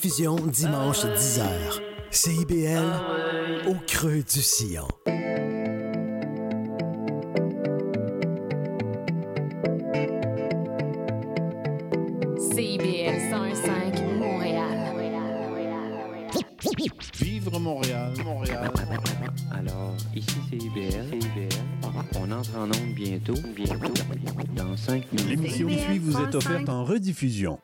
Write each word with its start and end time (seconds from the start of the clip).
rediffusion 0.00 0.36
dimanche 0.46 1.04
10h. 1.04 1.46
CIBL, 2.10 3.68
au 3.68 3.74
creux 3.86 4.22
du 4.22 4.40
sillon. 4.40 4.88
CIBL 12.38 13.20
105 13.30 14.02
Montréal. 14.18 14.78
Vivre 17.20 17.58
Montréal, 17.58 18.12
Montréal. 18.24 18.70
Alors, 19.52 19.94
ici 20.14 20.36
c'est 20.48 20.56
IBL. 20.56 21.18
On 22.16 22.30
entre 22.32 22.56
en 22.56 22.64
onde 22.64 22.94
bientôt. 22.94 23.34
Bientôt. 23.54 23.92
Dans 24.56 24.76
5 24.76 25.12
minutes. 25.12 25.28
L'émission 25.28 25.68
qui 25.68 25.78
suit 25.78 25.98
vous 25.98 26.18
est 26.18 26.34
offerte 26.34 26.68
en 26.68 26.84
rediffusion. 26.84 27.58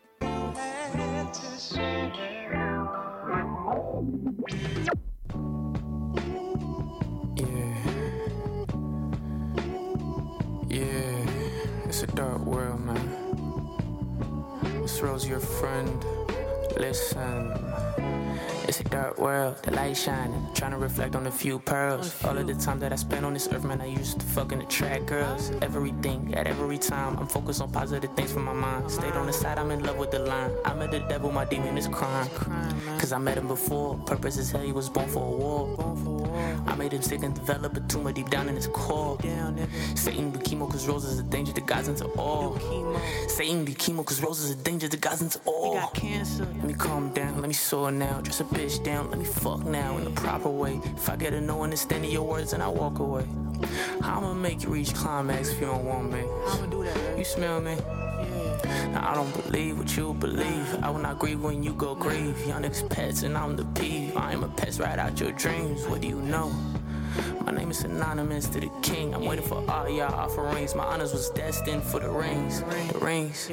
Rose, 15.17 15.29
your 15.29 15.41
friend. 15.41 16.04
Listen. 16.79 17.96
It's 18.68 18.80
a 18.80 18.84
dark 18.84 19.18
world, 19.18 19.62
the 19.62 19.70
light 19.72 19.96
shining, 19.96 20.46
trying 20.54 20.72
to 20.72 20.78
reflect 20.78 21.14
on 21.14 21.26
a 21.26 21.30
few 21.30 21.58
pearls. 21.58 22.24
All 22.24 22.36
of 22.36 22.46
the 22.46 22.54
time 22.54 22.80
that 22.80 22.92
I 22.92 22.96
spent 22.96 23.24
on 23.24 23.34
this 23.34 23.48
earth, 23.52 23.64
man, 23.64 23.80
I 23.80 23.86
used 23.86 24.20
to 24.20 24.26
fucking 24.26 24.60
attract 24.60 25.06
girls. 25.06 25.52
Everything, 25.62 26.34
at 26.34 26.46
every 26.46 26.79
time, 26.79 27.16
I'm 27.18 27.26
focused 27.26 27.60
on 27.60 27.70
positive 27.70 28.14
things 28.16 28.32
from 28.32 28.44
my 28.44 28.52
mind. 28.52 28.90
Stayed 28.90 29.12
on 29.12 29.26
the 29.26 29.32
side, 29.32 29.58
I'm 29.58 29.70
in 29.70 29.84
love 29.84 29.98
with 29.98 30.10
the 30.10 30.20
line. 30.20 30.50
I 30.64 30.74
met 30.74 30.90
the 30.90 31.00
devil, 31.00 31.30
my 31.30 31.44
demon 31.44 31.79
is 31.79 31.86
crime. 31.88 32.28
Cause 32.98 33.12
I 33.12 33.19
met 33.19 33.38
him 33.38 33.48
before, 33.48 33.98
purpose 33.98 34.36
is 34.36 34.50
hell, 34.50 34.62
he 34.62 34.72
was 34.72 34.88
born 34.88 35.08
for 35.08 35.24
a 35.24 35.36
war. 35.36 36.16
I 36.66 36.74
made 36.74 36.92
him 36.92 37.02
sick 37.02 37.22
and 37.22 37.34
develop 37.34 37.76
a 37.76 37.80
tumor 37.80 38.12
deep 38.12 38.30
down 38.30 38.48
in 38.48 38.56
his 38.56 38.66
core. 38.66 39.18
Satan 39.94 40.30
do 40.30 40.38
chemo 40.41 40.68
cause 40.68 40.86
Rose 40.86 41.04
is 41.04 41.18
a 41.20 41.22
danger 41.22 41.52
to 41.52 41.60
God's 41.60 41.88
into 41.88 42.06
all. 42.18 42.58
Satan 43.28 43.64
do 43.64 43.72
chemo 43.72 44.04
cause 44.04 44.20
Rose 44.20 44.41
is 44.41 44.50
a 44.50 44.56
danger 44.56 44.88
to 44.88 44.96
God's 44.96 45.22
into 45.22 45.38
all. 45.44 45.74
He 45.74 45.80
got 45.80 45.94
cancer. 45.94 46.44
Let 46.44 46.64
me 46.64 46.74
calm 46.74 47.10
down, 47.10 47.41
let 47.41 47.48
me 47.48 47.54
soar 47.54 47.91
now. 47.91 48.20
Dress 48.20 48.41
a 48.41 48.44
bitch 48.48 48.83
down, 48.83 49.11
let 49.11 49.19
me 49.19 49.25
fuck 49.25 49.64
now 49.64 49.97
in 49.98 50.05
the 50.05 50.11
proper 50.11 50.48
way. 50.48 50.80
If 50.97 51.08
I 51.08 51.16
get 51.16 51.33
a 51.33 51.41
no 51.41 51.62
understanding 51.62 52.11
your 52.11 52.22
words, 52.22 52.50
then 52.53 52.62
I 52.62 52.69
walk 52.69 52.98
away. 52.98 53.27
I'ma 54.03 54.34
make 54.34 54.62
you 54.62 54.70
reach 54.70 54.94
climax 54.94 55.50
if 55.50 55.61
you 55.61 55.66
don't 55.66 55.84
want 55.84 56.12
me. 56.12 56.20
I'ma 56.20 56.66
do 56.66 56.84
that. 56.84 57.19
You 57.19 57.25
smell 57.25 57.61
me? 57.61 57.77
Now, 58.92 59.11
I 59.11 59.14
don't 59.14 59.33
believe 59.44 59.78
what 59.78 59.97
you 59.97 60.14
believe. 60.14 60.83
I 60.83 60.91
will 60.91 60.98
not 60.98 61.19
grieve 61.19 61.42
when 61.42 61.62
you 61.62 61.72
go 61.75 61.94
grieve. 61.94 62.47
Young 62.47 62.62
niggas 62.62 62.88
pets 62.88 63.22
and 63.22 63.36
I'm 63.36 63.56
the 63.56 63.64
peeve. 63.64 64.16
I 64.16 64.33
am 64.33 64.44
a 64.44 64.48
pest 64.48 64.81
right 64.81 64.98
out 64.98 65.19
your 65.20 65.33
dreams. 65.33 65.86
What 65.86 66.00
do 66.00 66.08
you 66.08 66.20
know? 66.20 66.53
My 67.44 67.52
name 67.52 67.70
is 67.70 67.78
synonymous 67.78 68.48
to 68.48 68.60
the 68.60 68.70
king. 68.82 69.14
I'm 69.14 69.24
waiting 69.24 69.44
for 69.44 69.64
all 69.70 69.88
y'all 69.88 70.14
offerings. 70.14 70.74
My 70.74 70.84
honors 70.84 71.12
was 71.12 71.30
destined 71.30 71.82
for 71.82 72.00
the 72.00 72.10
rings. 72.10 72.62
The 72.92 72.98
rings. 72.98 73.50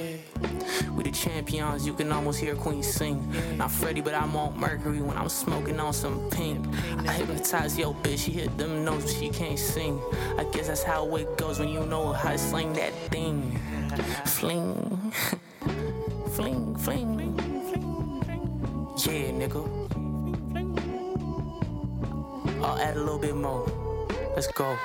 We 0.95 1.03
the 1.03 1.11
champions, 1.11 1.85
you 1.85 1.93
can 1.93 2.11
almost 2.11 2.39
hear 2.39 2.55
Queen 2.55 2.83
sing. 2.83 3.33
Not 3.57 3.71
Freddie, 3.71 4.01
but 4.01 4.13
I'm 4.13 4.35
on 4.35 4.59
Mercury 4.59 5.01
when 5.01 5.17
I'm 5.17 5.29
smoking 5.29 5.79
on 5.79 5.93
some 5.93 6.29
pink. 6.29 6.65
I 7.07 7.11
hypnotize 7.11 7.77
yo 7.77 7.93
bitch, 7.93 8.19
she 8.19 8.31
hit 8.31 8.57
them 8.57 8.85
notes, 8.85 9.05
but 9.05 9.13
she 9.13 9.29
can't 9.29 9.59
sing. 9.59 9.99
I 10.37 10.43
guess 10.45 10.67
that's 10.67 10.83
how 10.83 11.15
it 11.15 11.37
goes 11.37 11.59
when 11.59 11.69
you 11.69 11.85
know 11.85 12.13
how 12.13 12.31
to 12.31 12.37
sling 12.37 12.73
that 12.73 12.93
thing. 13.11 13.59
Fling. 14.25 15.11
fling, 16.31 16.75
fling. 16.77 17.53
Yeah, 19.05 19.31
nigga. 19.31 19.82
I'll 22.63 22.79
add 22.79 22.95
a 22.95 22.99
little 22.99 23.19
bit 23.19 23.35
more. 23.35 23.67
Let's 24.35 24.47
go. 24.47 24.77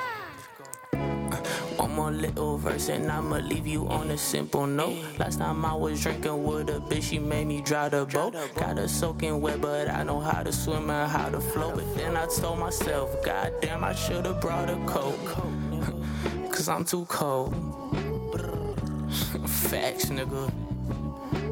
One 1.76 1.94
more 1.94 2.10
little 2.10 2.58
verse 2.58 2.88
and 2.88 3.10
I'ma 3.10 3.36
leave 3.36 3.66
you 3.66 3.86
on 3.86 4.10
a 4.10 4.18
simple 4.18 4.66
note. 4.66 4.96
Last 5.16 5.38
time 5.38 5.64
I 5.64 5.74
was 5.74 6.02
drinking 6.02 6.42
with 6.42 6.70
a 6.70 6.80
bitch, 6.80 7.04
she 7.04 7.20
made 7.20 7.46
me 7.46 7.60
drive 7.60 7.92
the 7.92 8.04
boat. 8.04 8.34
Got 8.56 8.78
her 8.78 8.88
soaking 8.88 9.40
wet, 9.40 9.60
but 9.60 9.88
I 9.88 10.02
know 10.02 10.18
how 10.18 10.42
to 10.42 10.52
swim 10.52 10.90
and 10.90 11.08
how 11.08 11.28
to 11.28 11.40
float. 11.40 11.76
But 11.76 11.94
then 11.96 12.16
I 12.16 12.26
told 12.26 12.58
myself, 12.58 13.14
God 13.24 13.52
damn, 13.60 13.84
I 13.84 13.94
should've 13.94 14.40
brought 14.40 14.68
a 14.68 14.76
coat. 14.86 15.16
Cause 16.50 16.68
I'm 16.68 16.84
too 16.84 17.04
cold. 17.04 17.54
Facts, 19.46 20.06
nigga. 20.06 20.52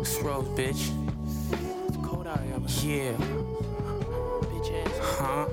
It's 0.00 0.20
Rose, 0.22 0.48
bitch. 0.59 0.91
It's 1.86 1.97
cold 2.04 2.26
out 2.26 2.41
here. 2.41 3.12
Yeah. 3.12 3.12
Bitch 4.42 4.86
ass. 4.86 4.98
Huh? 5.00 5.47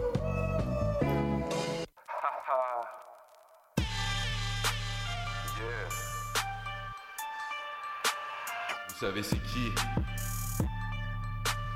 Savez 9.04 9.22
c'est 9.22 9.44
qui 9.44 9.70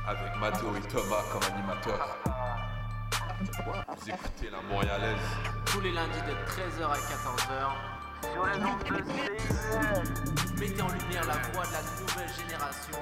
Avec 0.08 0.40
Mathéo 0.40 0.74
et 0.78 0.88
Thomas 0.88 1.24
comme 1.30 1.44
animateurs. 1.44 2.18
Vous 3.42 4.10
écoutez 4.10 4.50
la 4.50 4.62
Montréalaise. 4.62 5.18
tous 5.66 5.82
les 5.82 5.92
lundis 5.92 6.22
de 6.22 6.32
13h 6.50 6.86
à 6.90 6.96
14h 6.96 8.32
sur 8.32 8.46
les 8.46 8.64
ondes 8.64 8.82
de. 8.86 8.94
Mettez 10.58 10.82
en 10.82 10.88
lumière 10.88 11.26
la 11.26 11.38
voix 11.52 11.66
de 11.66 11.74
la 11.74 11.82
nouvelle 12.00 12.34
génération. 12.34 12.98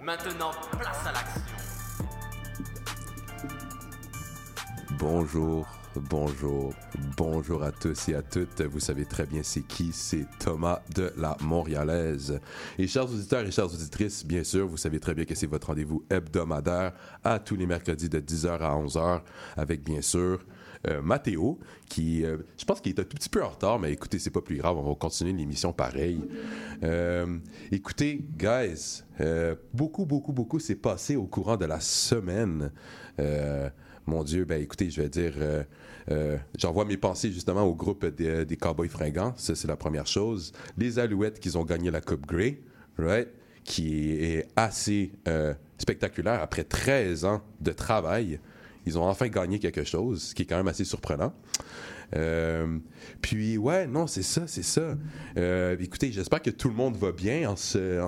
Maintenant, 0.00 0.52
place 0.78 1.04
à 1.04 1.12
l'action. 1.12 1.56
Bonjour, 4.92 5.66
bonjour, 5.96 6.72
bonjour 7.16 7.62
à 7.62 7.72
tous 7.72 8.08
et 8.08 8.14
à 8.14 8.22
toutes. 8.22 8.60
Vous 8.62 8.80
savez 8.80 9.04
très 9.04 9.26
bien 9.26 9.42
c'est 9.42 9.62
qui, 9.62 9.92
c'est 9.92 10.26
Thomas 10.38 10.80
de 10.94 11.12
la 11.16 11.36
Montréalaise. 11.40 12.40
Et 12.78 12.86
chers 12.86 13.04
auditeurs 13.04 13.46
et 13.46 13.50
chères 13.50 13.72
auditrices, 13.72 14.24
bien 14.24 14.44
sûr, 14.44 14.66
vous 14.66 14.76
savez 14.76 15.00
très 15.00 15.14
bien 15.14 15.24
que 15.24 15.34
c'est 15.34 15.46
votre 15.46 15.68
rendez-vous 15.68 16.04
hebdomadaire 16.10 16.92
à 17.22 17.38
tous 17.38 17.56
les 17.56 17.66
mercredis 17.66 18.08
de 18.08 18.20
10h 18.20 18.58
à 18.58 18.74
11h 18.76 19.22
avec 19.56 19.84
bien 19.84 20.00
sûr 20.00 20.40
euh, 20.86 21.00
Mathéo, 21.00 21.58
qui, 21.88 22.24
euh, 22.24 22.38
je 22.58 22.64
pense 22.66 22.80
qu'il 22.80 22.92
est 22.92 23.00
un 23.00 23.04
tout 23.04 23.16
petit 23.16 23.30
peu 23.30 23.42
en 23.42 23.48
retard, 23.48 23.78
mais 23.78 23.90
écoutez, 23.90 24.18
c'est 24.18 24.30
pas 24.30 24.42
plus 24.42 24.58
grave, 24.58 24.76
on 24.76 24.82
va 24.82 24.94
continuer 24.94 25.32
l'émission 25.32 25.72
pareil. 25.72 26.20
Euh, 26.82 27.38
écoutez, 27.72 28.22
guys, 28.36 29.02
beaucoup, 29.72 30.04
beaucoup, 30.04 30.32
beaucoup 30.32 30.58
s'est 30.58 30.74
passé 30.74 31.16
au 31.16 31.24
courant 31.24 31.56
de 31.56 31.64
la 31.64 31.80
semaine. 31.80 32.70
Mon 34.06 34.22
Dieu, 34.22 34.44
ben 34.44 34.60
écoutez, 34.60 34.90
je 34.90 35.00
vais 35.00 35.08
dire, 35.08 35.32
j'envoie 36.58 36.84
mes 36.84 36.96
pensées 36.96 37.32
justement 37.32 37.64
au 37.64 37.74
groupe 37.74 38.04
des, 38.06 38.44
des 38.44 38.56
Cowboys 38.56 38.88
fringants, 38.88 39.34
ça 39.36 39.54
c'est 39.54 39.68
la 39.68 39.76
première 39.76 40.06
chose. 40.06 40.52
Les 40.76 40.98
Alouettes 40.98 41.40
qui 41.40 41.56
ont 41.56 41.64
gagné 41.64 41.90
la 41.90 42.00
Coupe 42.00 42.26
Grey, 42.26 42.60
right? 42.98 43.28
qui 43.64 44.12
est 44.12 44.46
assez 44.56 45.12
euh, 45.26 45.54
spectaculaire 45.78 46.40
après 46.42 46.64
13 46.64 47.24
ans 47.24 47.42
de 47.60 47.72
travail. 47.72 48.38
Ils 48.86 48.98
ont 48.98 49.04
enfin 49.04 49.28
gagné 49.28 49.58
quelque 49.58 49.84
chose, 49.84 50.22
ce 50.22 50.34
qui 50.34 50.42
est 50.42 50.44
quand 50.44 50.58
même 50.58 50.68
assez 50.68 50.84
surprenant. 50.84 51.32
Euh, 52.14 52.78
puis 53.22 53.56
ouais, 53.56 53.86
non, 53.86 54.06
c'est 54.06 54.22
ça, 54.22 54.46
c'est 54.46 54.62
ça. 54.62 54.94
Euh, 55.38 55.76
écoutez, 55.80 56.12
j'espère 56.12 56.42
que 56.42 56.50
tout 56.50 56.68
le 56.68 56.74
monde 56.74 56.96
va 56.96 57.10
bien 57.10 57.48
en, 57.48 57.52
en, 57.52 57.56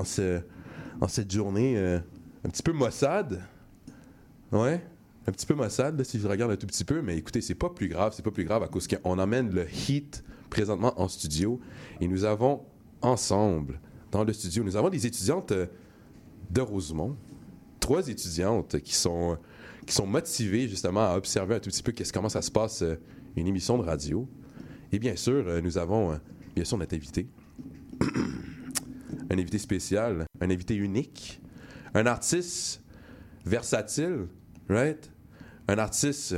ce, 0.05 0.41
en 1.01 1.09
cette 1.09 1.33
journée 1.33 1.79
euh, 1.79 1.99
un 2.45 2.51
petit 2.51 2.63
peu 2.63 2.73
maussade. 2.73 3.43
Ouais, 4.53 4.85
un 5.27 5.33
petit 5.33 5.47
peu 5.47 5.55
maussade, 5.55 5.99
là, 5.99 6.05
si 6.05 6.21
je 6.21 6.29
regarde 6.29 6.53
un 6.53 6.57
tout 6.57 6.67
petit 6.67 6.85
peu, 6.85 7.03
mais 7.03 7.17
écoutez, 7.17 7.41
c'est 7.41 7.55
pas 7.55 7.71
plus 7.71 7.89
grave, 7.89 8.13
c'est 8.15 8.25
pas 8.25 8.31
plus 8.31 8.45
grave 8.45 8.63
à 8.63 8.69
cause 8.69 8.87
qu'on 8.87 9.19
emmène 9.19 9.51
le 9.51 9.67
heat 9.69 10.23
présentement 10.51 10.99
en 11.01 11.09
studio 11.09 11.61
et 12.01 12.07
nous 12.07 12.25
avons 12.25 12.65
ensemble, 13.03 13.81
dans 14.13 14.23
le 14.23 14.33
studio, 14.33 14.63
nous 14.63 14.77
avons 14.77 14.89
des 14.89 15.07
étudiantes 15.07 15.53
euh, 15.53 15.67
de 16.51 16.61
Rosemont, 16.61 17.17
trois 17.81 18.07
étudiantes 18.09 18.81
qui 18.81 18.95
sont, 18.95 19.37
qui 19.85 19.95
sont 19.95 20.07
motivées 20.07 20.69
justement 20.69 21.05
à 21.13 21.17
observer 21.17 21.57
un 21.57 21.61
tout 21.61 21.71
petit 21.71 21.83
peu 21.83 21.93
qu'est-ce, 21.93 22.13
comment 22.13 22.29
ça 22.29 22.43
se 22.43 22.51
passe 22.51 22.83
euh, 22.83 22.95
une 23.35 23.49
émission 23.49 23.79
de 23.79 23.83
radio. 23.83 24.29
Et 24.93 25.01
bien 25.01 25.17
sûr, 25.17 25.45
euh, 25.49 25.61
nous 25.61 25.77
avons 25.77 26.19
bien 26.55 26.65
sûr 26.65 26.79
notre 26.79 26.95
invité, 26.95 27.27
un 29.31 29.39
invité 29.39 29.59
spécial, 29.59 30.25
un 30.41 30.51
invité 30.51 30.77
unique, 30.77 31.43
un 31.95 32.07
artiste 32.07 32.81
versatile, 33.45 34.29
right? 34.69 35.11
Un 35.69 35.79
artiste 35.79 36.37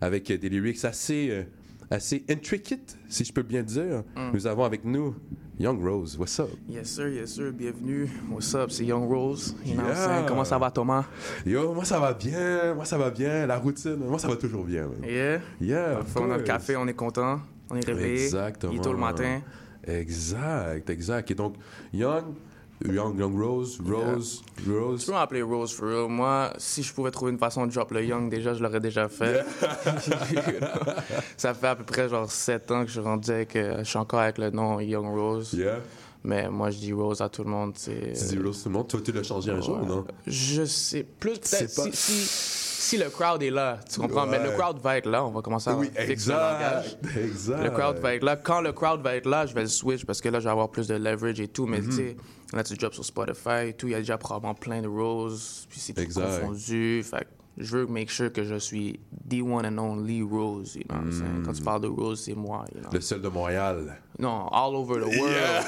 avec 0.00 0.26
des 0.32 0.48
lyrics 0.48 0.84
assez, 0.84 1.28
euh, 1.30 1.42
assez 1.90 2.24
intricate, 2.30 2.96
si 3.08 3.24
je 3.24 3.32
peux 3.32 3.42
bien 3.42 3.62
dire. 3.62 4.04
Nous 4.32 4.46
avons 4.46 4.64
avec 4.64 4.84
nous 4.84 5.16
Young 5.58 5.82
Rose. 5.82 6.16
What's 6.16 6.38
up? 6.38 6.50
Yes, 6.68 6.88
sir, 6.88 7.08
yes, 7.08 7.32
sir. 7.34 7.50
Bienvenue. 7.52 8.08
What's 8.30 8.54
up? 8.54 8.70
C'est 8.70 8.84
Young 8.84 9.08
Rose. 9.08 9.56
You 9.66 9.74
know 9.74 9.82
Yeah. 9.88 10.24
Comment 10.28 10.44
ça 10.44 10.58
va, 10.58 10.70
Thomas? 10.70 11.06
Yo, 11.44 11.74
moi 11.74 11.84
ça 11.84 11.98
va 11.98 12.14
bien, 12.14 12.74
moi 12.74 12.84
ça 12.84 12.96
va 12.96 13.10
bien, 13.10 13.46
la 13.46 13.58
routine, 13.58 13.96
moi 13.96 14.18
ça 14.20 14.28
va 14.28 14.36
toujours 14.36 14.64
bien. 14.64 14.82
man. 14.86 14.98
Yeah? 15.04 15.40
Yeah, 15.60 16.00
On 16.14 16.20
notre 16.20 16.34
course. 16.36 16.44
café, 16.44 16.76
on 16.76 16.86
est 16.86 16.94
content. 16.94 17.40
On 17.70 17.76
est 17.76 17.84
réveillé. 17.84 18.24
Exactement. 18.26 18.72
Il 18.72 18.78
est 18.78 18.82
tôt 18.82 18.92
le 18.92 18.98
matin. 19.00 19.40
Exact, 19.84 20.88
exact. 20.90 21.30
Et 21.30 21.34
donc, 21.34 21.54
Young, 21.92 22.34
Young, 22.84 23.18
Young 23.18 23.36
Rose, 23.40 23.80
Rose, 23.84 24.42
Rose. 24.68 25.00
Tu 25.00 25.06
peux 25.06 25.12
m'appeler 25.12 25.42
Rose 25.42 25.72
for 25.72 25.88
real? 25.88 26.08
Moi, 26.08 26.52
si 26.58 26.82
je 26.82 26.92
pouvais 26.94 27.10
trouver 27.10 27.32
une 27.32 27.38
façon 27.38 27.66
de 27.66 27.72
drop 27.72 27.90
le 27.90 28.04
Young, 28.04 28.30
déjà, 28.30 28.54
je 28.54 28.62
l'aurais 28.62 28.78
déjà 28.80 29.08
fait. 29.08 29.44
ça 31.36 31.54
fait 31.54 31.66
à 31.66 31.74
peu 31.76 31.84
près 31.84 32.08
genre 32.08 32.30
7 32.30 32.70
ans 32.70 32.84
que 32.84 32.90
je 32.90 33.00
rendu 33.00 33.30
avec, 33.30 33.56
euh, 33.56 33.78
je 33.78 33.84
suis 33.84 33.98
encore 33.98 34.20
avec 34.20 34.38
le 34.38 34.50
nom 34.50 34.80
Young 34.80 35.06
Rose. 35.06 35.52
Yeah. 35.54 35.80
Mais 36.24 36.48
moi, 36.50 36.70
je 36.70 36.78
dis 36.78 36.92
Rose 36.92 37.20
à 37.20 37.28
tout 37.28 37.44
le 37.44 37.50
monde. 37.50 37.72
C'est, 37.76 38.12
Tu 38.12 38.36
dis 38.36 38.38
Rose 38.42 38.62
tout 38.62 38.68
le 38.68 38.74
monde? 38.74 38.88
Toi, 38.88 39.00
tu 39.04 39.12
l'as 39.12 39.22
changé 39.22 39.50
un 39.50 39.60
jour 39.60 39.78
ou 39.82 39.86
non? 39.86 40.04
Je 40.26 40.64
sais 40.64 41.04
plus. 41.04 41.32
Peut-être 41.38 41.70
si, 41.70 41.90
si, 41.92 42.26
si 42.26 42.98
le 42.98 43.08
crowd 43.08 43.42
est 43.42 43.50
là, 43.50 43.78
tu 43.90 44.00
comprends? 44.00 44.26
Mais 44.26 44.42
le 44.42 44.50
Ouais. 44.50 44.56
crowd 44.56 44.80
va 44.80 44.98
être 44.98 45.06
là. 45.08 45.24
On 45.24 45.30
va 45.30 45.42
commencer 45.42 45.70
à 45.70 45.76
Oui, 45.76 45.86
fixer 45.86 46.02
le 46.04 46.12
exact. 46.12 46.98
Exact. 47.16 47.62
Le 47.62 47.70
crowd 47.70 47.98
va 47.98 48.14
être 48.14 48.24
là. 48.24 48.36
Quand 48.36 48.60
le 48.60 48.72
crowd 48.72 49.00
va 49.00 49.14
être 49.14 49.26
là, 49.26 49.46
je 49.46 49.54
vais 49.54 49.62
le 49.62 49.68
switch 49.68 50.04
parce 50.04 50.20
que 50.20 50.28
là, 50.28 50.40
je 50.40 50.44
vais 50.44 50.50
avoir 50.50 50.70
plus 50.70 50.88
de 50.88 50.94
leverage 50.96 51.40
et 51.40 51.48
tout. 51.48 51.66
Mais 51.66 51.80
Mhm. 51.80 51.88
tu 51.88 51.92
sais, 51.96 52.16
là, 52.52 52.64
tu 52.64 52.74
drops 52.74 52.94
sur 52.94 53.04
Spotify 53.04 53.68
et 53.68 53.72
tout. 53.74 53.88
Il 53.88 53.92
y 53.92 53.94
a 53.94 53.98
déjà 53.98 54.18
probablement 54.18 54.54
plein 54.54 54.82
de 54.82 54.88
Rose. 54.88 55.66
Puis 55.68 55.80
c'est 55.80 55.92
tout 55.92 56.00
Exact. 56.00 56.40
confondu. 56.40 57.02
Fait 57.02 57.26
je 57.58 57.76
veux 57.76 57.86
make 57.86 58.08
sure 58.08 58.32
que 58.32 58.44
je 58.44 58.54
suis 58.54 59.00
the 59.28 59.42
one 59.42 59.66
and 59.66 59.78
only 59.78 60.22
Rose. 60.22 60.76
You 60.76 60.84
know 60.88 61.10
saying? 61.10 61.42
Quand 61.44 61.52
tu 61.52 61.62
parles 61.62 61.82
de 61.82 61.88
Rose, 61.88 62.20
c'est 62.24 62.34
moi. 62.34 62.64
You 62.72 62.80
know? 62.82 62.90
Le 62.92 63.00
seul 63.00 63.20
de 63.20 63.28
Montréal. 63.28 63.98
Non, 64.18 64.46
all 64.52 64.76
over 64.76 65.00
the 65.00 65.18
world. 65.18 65.64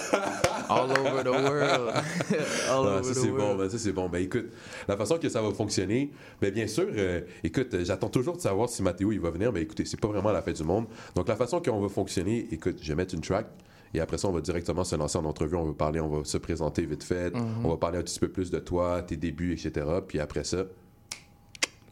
all 0.68 0.90
over 0.90 1.24
the 1.24 1.30
world. 1.30 1.92
all 2.70 2.86
over 2.86 3.02
ça 3.02 3.10
the 3.10 3.14
c'est 3.14 3.30
bon, 3.30 3.56
ben, 3.56 3.68
ça 3.68 3.78
c'est 3.78 3.92
bon. 3.92 4.08
Ben 4.08 4.22
écoute, 4.22 4.50
la 4.86 4.96
façon 4.96 5.18
que 5.18 5.28
ça 5.28 5.42
va 5.42 5.50
fonctionner, 5.52 6.12
ben 6.40 6.52
bien 6.52 6.68
sûr, 6.68 6.86
euh, 6.88 7.22
écoute, 7.42 7.74
euh, 7.74 7.84
j'attends 7.84 8.08
toujours 8.08 8.36
de 8.36 8.40
savoir 8.40 8.68
si 8.68 8.82
Mathéo 8.84 9.10
il 9.10 9.20
va 9.20 9.30
venir, 9.30 9.52
mais 9.52 9.62
écoutez, 9.62 9.84
c'est 9.84 10.00
pas 10.00 10.08
vraiment 10.08 10.30
la 10.30 10.42
fête 10.42 10.56
du 10.56 10.64
monde. 10.64 10.86
Donc 11.16 11.26
la 11.26 11.36
façon 11.36 11.60
qu'on 11.60 11.80
va 11.80 11.88
fonctionner, 11.88 12.46
écoute, 12.52 12.78
je 12.80 12.88
vais 12.88 12.94
mettre 12.96 13.14
une 13.16 13.20
track. 13.20 13.46
Et 13.92 14.00
après 14.00 14.18
ça, 14.18 14.28
on 14.28 14.32
va 14.32 14.40
directement 14.40 14.84
se 14.84 14.94
lancer 14.96 15.18
en 15.18 15.24
entrevue. 15.24 15.56
On 15.56 15.64
va 15.64 15.72
parler, 15.72 16.00
on 16.00 16.08
va 16.08 16.24
se 16.24 16.38
présenter 16.38 16.86
vite 16.86 17.02
fait. 17.02 17.34
Mhm. 17.34 17.64
On 17.64 17.70
va 17.70 17.76
parler 17.76 17.98
un 17.98 18.02
petit 18.02 18.20
peu 18.20 18.28
plus 18.28 18.50
de 18.50 18.58
toi, 18.58 19.02
tes 19.02 19.16
débuts, 19.16 19.52
etc. 19.52 19.86
Puis 20.06 20.20
après 20.20 20.44
ça, 20.44 20.64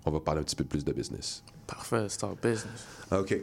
on 0.05 0.11
va 0.11 0.21
parler 0.21 0.41
un 0.41 0.45
petit 0.45 0.57
peu 0.57 0.65
plus 0.65 0.85
de 0.85 0.93
business. 0.93 1.43
Parfait, 1.67 2.09
start 2.09 2.37
business. 2.41 2.87
OK. 3.11 3.39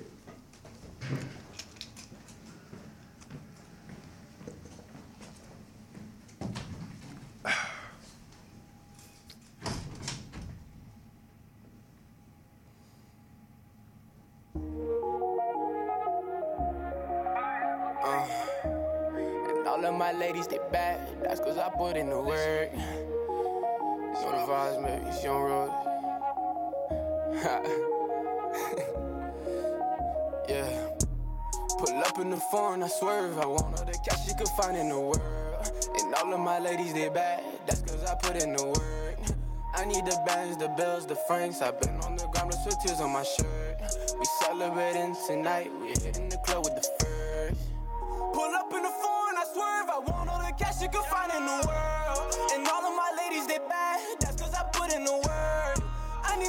In 32.26 32.32
the 32.32 32.38
foreign, 32.38 32.82
I 32.82 32.88
swerve. 32.88 33.38
I 33.38 33.46
want 33.46 33.78
all 33.78 33.86
the 33.86 33.98
cash 34.08 34.28
you 34.28 34.34
could 34.36 34.48
find 34.60 34.76
in 34.76 34.90
the 34.90 35.00
world. 35.00 35.22
And 36.00 36.16
all 36.16 36.34
of 36.34 36.40
my 36.40 36.58
ladies, 36.58 36.92
they 36.94 37.08
bad. 37.10 37.44
That's 37.68 37.82
cause 37.82 38.04
I 38.04 38.16
put 38.16 38.42
in 38.42 38.56
the 38.56 38.66
work. 38.66 39.20
I 39.76 39.86
need 39.86 40.06
the 40.06 40.18
bands, 40.26 40.58
the 40.58 40.70
bills, 40.70 41.06
the 41.06 41.16
francs. 41.28 41.62
I've 41.62 41.80
been 41.80 41.96
on 42.02 42.16
the 42.16 42.26
ground 42.34 42.48
with 42.50 42.78
tears 42.82 43.00
on 43.00 43.12
my 43.12 43.22
shirt. 43.22 43.78
We 44.18 44.26
celebrating 44.42 45.16
tonight. 45.28 45.70
We 45.80 45.90
hitting 45.90 46.30
the 46.30 46.38
club 46.38 46.66
with 46.66 46.76
the 46.82 46.88
first. 46.98 47.62
Pull 48.34 48.52
up 48.56 48.74
in 48.74 48.82
the 48.82 48.94
foreign, 49.04 49.38
I 49.38 49.46
swerve. 49.54 49.90
I 49.94 50.00
want 50.10 50.30
all 50.30 50.40
the 50.40 50.54
cash 50.58 50.82
you 50.82 50.90
can 50.90 51.04
find 51.04 51.32
in 51.32 51.46
the 51.46 51.68
world. 51.68 52.55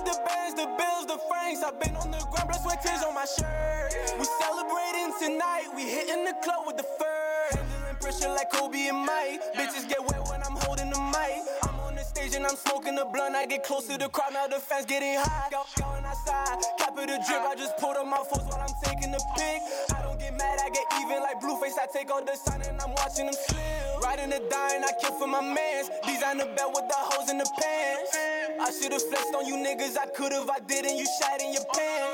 The 0.06 0.18
bands, 0.26 0.54
the 0.56 0.68
bills, 0.78 1.06
the 1.06 1.18
francs. 1.28 1.62
I've 1.62 1.80
been 1.80 1.96
on 1.96 2.10
the 2.12 2.22
ground, 2.32 2.48
blood, 2.50 2.62
sweat, 2.62 2.82
tears 2.82 3.02
on 3.04 3.14
my 3.14 3.26
shirt. 3.26 3.90
We 4.18 4.24
celebrating 4.40 5.10
tonight. 5.20 5.68
We 5.76 5.84
hitting 5.84 6.24
the 6.24 6.34
club 6.44 6.64
with 6.66 6.78
the 6.78 6.88
fur. 6.98 7.58
Handling 7.58 7.98
pressure 8.00 8.30
like 8.30 8.50
Kobe 8.52 8.88
and 8.88 8.98
Mike. 9.04 9.42
Bitches 9.58 9.88
get 9.88 10.00
wet 10.06 10.22
when 10.30 10.42
I'm 10.42 10.56
holding 10.64 10.90
the 10.90 11.00
mic. 11.12 11.42
I'm 11.66 11.80
on 11.82 11.96
the 11.96 12.04
stage 12.04 12.34
and 12.34 12.46
I'm 12.46 12.56
smoking 12.56 12.96
the 12.96 13.06
blunt. 13.06 13.36
I 13.36 13.46
get 13.46 13.64
close 13.64 13.86
to 13.88 13.98
the 13.98 14.08
crowd, 14.08 14.32
now 14.34 14.46
the 14.48 14.60
fans 14.60 14.86
getting. 14.86 15.18
Go- 15.50 15.66
Going 15.78 16.04
outside, 16.06 16.62
the 17.06 17.18
drip. 17.26 17.42
I 17.42 17.54
just 17.56 17.76
put 17.78 17.96
on 17.96 18.10
my 18.10 18.18
phones 18.30 18.44
while 18.50 18.60
I'm 18.62 18.74
taking 18.84 19.12
the 19.12 19.22
pic. 19.36 19.62
I 19.96 20.02
don't 20.02 20.18
get 20.18 20.36
mad, 20.36 20.58
I 20.64 20.70
get 20.70 20.84
even 21.02 21.20
like 21.22 21.40
Blueface. 21.40 21.78
I 21.78 21.86
take 21.92 22.10
all 22.10 22.24
the 22.24 22.36
sign 22.36 22.62
and 22.62 22.80
I'm 22.82 22.92
watching 22.94 23.26
them 23.26 23.34
slip. 23.48 23.75
Riding 24.02 24.30
the 24.30 24.40
dime, 24.50 24.84
I 24.84 24.92
kill 25.00 25.12
for 25.18 25.26
my 25.26 25.40
mans. 25.40 25.90
Design 26.06 26.38
the 26.38 26.46
belt 26.56 26.72
with 26.74 26.88
the 26.88 26.96
hoes 26.96 27.30
in 27.30 27.38
the 27.38 27.48
pants. 27.60 28.16
I 28.60 28.70
should've 28.70 29.02
flexed 29.02 29.34
on 29.34 29.46
you 29.46 29.56
niggas, 29.56 29.96
I 29.98 30.06
could've, 30.16 30.48
I 30.50 30.60
didn't. 30.60 30.96
You 30.96 31.06
shot 31.20 31.40
in 31.40 31.52
your 31.52 31.64
pants. 31.74 32.05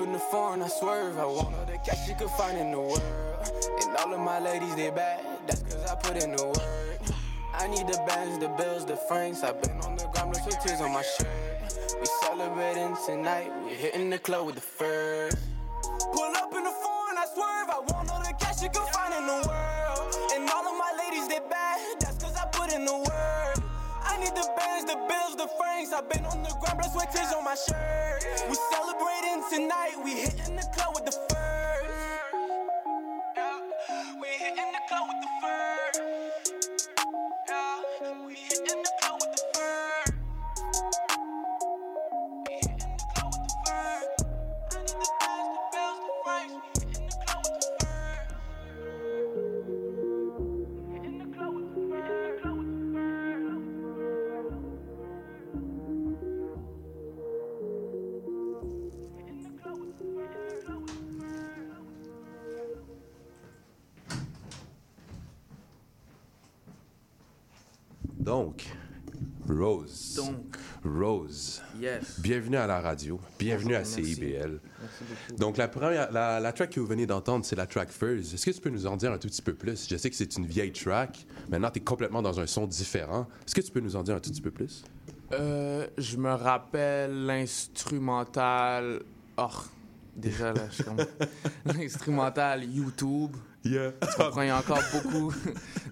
In 0.00 0.12
the 0.12 0.18
foreign, 0.18 0.62
I 0.62 0.68
swerve. 0.68 1.18
I 1.18 1.24
want 1.24 1.54
all 1.54 1.64
the 1.66 1.78
cash 1.78 2.08
you 2.08 2.14
could 2.14 2.30
find 2.30 2.56
in 2.58 2.70
the 2.70 2.80
world. 2.80 3.02
And 3.82 3.96
all 3.96 4.14
of 4.14 4.20
my 4.20 4.38
ladies, 4.38 4.74
they 4.76 4.90
bad. 4.90 5.24
That's 5.46 5.62
cause 5.62 5.84
I 5.84 5.94
put 5.96 6.22
in 6.22 6.36
the 6.36 6.44
work. 6.44 7.00
I 7.54 7.66
need 7.66 7.86
the 7.86 7.98
bands, 8.06 8.38
the 8.38 8.48
bills, 8.48 8.84
the 8.86 8.96
francs. 8.96 9.42
I've 9.42 9.60
been 9.62 9.80
on 9.80 9.96
the 9.96 10.06
ground, 10.08 10.36
sweat, 10.36 10.60
tears 10.64 10.80
on 10.80 10.92
my 10.92 11.02
shirt. 11.02 11.28
We 11.98 12.06
celebrating 12.22 12.96
tonight. 13.06 13.50
We 13.64 13.74
hitting 13.74 14.10
the 14.10 14.18
club 14.18 14.46
with 14.46 14.54
the 14.54 14.60
first. 14.60 15.38
The 24.86 24.96
bills, 25.08 25.36
the 25.36 25.48
francs. 25.58 25.92
I've 25.92 26.08
been 26.08 26.24
on 26.26 26.42
the 26.42 26.50
ground, 26.60 26.78
blood, 26.78 26.92
sweat, 26.92 27.12
tears 27.12 27.32
on 27.32 27.44
my 27.44 27.54
shirt. 27.54 28.24
We 28.48 28.56
celebrating 28.72 29.42
tonight. 29.50 29.94
We 30.04 30.12
hitting 30.12 30.56
the 30.56 30.68
club 30.74 30.94
with 30.94 31.06
the 31.06 31.12
first. 31.12 31.37
Rose. 69.58 70.14
Donc, 70.16 70.56
Rose. 70.84 71.62
yes. 71.80 72.20
Bienvenue 72.20 72.56
à 72.56 72.66
la 72.66 72.80
radio. 72.80 73.20
Bienvenue 73.38 73.74
à. 73.74 73.84
CIBL. 73.84 74.60
Merci 74.80 75.04
beaucoup. 75.08 75.40
Donc, 75.40 75.56
la 75.56 75.68
première, 75.68 76.12
la, 76.12 76.38
la 76.38 76.52
track 76.52 76.70
que 76.70 76.80
vous 76.80 76.86
venez 76.86 77.06
d'entendre, 77.06 77.44
c'est 77.44 77.56
la 77.56 77.66
track 77.66 77.90
Furs. 77.90 78.18
Est-ce 78.20 78.44
que 78.44 78.50
tu 78.50 78.60
peux 78.60 78.70
nous 78.70 78.86
en 78.86 78.96
dire 78.96 79.12
un 79.12 79.18
tout 79.18 79.28
petit 79.28 79.42
peu 79.42 79.54
plus? 79.54 79.88
Je 79.88 79.96
sais 79.96 80.10
que 80.10 80.16
c'est 80.16 80.36
une 80.36 80.46
vieille 80.46 80.72
track. 80.72 81.26
Maintenant, 81.48 81.70
tu 81.70 81.78
es 81.80 81.82
complètement 81.82 82.22
dans 82.22 82.38
un 82.38 82.46
son 82.46 82.66
différent. 82.66 83.26
Est-ce 83.46 83.54
que 83.54 83.60
tu 83.60 83.72
peux 83.72 83.80
nous 83.80 83.96
en 83.96 84.02
dire 84.02 84.14
un 84.14 84.20
tout 84.20 84.30
petit 84.30 84.42
peu 84.42 84.50
plus? 84.50 84.84
Euh, 85.32 85.86
je 85.98 86.16
me 86.16 86.30
rappelle 86.30 87.26
l'instrumental. 87.26 89.02
Oh, 89.36 89.48
déjà 90.18 90.52
là, 90.52 90.62
je 90.70 90.74
suis 90.74 90.84
comme. 90.84 90.96
l'instrumental 91.78 92.64
YouTube. 92.64 93.36
Yeah. 93.64 93.92
Tu 93.92 94.16
comprends, 94.22 94.42
il 94.42 94.48
y 94.48 94.50
a 94.50 94.58
encore 94.58 94.82
beaucoup 94.92 95.32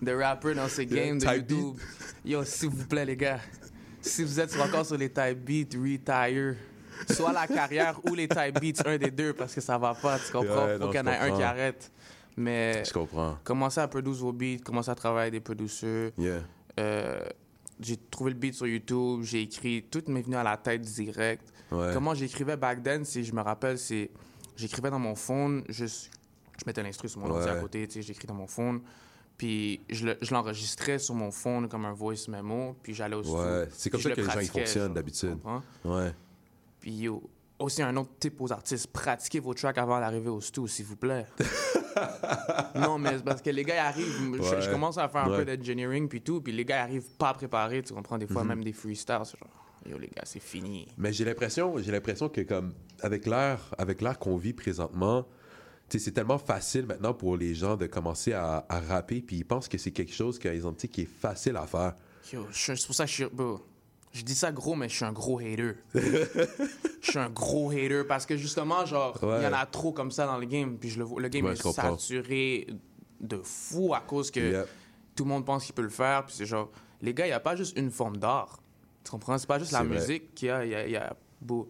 de 0.03 0.13
rappers 0.13 0.55
dans 0.55 0.69
ces 0.69 0.87
games 0.87 1.19
de 1.19 1.27
YouTube. 1.27 1.77
Yo, 2.25 2.43
s'il 2.45 2.71
vous 2.71 2.87
plaît, 2.87 3.05
les 3.05 3.17
gars, 3.17 3.41
si 4.01 4.23
vous 4.23 4.41
êtes 4.41 4.59
encore 4.61 4.87
sur 4.87 4.97
les 4.97 5.11
type 5.11 5.39
beats, 5.45 5.79
retire. 5.79 6.57
Soit 7.11 7.33
la 7.33 7.47
carrière 7.47 8.01
ou 8.09 8.15
les 8.15 8.27
type 8.27 8.59
beats, 8.61 8.83
un 8.87 8.97
des 8.97 9.11
deux, 9.11 9.33
parce 9.35 9.55
que 9.55 9.61
ça 9.61 9.77
va 9.77 9.95
pas, 9.95 10.19
tu 10.19 10.33
comprends? 10.33 10.65
Ouais, 10.67 10.79
Faut 10.79 10.87
qu'il 10.89 10.97
y 10.97 11.01
en 11.01 11.07
ait 11.07 11.19
un 11.19 11.37
qui 11.37 11.43
arrête. 11.43 11.93
Mais 12.39 12.85
Je 12.85 12.93
comprends. 12.93 13.39
commencez 13.45 13.81
à 13.81 13.89
produire 13.89 14.15
vos 14.15 14.33
beats, 14.33 14.59
commencez 14.65 14.91
à 14.91 14.95
travailler 14.95 15.29
avec 15.29 15.33
des 15.35 15.41
producteurs. 15.41 16.11
Yeah. 16.19 16.41
Euh, 16.81 17.21
j'ai 17.81 17.97
trouvé 18.11 18.31
le 18.31 18.37
beat 18.39 18.55
sur 18.55 18.67
YouTube, 18.67 19.23
j'ai 19.25 19.43
écrit, 19.43 19.83
tout 19.91 20.03
m'est 20.09 20.23
venu 20.23 20.37
à 20.37 20.43
la 20.43 20.57
tête 20.57 20.81
direct. 20.83 21.43
Ouais. 21.73 21.91
Comment 21.93 22.15
j'écrivais 22.15 22.57
back 22.57 22.83
then, 22.83 23.05
c'est, 23.05 23.23
je 23.25 23.33
me 23.35 23.41
rappelle, 23.43 23.79
c'est, 23.79 24.11
j'écrivais 24.57 24.91
dans 24.91 24.99
mon 24.99 25.15
phone, 25.15 25.65
juste, 25.69 26.11
je 26.59 26.65
mettais 26.67 26.83
l'instru 26.83 27.09
sur 27.09 27.21
mon 27.21 27.31
ordi 27.31 27.49
à 27.49 27.57
côté, 27.57 27.87
tu 27.89 27.95
sais, 27.95 28.03
j'écris 28.03 28.27
dans 28.27 28.35
mon 28.35 28.47
phone, 28.47 28.81
puis 29.37 29.81
je, 29.91 30.07
le- 30.07 30.19
je 30.23 30.33
l'enregistrais 30.33 30.99
sur 30.99 31.15
mon 31.15 31.31
phone 31.31 31.69
comme 31.69 31.85
un 31.85 31.93
voice 31.93 32.29
memo, 32.29 32.77
puis 32.83 32.95
j'allais 32.95 33.17
au 33.17 33.23
studio. 33.23 33.43
Ouais, 33.43 33.69
c'est 33.73 33.91
comme 33.91 34.01
ça 34.01 34.09
je 34.11 34.15
que 34.15 34.21
le 34.21 34.27
les 34.27 34.33
gens 34.47 34.53
fonctionnent 34.53 34.95
d'habitude. 34.95 35.39
Ouais. 35.85 36.13
Puis 36.81 36.93
yo, 36.93 37.23
aussi 37.59 37.83
un 37.83 37.97
autre 37.97 38.11
type 38.21 38.41
aux 38.41 38.53
artistes, 38.53 38.87
pratiquez 38.93 39.41
vos 39.41 39.53
tracks 39.55 39.77
avant 39.79 39.99
d'arriver 39.99 40.29
au 40.29 40.41
studio, 40.41 40.67
s'il 40.69 40.85
vous 40.87 40.97
plaît. 40.97 41.27
non, 42.77 42.99
mais 42.99 43.17
c'est 43.17 43.25
parce 43.25 43.43
que 43.43 43.51
les 43.51 43.65
gars 43.65 43.87
arrivent, 43.87 44.37
je- 44.41 44.61
je, 44.61 44.71
commence 44.71 44.99
à 44.99 45.09
faire 45.09 45.25
un 45.25 45.31
Ouais. 45.31 45.45
peu 45.45 45.57
d'engineering 45.57 46.09
puis 46.09 46.21
tout, 46.23 46.41
puis 46.41 46.53
les 46.53 46.65
gars 46.65 46.83
arrivent 46.83 47.11
pas 47.19 47.35
préparés, 47.35 47.83
tu 47.83 47.93
comprends, 47.93 48.19
des 48.19 48.27
fois 48.27 48.43
Mhm. 48.43 48.49
même 48.49 48.65
des 48.65 48.73
freestyles, 48.73 49.17
genre, 49.17 49.51
yo 49.89 49.99
les 49.99 50.09
gars, 50.09 50.23
c'est 50.25 50.41
fini. 50.43 50.87
Mais 50.99 51.13
j'ai 51.13 51.25
l'impression, 51.25 51.77
j'ai 51.79 51.93
l'impression 51.93 52.29
que 52.29 52.41
comme 52.43 52.75
avec 53.01 53.27
l'ère, 53.27 53.75
avec 53.79 54.01
l'ère 54.03 54.19
qu'on 54.19 54.37
vit 54.37 54.53
présentement, 54.53 55.27
c'est 55.89 56.11
tellement 56.13 56.39
facile 56.39 56.87
maintenant 56.87 57.15
pour 57.15 57.37
les 57.37 57.55
gens 57.55 57.77
de 57.77 57.87
commencer 57.87 58.33
à, 58.33 58.67
à 58.69 58.81
rapper, 58.81 59.23
puis 59.23 59.37
ils 59.37 59.45
pensent 59.45 59.69
que 59.69 59.79
c'est 59.79 59.93
quelque 59.93 60.13
chose 60.13 60.39
qu'ils 60.39 60.67
ont, 60.67 60.73
tu 60.73 60.81
sais, 60.83 60.89
qui 60.89 61.03
est 61.03 61.05
facile 61.21 61.57
à 61.57 61.67
faire. 61.67 61.95
Yo, 62.33 62.45
c'est 62.53 62.85
pour 62.87 62.95
ça 62.95 63.05
que 63.05 63.11
je 63.11 63.15
suis. 63.15 63.25
bro, 63.33 63.61
je 64.13 64.23
dis 64.23 64.35
ça 64.35 64.51
gros, 64.51 64.75
mais 64.75 64.89
je 64.89 64.97
suis 64.97 65.05
un 65.05 65.13
gros 65.13 65.39
hater. 65.39 65.75
Je 67.03 67.11
suis 67.13 67.19
un 67.21 67.31
gros 67.31 67.71
hater 67.71 68.03
parce 68.09 68.27
que 68.27 68.37
justement, 68.37 68.85
genre, 68.85 69.17
il 69.23 69.29
Ouais. 69.29 69.43
y 69.45 69.47
en 69.47 69.53
a 69.53 69.65
trop 69.67 69.93
comme 69.93 70.11
ça 70.11 70.27
dans 70.27 70.39
le 70.39 70.47
game. 70.47 70.77
Puis 70.79 70.91
je 70.91 70.99
le, 70.99 71.07
le 71.19 71.29
game 71.29 71.45
Ouais, 71.45 71.53
est 71.53 71.73
saturé 71.73 72.67
de 73.21 73.37
fou 73.45 73.95
à 73.95 74.01
cause 74.01 74.31
que 74.33 74.41
Yep. 74.41 74.69
tout 75.15 75.23
le 75.25 75.29
monde 75.29 75.45
pense 75.47 75.65
qu'il 75.67 75.75
peut 75.75 75.83
le 75.83 75.89
faire. 75.89 76.25
Puis 76.27 76.35
c'est 76.37 76.47
genre, 76.47 76.71
les 77.01 77.15
gars, 77.15 77.27
il 77.27 77.29
n'y 77.29 77.35
a 77.35 77.39
pas 77.41 77.55
juste 77.55 77.79
une 77.79 77.91
forme 77.93 78.17
d'art. 78.17 78.59
Tu 79.07 79.11
comprends? 79.13 79.39
C'est 79.39 79.47
pas 79.47 79.59
juste 79.59 79.73
la 79.73 79.83
vrai. 79.85 79.99
musique 80.01 80.35
qu'il 80.35 80.49
y 80.49 80.51
a. 80.51 80.65
Il 80.65 80.71
y 80.71 80.75
a, 80.75 80.87
il 80.87 80.93
y 80.93 80.97
a 80.97 81.17
beau, 81.41 81.69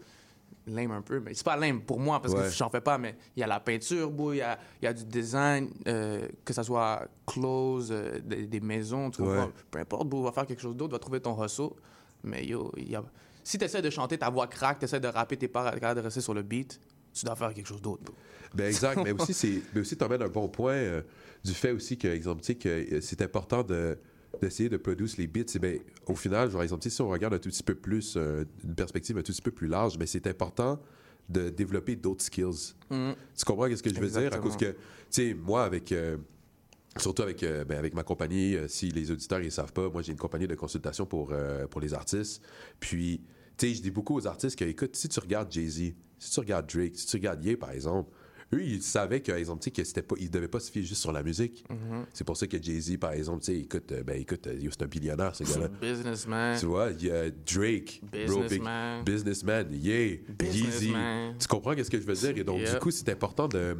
lame 0.66 0.90
un 0.90 1.02
peu, 1.02 1.20
mais 1.20 1.32
c'est 1.34 1.44
pas 1.44 1.56
lame 1.56 1.80
pour 1.82 2.00
moi 2.00 2.20
parce 2.20 2.34
Ouais. 2.34 2.42
que 2.44 2.50
j'en 2.50 2.68
fais 2.70 2.80
pas, 2.80 2.98
mais 2.98 3.14
il 3.36 3.40
y 3.40 3.42
a 3.42 3.46
la 3.46 3.60
peinture, 3.60 4.10
il 4.32 4.36
y 4.38 4.40
a, 4.42 4.58
il 4.82 4.84
y 4.84 4.88
a 4.88 4.92
du 4.92 5.04
design, 5.04 5.68
euh, 5.86 6.26
que 6.44 6.52
ça 6.52 6.62
soit 6.64 7.06
close, 7.26 7.90
euh, 7.92 8.18
des, 8.24 8.46
des 8.46 8.60
maisons, 8.60 9.10
tu 9.10 9.22
comprends? 9.22 9.44
Ouais. 9.46 9.52
Peu 9.70 9.78
importe, 9.78 10.08
beau, 10.08 10.22
va 10.24 10.32
faire 10.32 10.46
quelque 10.46 10.62
chose 10.62 10.74
d'autre, 10.76 10.92
va 10.92 10.98
trouver 10.98 11.20
ton 11.20 11.40
hustle. 11.44 11.68
Mais 12.24 12.44
yo, 12.44 12.72
il 12.76 12.90
y 12.90 12.96
a... 12.96 13.04
si 13.44 13.58
tu 13.58 13.64
essaies 13.64 13.82
de 13.82 13.90
chanter, 13.90 14.18
ta 14.18 14.30
voix 14.30 14.46
craque, 14.48 14.78
tu 14.80 14.86
essaies 14.86 14.98
de 14.98 15.06
rapper, 15.08 15.36
t'es 15.36 15.46
pas 15.48 15.70
capable 15.72 16.00
de 16.00 16.04
rester 16.04 16.20
sur 16.20 16.34
le 16.34 16.42
beat, 16.42 16.80
tu 17.12 17.24
dois 17.24 17.36
faire 17.36 17.52
quelque 17.54 17.68
chose 17.68 17.82
d'autre. 17.82 18.02
bro. 18.02 18.14
Ben 18.54 18.66
exact, 18.66 19.00
mais 19.04 19.12
aussi 19.20 19.34
c'est 19.34 19.60
mais 19.74 19.80
aussi 19.82 19.96
t'emmènes 19.96 20.22
un 20.22 20.28
bon 20.28 20.48
point 20.48 20.72
euh, 20.74 21.02
du 21.44 21.52
fait 21.52 21.72
aussi 21.72 21.96
que 21.98 22.08
exemple 22.08 22.40
tu 22.42 22.46
sais 22.46 22.54
que 22.54 23.00
c'est 23.00 23.20
important 23.22 23.62
de 23.62 23.98
d'essayer 24.40 24.68
de 24.68 24.76
produire 24.76 25.08
les 25.18 25.26
ben 25.26 25.78
au 26.06 26.14
final 26.14 26.50
genre 26.50 26.62
exemple 26.62 26.88
si 26.88 27.00
on 27.00 27.08
regarde 27.08 27.34
un 27.34 27.38
tout 27.38 27.48
petit 27.48 27.62
peu 27.62 27.74
plus 27.74 28.14
euh, 28.16 28.44
une 28.64 28.74
perspective 28.74 29.16
un 29.18 29.22
tout 29.22 29.32
petit 29.32 29.42
peu 29.42 29.50
plus 29.50 29.68
large 29.68 29.98
mais 29.98 30.06
c'est 30.06 30.26
important 30.26 30.80
de 31.28 31.48
développer 31.48 31.96
d'autres 31.96 32.24
skills. 32.24 32.74
Mhm. 32.90 33.14
Tu 33.36 33.44
comprends 33.44 33.68
ce 33.74 33.82
que 33.82 33.92
je 33.92 33.98
veux 34.00 34.20
dire? 34.20 34.32
À 34.32 34.38
cause 34.38 34.56
que 34.56 34.66
tu 34.66 34.76
sais 35.10 35.34
moi 35.34 35.64
avec 35.64 35.90
euh, 35.90 36.16
Surtout 36.98 37.22
avec, 37.22 37.42
euh, 37.42 37.64
ben, 37.64 37.78
avec 37.78 37.94
ma 37.94 38.02
compagnie, 38.02 38.56
euh, 38.56 38.68
si 38.68 38.90
les 38.90 39.10
auditeurs 39.10 39.40
ne 39.40 39.48
savent 39.50 39.72
pas, 39.72 39.88
moi 39.88 40.02
j'ai 40.02 40.12
une 40.12 40.18
compagnie 40.18 40.46
de 40.46 40.54
consultation 40.54 41.04
pour, 41.04 41.30
euh, 41.32 41.66
pour 41.66 41.80
les 41.80 41.92
artistes. 41.92 42.42
Puis, 42.80 43.20
tu 43.56 43.68
sais, 43.68 43.74
je 43.74 43.82
dis 43.82 43.90
beaucoup 43.90 44.14
aux 44.14 44.26
artistes 44.26 44.58
que, 44.58 44.64
écoute, 44.64 44.96
si 44.96 45.08
tu 45.08 45.20
regardes 45.20 45.52
Jay-Z, 45.52 45.92
si 46.18 46.30
tu 46.30 46.40
regardes 46.40 46.72
Drake, 46.72 46.96
si 46.96 47.06
tu 47.06 47.16
regardes 47.16 47.44
Ye, 47.44 47.56
par 47.56 47.70
exemple, 47.70 48.10
eux, 48.54 48.62
ils 48.62 48.82
savaient 48.82 49.20
que, 49.20 49.32
exemple, 49.32 49.60
tu 49.60 49.64
sais, 49.66 49.70
que 49.72 49.82
c'était 49.84 50.02
pas, 50.02 50.14
ils 50.18 50.30
devaient 50.30 50.46
pas 50.48 50.60
se 50.60 50.70
fier 50.70 50.82
juste 50.82 51.00
sur 51.00 51.12
la 51.12 51.22
musique. 51.22 51.64
Mhm. 51.68 52.06
C'est 52.12 52.24
pour 52.24 52.36
ça 52.36 52.46
que 52.46 52.62
Jay-Z, 52.62 52.96
par 52.98 53.12
exemple, 53.12 53.40
tu 53.44 53.52
sais, 53.52 53.58
écoute, 53.60 53.90
euh, 53.92 54.02
ben, 54.04 54.20
écoute, 54.20 54.46
euh, 54.46 54.58
c'est 54.70 54.82
un 54.82 54.86
billionnaire, 54.86 55.34
ce 55.34 55.44
gars-là. 55.44 55.68
Businessman. 55.80 56.58
tu 56.58 56.66
vois, 56.66 56.90
il 56.92 57.06
y 57.06 57.10
a 57.10 57.30
Drake, 57.30 58.00
bro, 58.26 58.42
Businessman. 58.42 59.04
businessman, 59.04 59.66
yeah, 59.72 59.98
Yeezy. 60.06 60.18
Businessman. 60.38 61.34
Tu 61.38 61.46
comprends 61.48 61.74
qu'est-ce 61.74 61.90
que 61.90 62.00
je 62.00 62.06
veux 62.06 62.14
dire? 62.14 62.36
Et 62.38 62.44
donc, 62.44 62.60
Yep. 62.60 62.74
du 62.74 62.78
coup, 62.78 62.90
c'est 62.90 63.08
important 63.08 63.48
de 63.48 63.76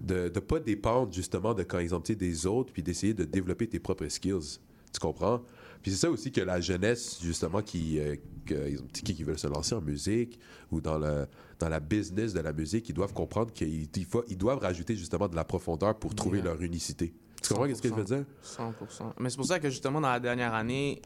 de 0.00 0.30
ne 0.32 0.40
pas 0.40 0.60
dépendre 0.60 1.12
justement 1.12 1.54
de 1.54 1.64
quand 1.64 1.80
exemple 1.80 2.06
tu 2.06 2.12
sais, 2.12 2.16
des 2.16 2.46
autres, 2.46 2.72
puis 2.72 2.84
d'essayer 2.84 3.14
de 3.14 3.24
développer 3.24 3.66
tes 3.66 3.80
propres 3.80 4.06
skills. 4.08 4.58
Tu 4.92 5.00
comprends? 5.00 5.42
Puis 5.82 5.90
c'est 5.90 5.96
ça 5.98 6.10
aussi 6.10 6.30
que 6.30 6.40
la 6.40 6.60
jeunesse, 6.60 7.18
justement, 7.20 7.62
qui, 7.62 7.98
euh, 7.98 8.14
que- 8.48 8.76
qui, 8.92 9.14
qui 9.14 9.24
veulent 9.24 9.38
se 9.38 9.46
lancer 9.46 9.74
en 9.74 9.80
musique 9.80 10.38
ou 10.70 10.80
dans, 10.80 10.98
le, 10.98 11.26
dans 11.58 11.68
la 11.68 11.80
business 11.80 12.32
de 12.32 12.40
la 12.40 12.52
musique, 12.52 12.88
ils 12.88 12.94
doivent 12.94 13.12
comprendre 13.12 13.52
qu'ils 13.52 13.88
ils 14.28 14.36
doivent 14.38 14.58
rajouter 14.58 14.96
justement 14.96 15.28
de 15.28 15.36
la 15.36 15.44
profondeur 15.44 15.94
pour 15.98 16.14
trouver 16.14 16.38
Yeah. 16.38 16.46
leur 16.52 16.62
unicité. 16.62 17.12
Tu 17.42 17.54
comprends 17.54 17.72
ce 17.74 17.80
que 17.82 17.88
je 17.88 17.94
veux 17.94 18.04
dire? 18.04 18.24
100%. 18.42 19.12
Mais 19.20 19.30
c'est 19.30 19.36
pour 19.36 19.46
ça 19.46 19.58
que 19.60 19.70
justement, 19.70 20.00
dans 20.00 20.10
la 20.10 20.20
dernière 20.20 20.54
année 20.54 21.00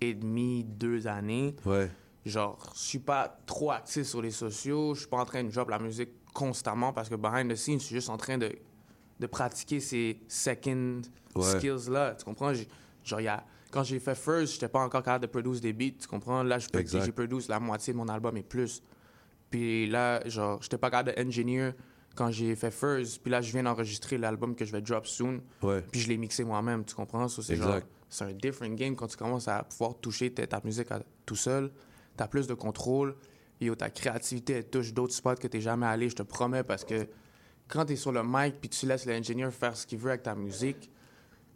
et 0.00 0.14
demie, 0.14 0.64
deux 0.64 1.06
années, 1.06 1.54
Ouais. 1.64 1.90
genre, 2.24 2.72
je 2.74 2.80
suis 2.80 2.98
pas 2.98 3.38
trop 3.46 3.70
actif 3.70 4.02
sur 4.04 4.20
les 4.22 4.30
sociaux, 4.32 4.94
je 4.94 5.00
suis 5.00 5.08
pas 5.08 5.18
en 5.18 5.24
train 5.24 5.44
de 5.44 5.50
drop 5.50 5.68
la 5.70 5.78
musique 5.78 6.10
constamment 6.34 6.92
parce 6.92 7.08
que 7.08 7.14
behind 7.14 7.50
the 7.50 7.54
scenes, 7.56 7.78
je 7.80 7.84
suis 7.86 7.94
juste 7.94 8.10
en 8.10 8.16
train 8.18 8.36
de, 8.38 8.50
de 9.20 9.26
pratiquer 9.26 9.80
ces 9.80 10.20
second 10.28 11.00
Ouais. 11.34 11.44
skills-là. 11.58 12.14
Tu 12.18 12.24
comprends? 12.24 12.52
Genre, 13.04 13.20
il 13.20 13.24
y 13.24 13.28
a, 13.28 13.44
quand 13.70 13.82
j'ai 13.82 13.98
fait 14.00 14.14
First, 14.14 14.54
j'étais 14.54 14.68
pas 14.68 14.80
encore 14.80 15.02
capable 15.02 15.22
de 15.26 15.30
produire 15.30 15.60
des 15.60 15.72
beats, 15.72 15.98
tu 16.00 16.06
comprends? 16.08 16.42
Là, 16.42 16.58
je 16.58 16.68
j'ai 17.04 17.12
produit 17.12 17.38
la 17.48 17.60
moitié 17.60 17.92
de 17.92 17.98
mon 17.98 18.08
album 18.08 18.36
et 18.36 18.42
plus. 18.42 18.82
Puis 19.50 19.86
là, 19.88 20.26
genre, 20.28 20.60
j'étais 20.62 20.78
pas 20.78 20.90
capable 20.90 21.14
d'engineer 21.22 21.72
quand 22.14 22.30
j'ai 22.30 22.54
fait 22.56 22.70
First. 22.70 23.22
Puis 23.22 23.30
là, 23.30 23.40
je 23.40 23.52
viens 23.52 23.62
d'enregistrer 23.62 24.18
l'album 24.18 24.54
que 24.54 24.64
je 24.64 24.72
vais 24.72 24.80
drop 24.80 25.06
soon. 25.06 25.40
Ouais. 25.62 25.82
Puis 25.90 26.00
je 26.00 26.08
l'ai 26.08 26.16
mixé 26.16 26.44
moi-même, 26.44 26.84
tu 26.84 26.94
comprends? 26.94 27.28
So, 27.28 27.42
c'est 27.42 28.24
un 28.24 28.32
different 28.32 28.74
game 28.76 28.94
quand 28.94 29.08
tu 29.08 29.16
commences 29.16 29.48
à 29.48 29.64
pouvoir 29.64 29.94
toucher 30.00 30.32
ta, 30.32 30.46
ta 30.46 30.60
musique 30.64 30.90
à- 30.92 31.02
tout 31.24 31.36
seul. 31.36 31.70
Tu 32.16 32.22
as 32.22 32.28
plus 32.28 32.46
de 32.46 32.54
contrôle. 32.54 33.16
Et 33.60 33.70
ta 33.74 33.90
créativité, 33.90 34.52
elle 34.54 34.68
touche 34.68 34.92
d'autres 34.92 35.14
spots 35.14 35.36
que 35.36 35.48
tu 35.48 35.60
jamais 35.60 35.86
allé, 35.86 36.08
je 36.10 36.14
te 36.16 36.22
promets, 36.22 36.62
parce 36.62 36.84
que 36.84 37.06
quand 37.68 37.86
tu 37.86 37.94
es 37.94 37.96
sur 37.96 38.12
le 38.12 38.22
mic 38.22 38.60
puis 38.60 38.68
tu 38.68 38.86
laisses 38.86 39.06
l'ingénieur 39.06 39.52
faire 39.52 39.76
ce 39.76 39.86
qu'il 39.86 39.98
veut 39.98 40.10
avec 40.10 40.22
ta 40.22 40.34
musique, 40.34 40.90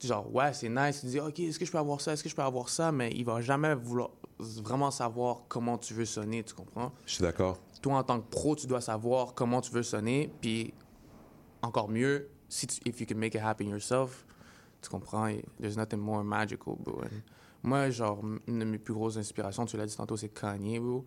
genre, 0.06 0.34
ouais, 0.34 0.52
c'est 0.52 0.68
nice. 0.68 1.00
Tu 1.00 1.06
dis, 1.06 1.20
OK, 1.20 1.38
est-ce 1.40 1.58
que 1.58 1.64
je 1.64 1.72
peux 1.72 1.78
avoir 1.78 2.00
ça? 2.00 2.12
Est-ce 2.12 2.22
que 2.22 2.28
je 2.28 2.34
peux 2.34 2.42
avoir 2.42 2.68
ça? 2.68 2.92
Mais 2.92 3.10
il 3.12 3.24
va 3.24 3.40
jamais 3.40 3.74
vouloir 3.74 4.10
vraiment 4.38 4.90
savoir 4.90 5.42
comment 5.48 5.78
tu 5.78 5.94
veux 5.94 6.04
sonner, 6.04 6.42
tu 6.42 6.54
comprends? 6.54 6.92
Je 7.06 7.14
suis 7.14 7.22
d'accord. 7.22 7.58
toi, 7.82 7.96
en 7.96 8.02
tant 8.02 8.20
que 8.20 8.28
pro, 8.28 8.56
tu 8.56 8.66
dois 8.66 8.80
savoir 8.80 9.34
comment 9.34 9.60
tu 9.60 9.72
veux 9.72 9.82
sonner. 9.82 10.30
Puis, 10.40 10.72
encore 11.62 11.88
mieux, 11.88 12.28
si 12.48 12.66
tu, 12.66 12.80
if 12.86 13.00
you 13.00 13.06
can 13.06 13.16
make 13.16 13.34
it 13.34 13.42
happen 13.42 13.68
yourself, 13.68 14.24
tu 14.82 14.88
comprends, 14.88 15.30
there's 15.60 15.76
nothing 15.76 16.00
more 16.00 16.24
magical, 16.24 16.74
bro. 16.78 17.02
Moi, 17.62 17.90
genre, 17.90 18.22
une 18.46 18.58
de 18.58 18.64
mes 18.64 18.78
plus 18.78 18.94
grosses 18.94 19.18
inspirations, 19.18 19.66
tu 19.66 19.76
l'as 19.76 19.86
dit 19.86 19.96
tantôt, 19.96 20.16
c'est 20.16 20.30
Kanye, 20.30 20.78
bro. 20.78 21.04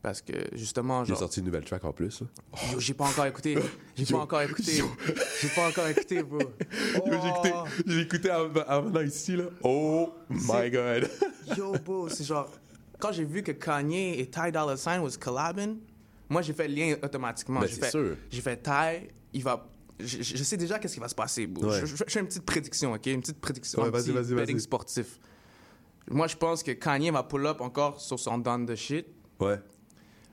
Parce 0.00 0.22
que, 0.22 0.32
justement, 0.52 1.02
J'ai 1.04 1.08
genre... 1.10 1.18
sorti 1.18 1.40
une 1.40 1.46
nouvelle 1.46 1.64
track 1.64 1.84
en 1.84 1.92
plus. 1.92 2.20
là. 2.20 2.26
Yo, 2.72 2.78
j'ai 2.78 2.94
pas 2.94 3.06
encore 3.06 3.26
écouté. 3.26 3.58
J'ai 3.96 4.04
pas 4.06 4.18
encore 4.18 4.42
écouté. 4.42 4.80
J'ai 5.40 5.48
pas 5.48 5.68
encore 5.68 5.88
écouté, 5.88 6.22
bro. 6.22 6.38
Yo, 6.38 7.12
j'ai 7.20 7.28
écouté, 7.28 7.52
Oh. 7.52 7.64
j'ai 7.84 8.00
écouté 8.02 8.30
avant, 8.30 9.00
ici, 9.00 9.36
là. 9.36 9.44
Oh 9.62 10.12
my 10.30 10.70
god. 10.70 11.10
Yo, 11.56 11.72
bro, 11.84 12.08
c'est 12.08 12.22
genre... 12.24 12.48
Quand 13.00 13.10
j'ai 13.12 13.24
vu 13.24 13.42
que 13.42 13.52
Kanye 13.52 14.18
et 14.20 14.26
Ty 14.30 14.52
Dolla 14.52 14.74
$ign 14.76 15.00
was 15.00 15.16
collabing, 15.20 15.78
moi, 16.28 16.42
j'ai 16.42 16.52
fait 16.52 16.68
le 16.68 16.74
lien 16.74 16.96
automatiquement. 17.02 17.60
Ben, 17.60 17.66
J'ai 17.66 17.74
c'est 17.74 17.80
fait, 17.86 17.90
sûr. 17.90 18.16
J'ai 18.30 18.40
fait 18.40 18.56
Ty, 18.62 19.08
il 19.32 19.42
va... 19.42 19.68
Je, 19.98 20.44
sais 20.44 20.56
déjà 20.56 20.78
qu'est-ce 20.78 20.94
qui 20.94 21.00
va 21.00 21.08
se 21.08 21.14
passer, 21.14 21.46
bro. 21.48 21.70
Ouais. 21.70 21.80
Je, 21.84 21.96
fais 22.06 22.20
une 22.20 22.26
petite 22.26 22.44
prédiction, 22.44 22.92
OK? 22.92 23.06
Une 23.06 23.20
petite 23.20 23.40
prédiction. 23.40 23.82
Ouais, 23.82 23.88
un 23.88 23.90
vas-y, 23.90 24.12
petit 24.12 24.32
vas-y, 24.32 24.34
vas-y. 24.46 24.60
sportif. 24.60 25.18
Moi, 26.08 26.28
je 26.28 26.36
pense 26.36 26.62
que 26.62 26.70
Kanye 26.70 27.10
va 27.10 27.24
pull 27.24 27.46
up 27.46 27.60
encore 27.60 28.00
sur 28.00 28.18
son 28.18 28.38
down 28.38 28.64
de 28.64 28.76
shit, 28.76 29.06
Ouais. 29.40 29.58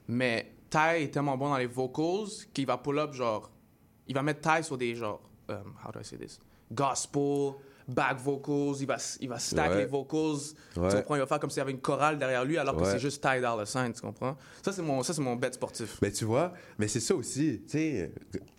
Mais 0.07 0.51
Ty 0.69 1.03
est 1.03 1.13
tellement 1.13 1.37
bon 1.37 1.49
dans 1.49 1.57
les 1.57 1.67
vocals 1.67 2.27
qu'il 2.53 2.65
va 2.65 2.77
pull 2.77 2.99
up, 2.99 3.13
genre... 3.13 3.49
Il 4.07 4.13
va 4.13 4.21
mettre 4.21 4.41
Ty 4.41 4.63
sur 4.63 4.77
des, 4.77 4.93
genre... 4.95 5.21
um, 5.49 5.73
how 5.83 5.91
do 5.91 5.99
I 5.99 6.03
say 6.03 6.17
this? 6.17 6.39
Gospel, 6.71 7.53
back 7.87 8.17
vocals, 8.19 8.77
il 8.81 8.87
va, 8.87 8.97
il 9.21 9.29
va 9.29 9.39
stack 9.39 9.69
Ouais. 9.71 9.77
les 9.77 9.85
vocals. 9.85 10.53
Ouais. 10.77 10.89
Tu 10.89 10.95
comprends? 10.97 11.15
Il 11.15 11.19
va 11.19 11.27
faire 11.27 11.39
comme 11.39 11.49
s'il 11.49 11.59
y 11.59 11.61
avait 11.61 11.71
une 11.71 11.79
chorale 11.81 12.17
derrière 12.17 12.43
lui, 12.43 12.57
alors 12.57 12.75
que 12.75 12.85
c'est 12.85 12.99
juste 12.99 13.21
Ty 13.21 13.39
Dolla 13.41 13.63
$ign, 13.63 13.93
tu 13.93 14.01
comprends? 14.01 14.35
Ça, 14.63 14.71
c'est 14.71 14.81
mon, 14.81 15.01
ça, 15.03 15.13
c'est 15.13 15.21
mon 15.21 15.35
bet 15.35 15.53
sportif. 15.53 15.99
Ben, 16.01 16.11
tu 16.11 16.25
vois, 16.25 16.53
mais 16.77 16.87
c'est 16.87 16.99
ça 16.99 17.15
aussi, 17.15 17.61
tu 17.63 17.69
sais. 17.69 18.11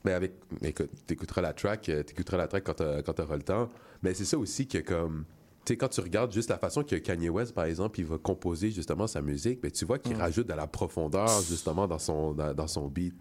Mais 0.05 0.12
avec. 0.12 0.35
Mais 0.62 0.69
écoute, 0.71 0.91
t'écouteras 1.07 1.43
la 1.43 1.53
track, 1.53 1.88
euh, 1.88 2.03
t'écouteras 2.03 2.37
la 2.38 2.49
track 2.49 2.65
quand 2.65 2.75
t'auras 3.12 3.37
le 3.37 3.43
temps. 3.43 3.69
Mais 4.03 4.15
c'est 4.15 4.25
ça 4.25 4.38
aussi 4.38 4.67
que, 4.69 4.79
comme. 4.79 5.25
Tu 5.67 5.73
sais, 5.73 5.77
quand 5.77 5.89
tu 5.89 6.01
regardes 6.01 6.33
juste 6.33 6.49
la 6.49 6.59
façon 6.59 6.83
que 6.85 6.97
Kanye 6.97 7.29
West, 7.29 7.53
par 7.53 7.65
exemple, 7.67 8.01
il 8.01 8.07
va 8.07 8.17
composer 8.19 8.71
justement 8.71 9.07
sa 9.07 9.21
musique, 9.21 9.61
ben, 9.61 9.71
tu 9.71 9.85
vois 9.85 9.99
qu'il 9.99 10.15
rajoute 10.17 10.47
de 10.47 10.55
la 10.55 10.67
profondeur 10.69 11.43
justement 11.43 11.87
dans 11.89 11.99
son, 11.99 12.33
dans, 12.33 12.55
dans 12.55 12.69
son 12.69 12.87
beat. 12.89 13.15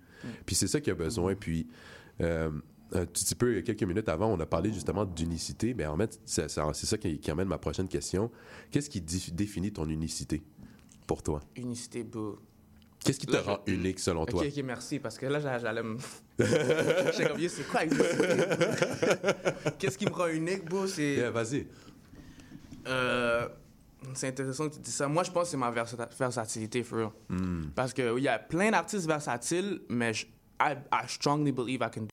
Puis 0.45 0.55
c'est 0.55 0.67
ça 0.67 0.79
qu'il 0.79 0.91
a 0.93 0.95
besoin. 0.95 1.35
Puis. 1.35 1.67
euh, 2.21 2.49
un 2.91 3.03
petit 3.07 3.33
peu, 3.33 3.59
quelques 3.61 3.81
minutes 3.81 4.07
avant, 4.07 4.31
on 4.31 4.39
a 4.39 4.45
parlé 4.45 4.71
justement 4.71 5.05
d'unicité. 5.05 5.73
Mais 5.73 5.87
en 5.87 5.97
fait, 5.97 6.19
c'est 6.23 6.47
ça 6.47 6.97
qui, 6.99 7.17
qui 7.19 7.31
amène 7.31 7.47
ma 7.47 7.57
prochaine 7.57 7.87
question. 7.87 8.29
Qu'est-ce 8.69 8.91
qui 8.91 9.01
définit 9.01 9.73
ton 9.73 9.89
unicité 9.89 10.43
pour 11.07 11.23
toi? 11.23 11.41
Unicité, 11.57 12.03
bro. 12.03 12.37
Qu'est-ce 13.03 13.19
qui 13.19 13.25
te 13.25 13.31
Là, 13.33 13.41
je- 13.43 13.49
rend 13.49 13.59
unique 13.65 13.99
selon 13.99 14.25
toi? 14.27 14.43
ok, 14.45 14.63
merci, 14.63 14.99
parce 14.99 15.17
que 15.17 15.25
là, 15.25 15.39
j'a- 15.39 15.57
j'allais 15.57 15.81
me. 15.81 15.97
Comme, 17.27 17.39
Yo, 17.41 17.49
c'est 17.49 17.67
quoi 17.67 17.83
unicité? 17.85 18.27
Qu'est-ce 19.79 19.97
qui 19.97 20.05
me 20.05 20.11
rend 20.13 20.27
unique? 20.27 20.61
C'est. 20.87 21.15
Yeah, 21.15 21.31
vas-y. 21.31 21.65
Euh, 22.87 23.47
C'est 24.13 24.27
intéressant 24.27 24.69
que 24.69 24.75
tu 24.75 24.81
dis 24.81 24.91
ça. 24.91 25.07
Moi, 25.07 25.23
je 25.23 25.31
pense 25.31 25.43
que 25.45 25.49
c'est 25.49 25.57
ma 25.57 25.71
versa- 25.71 26.07
versatilité, 26.19 26.83
for 26.83 26.97
real. 26.99 27.09
Hmm. 27.29 27.69
Parce 27.73 27.91
qu'il 27.93 28.19
y 28.19 28.27
a 28.27 28.37
plein 28.37 28.69
d'artistes 28.69 29.07
versatiles, 29.07 29.81
mais 29.89 30.13
je- 30.13 30.27
I, 30.61 30.75
I 30.93 31.07
strongly 31.07 31.51
believe 31.51 31.81
I 31.81 31.89
can 31.91 32.05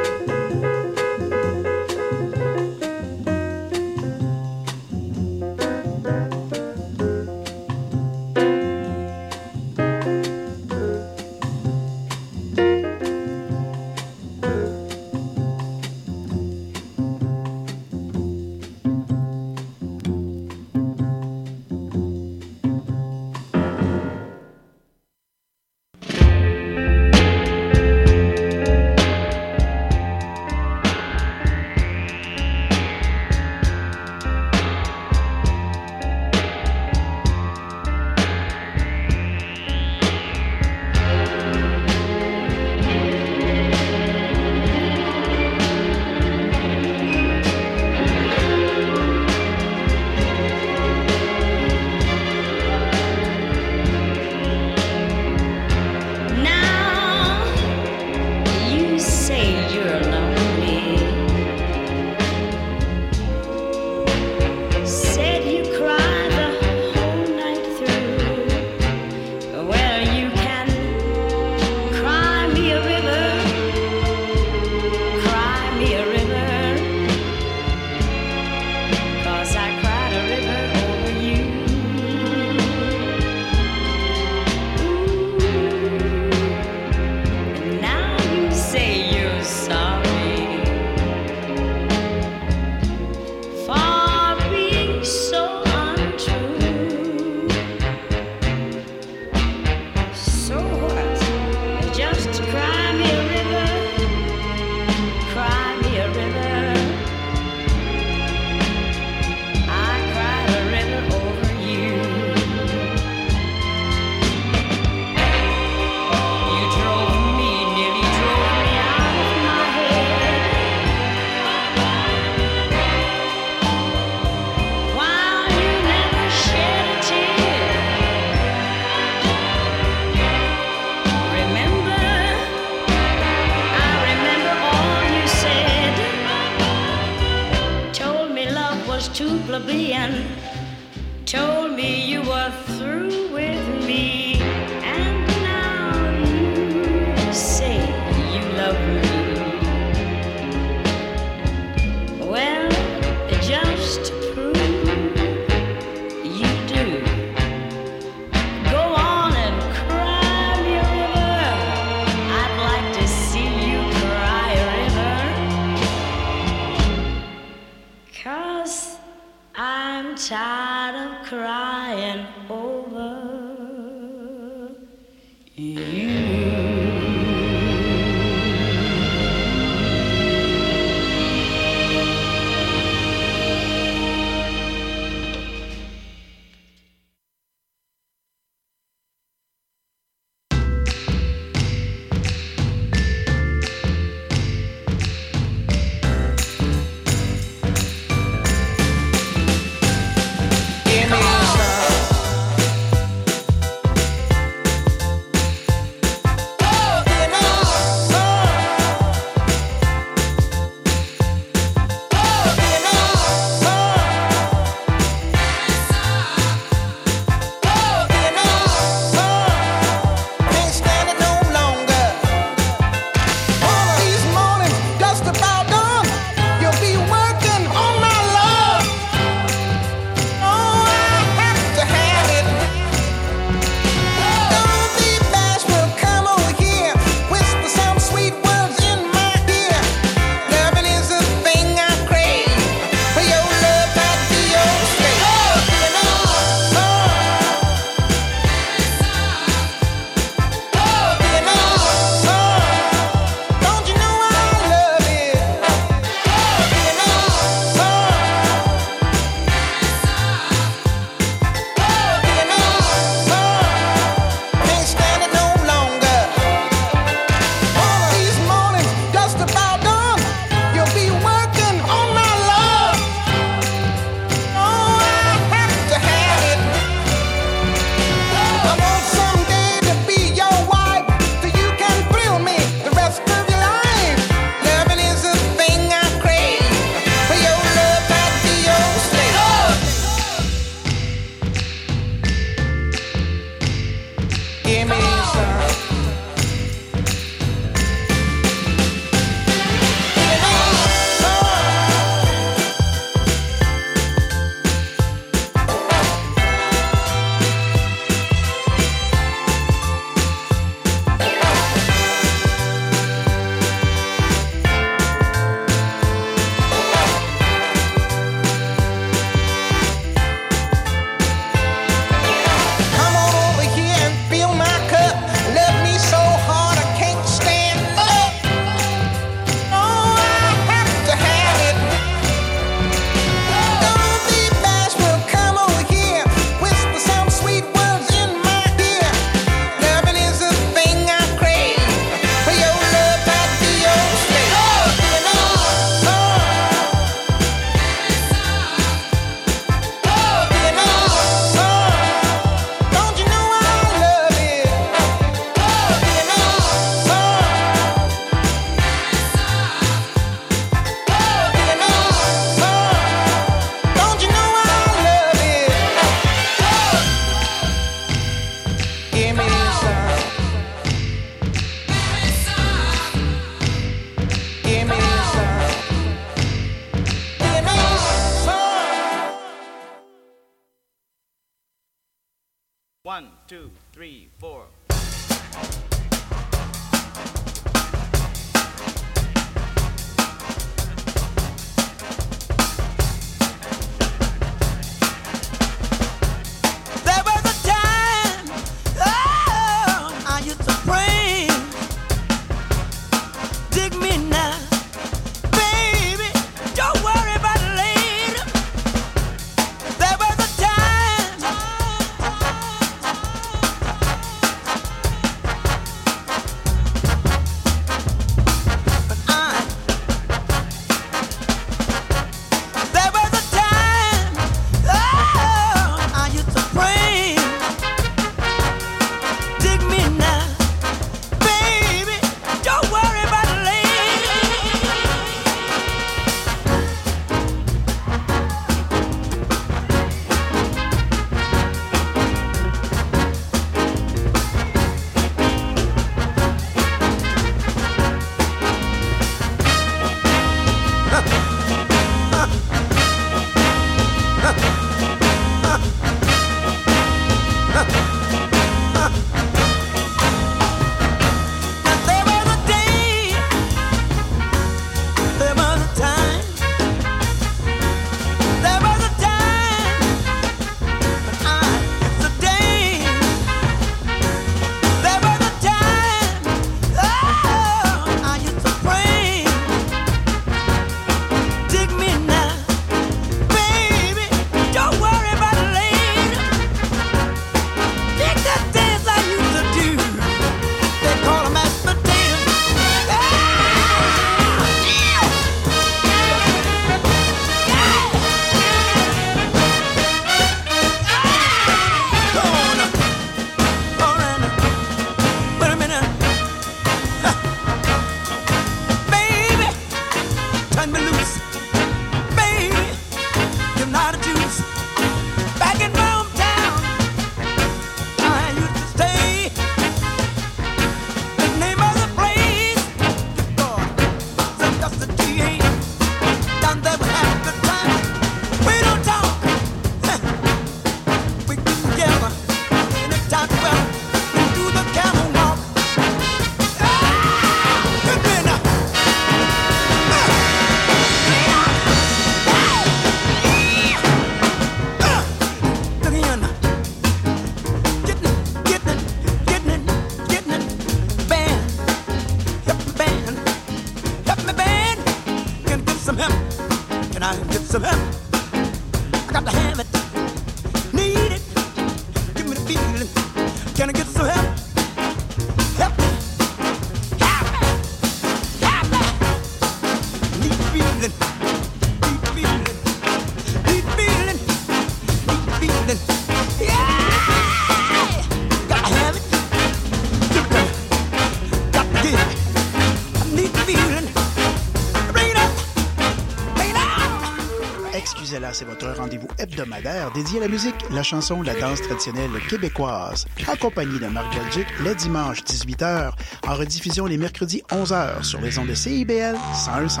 hebdomadaire 589.58 590.12
dédié 590.12 590.38
à 590.38 590.42
la 590.42 590.48
musique, 590.48 590.74
la 590.90 591.02
chanson, 591.02 591.42
la 591.42 591.54
danse 591.54 591.82
traditionnelle 591.82 592.30
québécoise, 592.48 593.26
accompagné 593.46 593.98
de 593.98 594.06
Marc 594.06 594.34
Belgic 594.34 594.66
les 594.84 594.94
dimanches 594.94 595.42
18h, 595.42 596.12
en 596.46 596.54
rediffusion 596.54 597.06
les 597.06 597.16
mercredis 597.16 597.62
11h 597.70 598.22
sur 598.22 598.40
les 598.40 598.58
ondes 598.58 598.68
de 598.68 598.74
CIBL 598.74 599.36
101.5. 599.54 600.00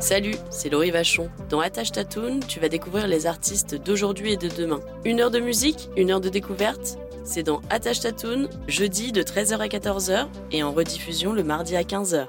Salut, 0.00 0.34
c'est 0.50 0.68
Laurie 0.68 0.90
Vachon. 0.90 1.30
Dans 1.48 1.60
Attache 1.60 1.92
Tatoon, 1.92 2.40
tu 2.40 2.58
vas 2.58 2.68
découvrir 2.68 3.06
les 3.06 3.26
artistes 3.26 3.76
d'aujourd'hui 3.76 4.32
et 4.32 4.36
de 4.36 4.48
demain. 4.48 4.80
Une 5.04 5.20
heure 5.20 5.30
de 5.30 5.38
musique, 5.38 5.90
une 5.96 6.10
heure 6.10 6.20
de 6.20 6.28
découverte? 6.28 6.98
C'est 7.24 7.44
dans 7.44 7.60
Attache 7.70 8.00
Tatoon, 8.00 8.48
jeudi 8.66 9.12
de 9.12 9.22
13h 9.22 9.58
à 9.58 9.68
14h 9.68 10.26
et 10.50 10.64
en 10.64 10.72
rediffusion 10.72 11.32
le 11.32 11.44
mardi 11.44 11.76
à 11.76 11.82
15h. 11.82 12.26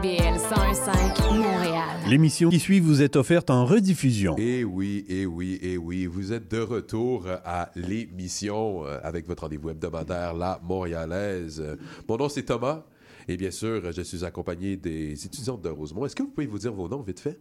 CIBL 0.00 0.38
101.5 0.38 1.36
Montréal. 1.36 2.00
L'émission 2.08 2.48
qui 2.48 2.58
suit 2.58 2.80
vous 2.80 3.02
est 3.02 3.16
offerte 3.16 3.50
en 3.50 3.66
rediffusion. 3.66 4.34
Et 4.38 4.64
oui, 4.64 5.04
et 5.08 5.26
oui, 5.26 5.58
et 5.60 5.76
oui, 5.76 6.06
vous 6.06 6.32
êtes 6.32 6.50
de 6.50 6.60
retour 6.60 7.26
à 7.44 7.70
l'émission 7.74 8.86
euh, 8.86 8.98
avec 9.02 9.26
votre 9.26 9.42
rendez-vous 9.42 9.70
hebdomadaire, 9.70 10.32
la 10.32 10.58
Montréalaise. 10.62 11.62
Mon 12.08 12.16
nom, 12.16 12.30
c'est 12.30 12.44
Thomas. 12.44 12.84
Et 13.28 13.36
bien 13.36 13.50
sûr, 13.50 13.92
je 13.92 14.00
suis 14.00 14.24
accompagné 14.24 14.78
des 14.78 15.12
étudiantes 15.26 15.60
de 15.60 15.68
Rosemont. 15.68 16.06
Est-ce 16.06 16.16
que 16.16 16.22
vous 16.22 16.30
pouvez 16.30 16.46
vous 16.46 16.58
dire 16.58 16.72
vos 16.72 16.88
noms 16.88 17.02
vite 17.02 17.20
fait? 17.20 17.38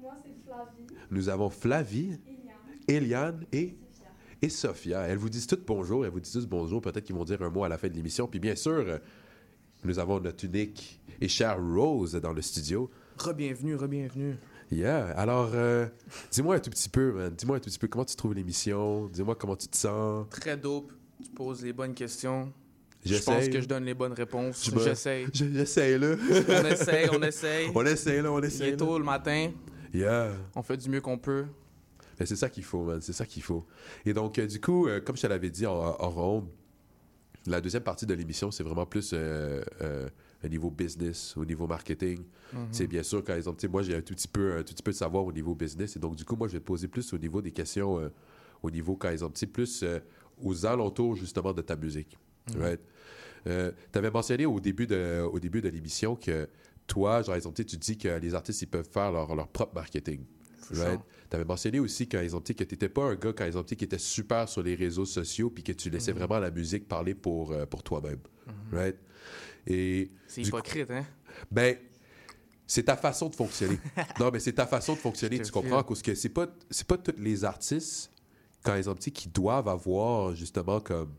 Moi, 0.00 0.12
c'est 0.22 0.30
Flavie. 0.44 1.00
Nous 1.10 1.28
avons 1.28 1.50
Flavie, 1.50 2.20
Eliane 2.86 3.44
et, 3.52 3.76
et 4.40 4.48
Sophia. 4.48 5.00
Elles 5.00 5.18
vous 5.18 5.30
disent 5.30 5.48
toutes 5.48 5.66
bonjour. 5.66 6.04
Elles 6.04 6.12
vous 6.12 6.20
disent 6.20 6.34
tous 6.34 6.46
bonjour. 6.46 6.80
Peut-être 6.80 7.04
qu'ils 7.04 7.16
vont 7.16 7.24
dire 7.24 7.42
un 7.42 7.50
mot 7.50 7.64
à 7.64 7.68
la 7.68 7.76
fin 7.76 7.88
de 7.88 7.94
l'émission. 7.94 8.28
Puis 8.28 8.38
bien 8.38 8.54
sûr, 8.54 9.00
nous 9.84 9.98
avons 9.98 10.20
notre 10.20 10.44
unique 10.44 11.00
et 11.20 11.28
chère 11.28 11.58
Rose 11.62 12.12
dans 12.14 12.32
le 12.32 12.42
studio. 12.42 12.90
Re-bienvenue, 13.18 13.74
re-bienvenue. 13.76 14.36
Yeah. 14.70 15.06
Alors, 15.16 15.50
euh, 15.54 15.86
dis-moi 16.30 16.56
un 16.56 16.58
tout 16.58 16.70
petit 16.70 16.88
peu, 16.88 17.12
man. 17.12 17.32
Dis-moi 17.34 17.56
un 17.56 17.60
tout 17.60 17.70
petit 17.70 17.78
peu 17.78 17.86
comment 17.88 18.04
tu 18.04 18.16
trouves 18.16 18.34
l'émission. 18.34 19.06
Dis-moi 19.06 19.34
comment 19.36 19.56
tu 19.56 19.68
te 19.68 19.76
sens. 19.76 20.26
Très 20.30 20.56
dope. 20.56 20.92
Tu 21.22 21.30
poses 21.30 21.62
les 21.62 21.72
bonnes 21.72 21.94
questions. 21.94 22.52
Je 23.04 23.16
pense 23.22 23.48
que 23.48 23.60
je 23.60 23.66
donne 23.68 23.84
les 23.84 23.94
bonnes 23.94 24.12
réponses. 24.12 24.68
J'essaye. 24.82 25.26
Je- 25.32 25.44
J'essaye, 25.52 25.98
là. 25.98 26.16
on 26.18 26.64
essaye, 26.66 27.08
on 27.12 27.22
essaye. 27.22 27.70
On 27.74 27.86
essaye, 27.86 28.20
là, 28.22 28.32
on 28.32 28.38
Il 28.40 28.44
essaye. 28.46 28.68
est 28.68 28.70
là. 28.72 28.76
tôt 28.76 28.98
le 28.98 29.04
matin. 29.04 29.52
Yeah. 29.94 30.32
On 30.56 30.62
fait 30.62 30.76
du 30.76 30.90
mieux 30.90 31.00
qu'on 31.00 31.16
peut. 31.16 31.46
Mais 32.18 32.26
c'est 32.26 32.36
ça 32.36 32.50
qu'il 32.50 32.64
faut, 32.64 32.82
man. 32.82 33.00
C'est 33.00 33.12
ça 33.12 33.24
qu'il 33.24 33.42
faut. 33.44 33.64
Et 34.04 34.12
donc, 34.12 34.38
euh, 34.38 34.46
du 34.46 34.60
coup, 34.60 34.88
euh, 34.88 35.00
comme 35.00 35.16
je 35.16 35.22
te 35.22 35.26
l'avais 35.28 35.50
dit 35.50 35.66
en, 35.66 35.74
en 35.74 36.10
ronde, 36.10 36.48
la 37.46 37.60
deuxième 37.60 37.84
partie 37.84 38.04
de 38.06 38.14
l'émission, 38.14 38.50
c'est 38.50 38.64
vraiment 38.64 38.86
plus 38.86 39.10
euh, 39.12 39.62
euh, 40.46 40.48
un 40.48 40.50
niveau 40.50 40.70
business, 40.70 41.34
au 41.36 41.44
niveau 41.44 41.66
marketing. 41.66 42.20
Mhm. 42.52 42.68
C'est 42.70 42.86
bien 42.86 43.02
sûr, 43.02 43.22
par 43.22 43.36
exemple, 43.36 43.68
moi, 43.68 43.82
j'ai 43.82 43.94
un 43.96 44.00
tout 44.02 44.14
petit 44.14 44.28
peu, 44.28 44.56
un 44.56 44.62
tout 44.62 44.72
petit 44.74 44.82
peu 44.82 44.92
de 44.92 44.96
savoir 44.96 45.24
au 45.24 45.32
niveau 45.32 45.54
business. 45.54 45.96
Et 45.96 45.98
donc, 45.98 46.16
du 46.16 46.24
coup, 46.24 46.36
moi, 46.36 46.48
je 46.48 46.54
vais 46.54 46.60
te 46.60 46.64
poser 46.64 46.88
plus 46.88 47.12
au 47.12 47.18
niveau 47.18 47.42
des 47.42 47.52
questions, 47.52 47.98
euh, 47.98 48.08
au 48.62 48.70
niveau, 48.70 48.96
par 48.96 49.10
exemple, 49.10 49.38
plus 49.46 49.82
euh, 49.82 49.98
aux 50.42 50.66
alentours, 50.66 51.16
justement, 51.16 51.52
de 51.52 51.62
ta 51.62 51.76
musique. 51.76 52.16
Mhm. 52.54 52.62
Right? 52.62 52.80
tu 53.44 53.98
avais 53.98 54.10
mentionné 54.10 54.44
au 54.44 54.58
début 54.58 54.88
de, 54.88 55.22
au 55.22 55.38
début 55.38 55.60
de 55.62 55.68
l'émission 55.68 56.16
que 56.16 56.48
toi, 56.88 57.22
genre, 57.22 57.36
exemple, 57.36 57.62
tu 57.64 57.76
dis 57.76 57.96
que 57.96 58.08
les 58.18 58.34
artistes, 58.34 58.62
ils 58.62 58.66
peuvent 58.66 58.88
faire 58.90 59.12
leur, 59.12 59.36
leur 59.36 59.46
propre 59.46 59.74
marketing. 59.76 60.24
Right? 60.72 61.00
Tu 61.30 61.36
avais 61.36 61.44
mentionné 61.44 61.78
aussi 61.78 62.08
quand 62.08 62.20
ils 62.20 62.34
ont 62.34 62.40
dit 62.40 62.56
que 62.56 62.64
tu 62.64 62.74
n'étais 62.74 62.88
pas 62.88 63.04
un 63.04 63.14
gars 63.14 63.32
quand 63.32 63.44
ils 63.46 63.56
ont 63.56 63.62
dit 63.62 63.76
qui 63.76 63.84
était 63.84 63.98
super 64.00 64.48
sur 64.48 64.64
les 64.64 64.74
réseaux 64.74 65.04
sociaux 65.04 65.48
puis 65.48 65.62
que 65.62 65.70
tu 65.70 65.90
laissais 65.90 66.10
Mhm. 66.12 66.18
vraiment 66.18 66.40
la 66.40 66.50
musique 66.50 66.88
parler 66.88 67.14
pour, 67.14 67.52
euh, 67.52 67.66
pour 67.66 67.84
toi-même. 67.84 68.18
Right? 68.72 68.96
Et 69.66 70.10
C'est 70.26 70.42
hypocrite, 70.42 70.90
hein? 70.90 71.04
ben, 71.50 71.76
c'est 72.66 72.84
ta 72.84 72.96
façon 72.96 73.28
de 73.28 73.34
fonctionner. 73.34 73.78
non, 74.20 74.30
mais 74.32 74.40
c'est 74.40 74.52
ta 74.52 74.66
façon 74.66 74.94
de 74.94 74.98
fonctionner, 74.98 75.40
tu 75.40 75.50
comprends? 75.52 75.82
Parce 75.82 76.02
que 76.02 76.14
c'est 76.14 76.28
pas, 76.28 76.46
c'est 76.70 76.86
pas 76.86 76.96
tous 76.98 77.14
les 77.18 77.44
artistes, 77.44 78.10
quand 78.62 78.74
ils 78.76 78.88
ont 78.90 78.94
petit, 78.94 79.12
qui 79.12 79.28
doivent 79.28 79.68
avoir 79.68 80.34
justement 80.34 80.80
comme. 80.80 81.12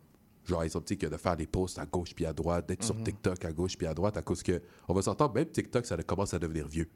Genre, 0.45 0.63
ils 0.63 0.77
ont 0.77 0.81
petit 0.81 0.97
que 0.97 1.07
de 1.07 1.17
faire 1.17 1.35
des 1.35 1.45
posts 1.45 1.77
à 1.77 1.85
gauche 1.85 2.15
puis 2.15 2.25
à 2.25 2.31
droite, 2.31 2.69
d'être 2.69 2.83
sur 2.83 2.95
Mhm. 2.95 3.03
TikTok 3.03 3.43
à 3.43 3.51
gauche 3.51 3.77
puis 3.77 3.85
à 3.85 3.93
droite, 3.93 4.15
à 4.15 4.21
cause 4.21 4.41
que, 4.43 4.61
on 4.87 4.93
va 4.93 5.01
s'entendre, 5.01 5.33
même 5.33 5.45
TikTok, 5.49 5.85
ça 5.85 5.97
commence 6.03 6.33
à 6.33 6.39
devenir 6.39 6.67
vieux. 6.69 6.87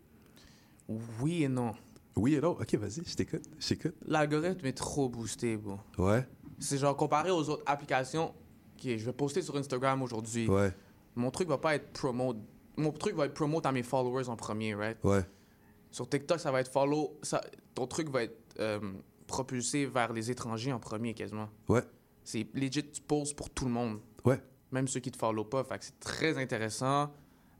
Oui 1.21 1.43
et 1.43 1.49
non. 1.49 1.73
Oui 2.15 2.35
et 2.35 2.41
non? 2.41 2.51
Ok, 2.51 2.75
vas-y, 2.75 3.03
je 3.05 3.13
t'écoute. 3.15 3.43
Je 3.59 3.67
t'écoute. 3.69 3.95
L'algorithme 4.05 4.65
est 4.65 4.71
trop 4.77 5.09
boosté, 5.09 5.57
bro. 5.57 5.77
Ouais. 5.97 6.25
C'est 6.59 6.77
genre 6.77 6.95
comparé 6.95 7.29
aux 7.31 7.49
autres 7.49 7.63
applications. 7.65 8.29
Ok, 8.77 8.83
je 8.97 9.05
vais 9.05 9.13
poster 9.13 9.41
sur 9.41 9.55
Instagram 9.57 10.01
aujourd'hui. 10.01 10.47
Ouais. 10.47 10.73
Mon 11.15 11.31
truc 11.31 11.47
va 11.47 11.57
pas 11.57 11.75
être 11.75 11.91
promote. 11.93 12.37
Mon 12.77 12.91
truc 12.91 13.15
va 13.15 13.25
être 13.25 13.33
promote 13.33 13.65
à 13.65 13.71
mes 13.71 13.83
followers 13.83 14.29
en 14.29 14.35
premier, 14.35 14.73
right? 14.75 14.97
Ouais. 15.03 15.23
Sur 15.91 16.07
TikTok, 16.07 16.39
ça 16.39 16.51
va 16.51 16.61
être 16.61 16.71
follow. 16.71 17.17
Ça, 17.21 17.41
ton 17.75 17.85
truc 17.87 18.09
va 18.09 18.23
être 18.23 18.37
euh, 18.59 18.79
propulsé 19.27 19.85
vers 19.85 20.13
les 20.13 20.31
étrangers 20.31 20.71
en 20.71 20.79
premier, 20.79 21.13
quasiment. 21.13 21.49
Ouais. 21.67 21.83
C'est 22.23 22.47
legit, 22.53 22.89
tu 22.91 23.01
poses 23.01 23.33
pour 23.33 23.49
tout 23.49 23.65
le 23.65 23.71
monde. 23.71 23.99
Ouais. 24.23 24.41
Même 24.71 24.87
ceux 24.87 24.99
qui 25.01 25.11
te 25.11 25.17
follow 25.17 25.43
pas. 25.43 25.63
Fait 25.65 25.79
que 25.79 25.85
c'est 25.85 25.99
très 25.99 26.37
intéressant 26.37 27.11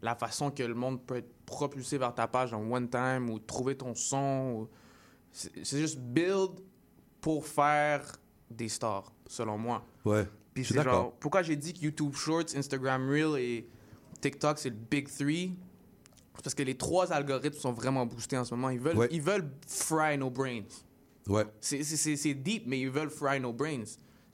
la 0.02 0.16
façon 0.16 0.49
que 0.49 0.64
le 0.64 0.74
monde 0.74 1.06
peut 1.06 1.18
être 1.18 1.32
propulsé 1.45 1.97
vers 1.97 2.16
ta 2.16 2.28
page 2.28 2.54
en 2.54 2.64
one 2.72 2.89
time 2.89 3.30
ou 3.30 3.38
trouver 3.39 3.76
ton 3.76 3.93
son. 3.95 4.54
ou- 4.62 4.70
C'est 5.32 5.66
c'est 5.66 5.78
juste 5.80 5.99
build 5.99 6.52
pour 7.20 7.45
faire 7.45 8.04
des 8.49 8.68
stars, 8.70 9.12
selon 9.28 9.58
moi. 9.58 9.86
Ouais. 10.06 10.28
Puis 10.54 10.66
c'est 10.66 10.82
genre, 10.84 11.14
pourquoi 11.20 11.43
j'ai 11.43 11.56
dit 11.56 11.74
que 11.74 11.80
YouTube 11.80 12.14
Shorts, 12.14 12.56
Instagram 12.56 13.10
Reel 13.10 13.39
et 13.41 13.68
TikTok, 14.20 14.58
c'est 14.60 14.70
le 14.70 14.76
Big 14.76 15.08
Three? 15.08 15.54
Parce 16.43 16.56
que 16.56 16.64
les 16.64 16.76
trois 16.76 17.12
algorithmes 17.14 17.58
sont 17.60 17.72
vraiment 17.74 18.06
boostés 18.06 18.38
en 18.38 18.43
ce 18.45 18.54
moment. 18.56 18.70
Ils 18.70 18.80
veulent, 18.80 18.97
Ouais. 18.97 19.08
ils 19.12 19.22
veulent 19.22 19.49
fry 19.68 20.18
nos 20.18 20.30
brains. 20.30 20.64
Ouais. 21.28 21.45
C'est- 21.60 22.34
deep, 22.34 22.64
mais 22.66 22.80
ils 22.80 22.89
veulent 22.89 23.10
fry 23.10 23.39
nos 23.39 23.54
brains. 23.54 23.84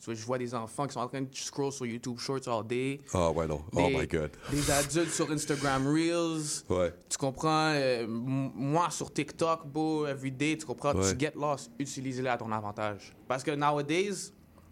Vois, 0.05 0.13
je 0.13 0.23
vois 0.25 0.37
des 0.37 0.53
enfants 0.53 0.85
qui 0.87 0.93
sont 0.93 0.99
en 1.01 1.07
train 1.07 1.21
de 1.21 1.27
scroll 1.33 1.71
sur 1.71 1.85
YouTube 1.85 2.17
Shorts 2.19 2.47
all 2.47 2.65
day. 2.65 3.01
Ah, 3.13 3.29
ouais, 3.31 3.45
non. 3.47 3.61
Oh 3.73 3.89
my 3.89 4.07
God. 4.07 4.31
Des 4.51 4.71
adultes 4.71 5.11
sur 5.11 5.29
Instagram 5.31 5.85
Reels. 5.87 6.63
Ouais. 6.69 6.93
Tu 7.09 7.17
comprends? 7.17 7.71
euh, 7.73 8.05
moi, 8.07 8.89
sur 8.91 9.11
TikTok, 9.11 9.65
beau, 9.67 10.05
everyday, 10.05 10.55
tu 10.57 10.65
comprends? 10.65 10.93
Ouais. 10.95 11.11
Tu 11.13 11.19
get 11.19 11.33
lost, 11.35 11.71
utilise-le 11.79 12.29
à 12.29 12.37
ton 12.37 12.49
avantage. 12.51 13.13
Parce 13.27 13.43
que 13.43 13.51
nowadays, 13.51 14.31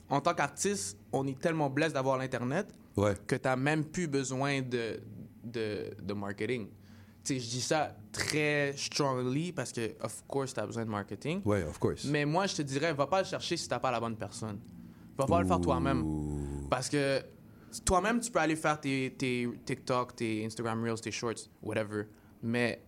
en 0.10 0.22
tant 0.22 0.34
qu'artiste, 0.34 0.97
on 1.12 1.26
est 1.28 1.39
tellement 1.39 1.70
blessé 1.70 1.93
d'avoir 1.93 2.18
l'Internet 2.18 2.68
Ouais. 2.97 3.14
que 3.28 3.36
tu 3.36 3.41
n'as 3.43 3.56
même 3.58 3.84
plus 3.84 4.08
besoin 4.08 4.62
de, 4.62 4.99
de, 5.43 5.91
de 6.01 6.14
marketing. 6.14 6.68
Tu 7.24 7.34
sais, 7.34 7.39
je 7.39 7.49
dis 7.49 7.62
ça 7.62 7.95
très 8.12 8.74
strongly 8.78 9.51
parce 9.51 9.72
que, 9.74 9.95
of 10.01 10.24
course, 10.28 10.53
tu 10.53 10.60
as 10.60 10.66
besoin 10.66 10.86
de 10.86 10.89
marketing. 10.91 11.41
Ouais, 11.43 11.64
of 11.64 11.78
course. 11.80 12.06
Mais 12.06 12.24
moi, 12.24 12.45
je 12.47 12.56
te 12.56 12.62
dirais, 12.62 12.93
va 12.93 13.08
pas 13.08 13.20
le 13.22 13.28
chercher 13.28 13.58
si 13.58 13.68
t'as 13.68 13.80
pas 13.80 13.91
la 13.91 13.99
bonne 13.99 14.16
personne. 14.16 14.60
Va 15.18 15.26
pas 15.26 15.41
le 15.41 15.47
faire 15.47 15.60
toi-même. 15.60 16.06
Parce 16.70 16.88
que 16.88 17.22
toi-même, 17.84 18.20
tu 18.22 18.32
peux 18.32 18.39
aller 18.39 18.56
faire 18.56 18.80
tes, 18.80 19.14
tes 19.18 19.49
TikTok, 19.66 20.16
tes 20.16 20.45
Instagram 20.45 20.82
Reels, 20.84 21.01
tes 21.01 21.12
Shorts, 21.12 21.49
whatever. 21.64 22.03
Mais 22.43 22.82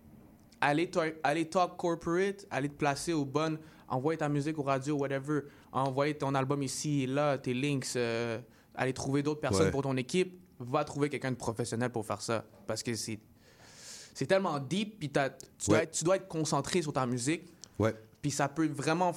aller, 0.61 0.89
aller 1.23 1.49
talk 1.49 1.75
corporate, 1.77 2.45
aller 2.51 2.69
te 2.69 2.75
placer 2.75 3.11
aux 3.13 3.25
bonnes, 3.25 3.57
envoyer 3.89 4.17
ta 4.17 4.29
musique 4.29 4.57
aux 4.59 4.63
radios, 4.63 4.97
whatever, 4.97 5.41
envoyer 5.71 6.17
ton 6.17 6.33
album 6.35 6.63
ici 6.63 7.03
et 7.03 7.07
là, 7.07 7.37
tes 7.37 7.53
links, 7.53 7.87
euh, 7.95 8.39
aller 8.75 8.93
trouver 8.93 9.23
d'autres 9.23 9.41
personnes 9.41 9.65
Ouais. 9.65 9.71
pour 9.71 9.81
ton 9.83 9.95
équipe, 9.97 10.39
va 10.59 10.83
trouver 10.83 11.09
quelqu'un 11.09 11.31
de 11.31 11.35
professionnel 11.37 11.91
pour 11.91 12.05
faire 12.05 12.21
ça. 12.21 12.43
Parce 12.65 12.81
que 12.83 12.93
c'est 12.95 13.19
c'est 14.13 14.25
tellement 14.25 14.57
deep, 14.59 14.97
puis 14.97 15.09
tu, 15.09 15.13
dois 15.13 15.29
Ouais. 15.77 15.83
être, 15.83 15.91
tu 15.91 16.03
dois 16.03 16.15
être 16.15 16.27
concentré 16.27 16.81
sur 16.81 16.91
ta 16.91 17.05
musique. 17.05 17.43
Ouais. 17.77 17.93
Puis 18.19 18.31
ça 18.31 18.47
peut 18.49 18.67
vraiment, 18.67 19.13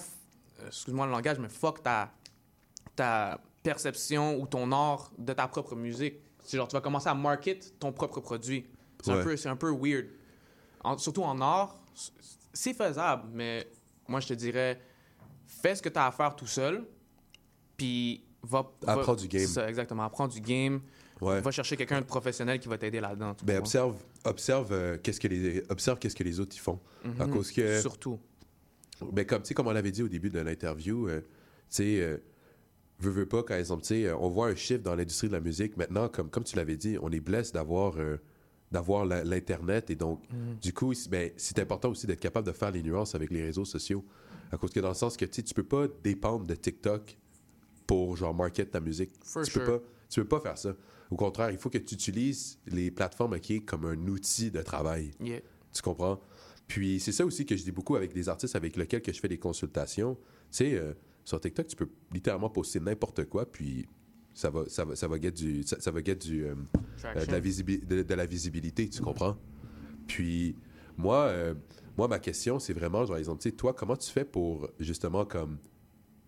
euh, 0.60 0.66
excuse-moi 0.66 1.06
le 1.06 1.12
langage, 1.12 1.38
mais 1.38 1.48
fuck 1.48 1.82
ta, 1.82 2.12
ta 2.94 3.40
perception 3.62 4.38
ou 4.38 4.46
ton 4.46 4.70
art 4.72 5.10
de 5.16 5.32
ta 5.32 5.48
propre 5.48 5.74
musique. 5.74 6.16
C'est 6.44 6.58
genre, 6.58 6.68
tu 6.68 6.74
vas 6.76 6.82
commencer 6.82 7.08
à 7.08 7.14
market 7.14 7.78
ton 7.78 7.92
propre 7.92 8.20
produit. 8.20 8.66
C'est 9.02 9.12
Ouais. 9.12 9.20
un, 9.20 9.24
peu- 9.24 9.36
c'est 9.38 9.48
un 9.48 9.56
peu 9.56 9.70
weird. 9.70 10.06
En- 10.84 10.98
surtout 10.98 11.22
en 11.22 11.40
art, 11.40 11.80
c'est 12.52 12.74
faisable, 12.74 13.28
mais 13.32 13.66
moi, 14.06 14.20
je 14.20 14.28
te 14.28 14.34
dirais, 14.34 14.80
fais 15.50 15.74
ce 15.74 15.82
que 15.82 15.88
tu 15.88 15.98
as 15.98 16.06
à 16.06 16.12
faire 16.12 16.34
tout 16.36 16.46
seul, 16.46 16.84
puis 17.76 18.22
va... 18.42 18.70
va- 18.82 18.92
Apprends 18.92 19.14
du 19.14 19.28
game. 19.28 19.46
ça, 19.46 19.68
exactement. 19.68 20.04
Apprends 20.04 20.28
du 20.28 20.40
game. 20.40 20.80
Ouais. 21.20 21.40
Va 21.40 21.50
chercher 21.50 21.76
quelqu'un 21.76 22.00
de 22.00 22.06
professionnel 22.06 22.58
qui 22.60 22.68
va 22.68 22.78
t'aider 22.78 23.00
là-dedans. 23.00 23.36
Ben, 23.44 23.58
observe, 23.58 23.96
observe 24.24 24.72
euh, 24.72 24.96
qu'est-ce 25.02 25.20
que 25.20 25.28
les, 25.28 25.62
observe 25.68 25.98
qu'est-ce 25.98 26.16
que 26.16 26.24
les 26.24 26.40
autres 26.40 26.56
y 26.56 26.58
font. 26.58 26.80
À 27.18 27.26
Mhm. 27.26 27.32
cause 27.34 27.52
que. 27.52 27.80
Surtout. 27.80 28.18
Ben, 29.12 29.26
comme, 29.26 29.42
comme 29.42 29.66
on 29.66 29.72
l'avait 29.72 29.90
dit 29.92 30.02
au 30.02 30.08
début 30.08 30.30
de 30.30 30.40
l'interview, 30.40 31.08
euh, 31.08 31.20
tu 31.20 31.26
sais, 31.68 32.00
euh, 32.00 32.16
veux, 33.00 33.10
veux 33.10 33.26
pas, 33.26 33.42
quand 33.42 33.54
sais, 33.86 34.06
euh, 34.06 34.16
on 34.16 34.28
voit 34.30 34.48
un 34.48 34.54
chiffre 34.54 34.82
dans 34.82 34.94
l'industrie 34.94 35.28
de 35.28 35.32
la 35.34 35.40
musique. 35.40 35.76
Maintenant, 35.76 36.08
comme, 36.08 36.30
comme 36.30 36.44
tu 36.44 36.56
l'avais 36.56 36.76
dit, 36.76 36.96
on 37.02 37.10
est 37.10 37.20
blessé 37.20 37.52
d'avoir 37.52 37.94
euh, 37.98 38.16
d'avoir 38.72 39.04
la- 39.04 39.24
l'Internet. 39.24 39.90
Et 39.90 39.96
donc, 39.96 40.22
Mhm. 40.30 40.54
du 40.62 40.72
coup, 40.72 40.94
c'est- 40.94 41.10
ben, 41.10 41.30
c'est 41.36 41.58
important 41.58 41.90
aussi 41.90 42.06
d'être 42.06 42.20
capable 42.20 42.46
de 42.46 42.52
faire 42.52 42.70
les 42.70 42.82
nuances 42.82 43.14
avec 43.16 43.30
les 43.30 43.42
réseaux 43.42 43.64
sociaux. 43.64 44.04
À 44.52 44.56
cause 44.56 44.70
que 44.70 44.80
dans 44.80 44.88
le 44.88 44.94
sens 44.94 45.16
que, 45.16 45.24
tu 45.24 45.54
peux 45.54 45.64
pas 45.64 45.86
dépendre 46.02 46.44
de 46.44 46.54
TikTok 46.54 47.16
pour, 47.86 48.16
genre, 48.16 48.34
market 48.34 48.70
ta 48.70 48.80
musique. 48.80 49.12
For 49.22 49.44
tu 49.44 49.52
peux 49.52 49.64
sure. 49.64 49.80
pas 49.80 49.86
tu 50.10 50.20
peux 50.20 50.28
pas 50.28 50.40
faire 50.40 50.58
ça. 50.58 50.74
Au 51.10 51.16
contraire, 51.16 51.50
il 51.50 51.56
faut 51.58 51.70
que 51.70 51.78
tu 51.78 51.94
utilises 51.94 52.58
les 52.66 52.90
plateformes 52.90 53.34
OK, 53.34 53.64
comme 53.64 53.84
un 53.84 54.08
outil 54.08 54.50
de 54.50 54.60
travail. 54.60 55.12
Yeah. 55.20 55.40
Tu 55.72 55.82
comprends? 55.82 56.20
Puis 56.66 57.00
c'est 57.00 57.12
ça 57.12 57.24
aussi 57.24 57.46
que 57.46 57.56
je 57.56 57.62
dis 57.62 57.72
beaucoup 57.72 57.96
avec 57.96 58.12
des 58.12 58.28
artistes 58.28 58.56
avec 58.56 58.76
lesquels 58.76 59.02
que 59.02 59.12
je 59.12 59.20
fais 59.20 59.28
des 59.28 59.38
consultations. 59.38 60.14
Tu 60.14 60.20
sais, 60.50 60.74
euh, 60.74 60.94
sur 61.24 61.40
TikTok, 61.40 61.66
tu 61.68 61.76
peux 61.76 61.88
littéralement 62.12 62.50
poster 62.50 62.80
n'importe 62.80 63.24
quoi, 63.26 63.50
puis 63.50 63.86
ça 64.34 64.50
va, 64.50 64.68
ça 64.68 64.84
va, 64.84 64.96
ça 64.96 65.06
va 65.06 65.20
get 65.20 65.32
du, 65.32 65.62
ça, 65.62 65.80
ça 65.80 65.90
va 65.90 66.02
get 66.02 66.16
du, 66.16 66.44
euh, 66.44 66.54
euh, 67.04 67.26
de, 67.26 67.30
la 67.30 67.40
visibi- 67.40 67.84
de, 67.84 68.02
de 68.02 68.14
la 68.14 68.26
visibilité, 68.26 68.88
tu 68.88 69.02
comprends? 69.02 69.36
Puis 70.06 70.56
moi, 70.96 71.32
moi 71.96 72.08
ma 72.08 72.18
question, 72.18 72.58
c'est 72.58 72.72
vraiment, 72.72 73.04
genre, 73.04 73.16
exemple, 73.16 73.50
toi, 73.52 73.74
comment 73.74 73.96
tu 73.96 74.10
fais 74.10 74.24
pour 74.24 74.68
justement 74.78 75.24
comme 75.24 75.58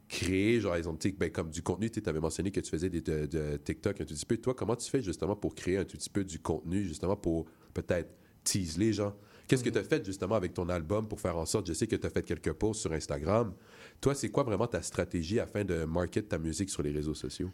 créer, 0.08 0.60
genre, 0.60 0.76
exemple, 0.76 1.10
ben, 1.18 1.30
comme 1.30 1.50
du 1.50 1.62
contenu, 1.62 1.90
tu 1.90 2.02
avais 2.06 2.20
mentionné 2.20 2.50
que 2.50 2.60
tu 2.60 2.70
faisais 2.70 2.90
des, 2.90 3.00
de, 3.00 3.26
de 3.26 3.56
TikTok 3.56 4.00
un 4.00 4.04
tout 4.04 4.14
petit 4.14 4.26
peu. 4.26 4.36
Toi, 4.36 4.54
comment 4.54 4.76
tu 4.76 4.90
fais 4.90 5.00
justement 5.00 5.34
pour 5.34 5.54
créer 5.54 5.78
un 5.78 5.84
tout 5.84 5.96
petit 5.96 6.10
peu 6.10 6.24
du 6.24 6.38
contenu, 6.38 6.84
justement 6.84 7.16
pour 7.16 7.46
peut-être 7.72 8.14
tease 8.44 8.76
les 8.76 8.92
gens? 8.92 9.14
Qu'est-ce 9.48 9.64
que 9.64 9.70
tu 9.70 9.78
as 9.78 9.84
fait 9.84 10.04
justement 10.04 10.34
avec 10.34 10.54
ton 10.54 10.68
album 10.68 11.08
pour 11.08 11.20
faire 11.20 11.36
en 11.36 11.46
sorte, 11.46 11.66
je 11.66 11.72
sais 11.72 11.86
que 11.86 11.96
tu 11.96 12.06
as 12.06 12.10
fait 12.10 12.22
quelques 12.22 12.52
posts 12.52 12.82
sur 12.82 12.92
Instagram. 12.92 13.54
Toi, 14.00 14.14
c'est 14.14 14.30
quoi 14.30 14.44
vraiment 14.44 14.66
ta 14.66 14.82
stratégie 14.82 15.40
afin 15.40 15.64
de 15.64 15.84
market 15.84 16.28
ta 16.28 16.38
musique 16.38 16.70
sur 16.70 16.82
les 16.82 16.90
réseaux 16.90 17.14
sociaux? 17.14 17.50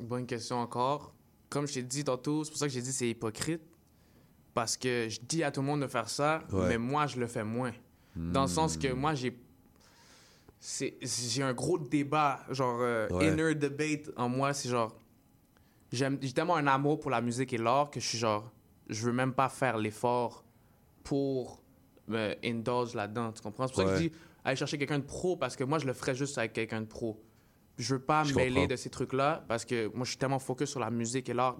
Bonne 0.00 0.26
question 0.26 0.56
encore. 0.56 1.14
Comme 1.48 1.66
je 1.66 1.74
t'ai 1.74 1.82
dit 1.82 2.04
tantôt, 2.04 2.44
c'est 2.44 2.50
pour 2.50 2.58
ça 2.58 2.66
que 2.66 2.72
j'ai 2.72 2.82
dit 2.82 2.92
c'est 2.92 3.08
hypocrite. 3.08 3.62
Parce 4.56 4.78
que 4.78 5.06
je 5.10 5.20
dis 5.20 5.44
à 5.44 5.50
tout 5.50 5.60
le 5.60 5.66
monde 5.66 5.82
de 5.82 5.86
faire 5.86 6.08
ça, 6.08 6.42
Ouais. 6.50 6.68
mais 6.70 6.78
moi, 6.78 7.06
je 7.06 7.20
le 7.20 7.26
fais 7.26 7.44
moins. 7.44 7.72
Dans 8.16 8.40
le 8.42 8.48
sens 8.48 8.78
que 8.78 8.90
moi, 8.94 9.12
j'ai. 9.14 9.38
J'ai 11.02 11.42
un 11.42 11.52
gros 11.52 11.78
débat, 11.78 12.40
genre 12.48 12.78
euh, 12.80 13.06
Ouais. 13.10 13.28
inner 13.28 13.54
debate 13.54 14.10
en 14.16 14.30
moi. 14.30 14.54
C'est 14.54 14.70
genre. 14.70 14.96
J'ai 15.92 16.08
tellement 16.32 16.56
un 16.56 16.66
amour 16.66 16.98
pour 16.98 17.10
la 17.10 17.20
musique 17.20 17.52
et 17.52 17.58
l'art 17.58 17.90
que 17.90 18.00
je 18.00 18.06
suis 18.08 18.16
genre. 18.18 18.50
Je 18.88 19.04
veux 19.04 19.12
même 19.12 19.34
pas 19.34 19.50
faire 19.50 19.76
l'effort 19.76 20.42
pour 21.04 21.62
me 22.08 22.34
indulge 22.42 22.94
là-dedans. 22.94 23.32
Tu 23.32 23.42
comprends? 23.42 23.66
C'est 23.66 23.74
pour 23.74 23.82
ça 23.82 23.90
que 23.90 23.96
je 24.02 24.08
dis 24.08 24.12
aller 24.42 24.56
chercher 24.56 24.78
quelqu'un 24.78 25.00
de 25.00 25.04
pro 25.04 25.36
parce 25.36 25.54
que 25.54 25.64
moi, 25.64 25.78
je 25.78 25.86
le 25.86 25.92
ferais 25.92 26.14
juste 26.14 26.38
avec 26.38 26.54
quelqu'un 26.54 26.80
de 26.80 26.86
pro. 26.86 27.22
Je 27.76 27.94
veux 27.96 28.00
pas 28.00 28.24
me 28.24 28.32
mêler 28.32 28.66
de 28.66 28.76
ces 28.76 28.88
trucs-là 28.88 29.44
parce 29.48 29.66
que 29.66 29.88
moi, 29.94 30.04
je 30.06 30.10
suis 30.12 30.18
tellement 30.18 30.38
focus 30.38 30.70
sur 30.70 30.80
la 30.80 30.88
musique 30.90 31.28
et 31.28 31.34
l'art. 31.34 31.58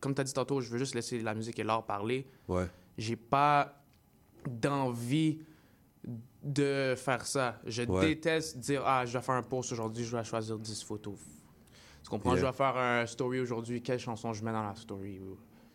Comme 0.00 0.14
tu 0.14 0.20
as 0.20 0.24
dit 0.24 0.32
tantôt, 0.32 0.60
je 0.60 0.70
veux 0.70 0.78
juste 0.78 0.94
laisser 0.94 1.20
la 1.20 1.34
musique 1.34 1.58
et 1.58 1.64
l'art 1.64 1.84
parler. 1.84 2.26
Ouais. 2.48 2.66
J'ai 2.98 3.16
pas 3.16 3.82
d'envie 4.48 5.38
de 6.42 6.94
faire 6.96 7.26
ça. 7.26 7.60
Je 7.66 7.82
Ouais. 7.82 8.06
déteste 8.08 8.58
dire 8.58 8.82
Ah, 8.84 9.04
je 9.04 9.16
vais 9.16 9.22
faire 9.24 9.34
un 9.34 9.42
post 9.42 9.72
aujourd'hui, 9.72 10.04
je 10.04 10.16
vais 10.16 10.22
choisir 10.24 10.58
10 10.58 10.82
photos. 10.84 11.18
Tu 12.02 12.10
comprends? 12.10 12.32
Yeah. 12.34 12.40
Je 12.42 12.46
vais 12.46 12.52
faire 12.52 12.76
un 12.76 13.06
story 13.06 13.40
aujourd'hui, 13.40 13.82
quelle 13.82 13.98
chanson 13.98 14.32
je 14.32 14.44
mets 14.44 14.52
dans 14.52 14.62
la 14.62 14.74
story? 14.76 15.20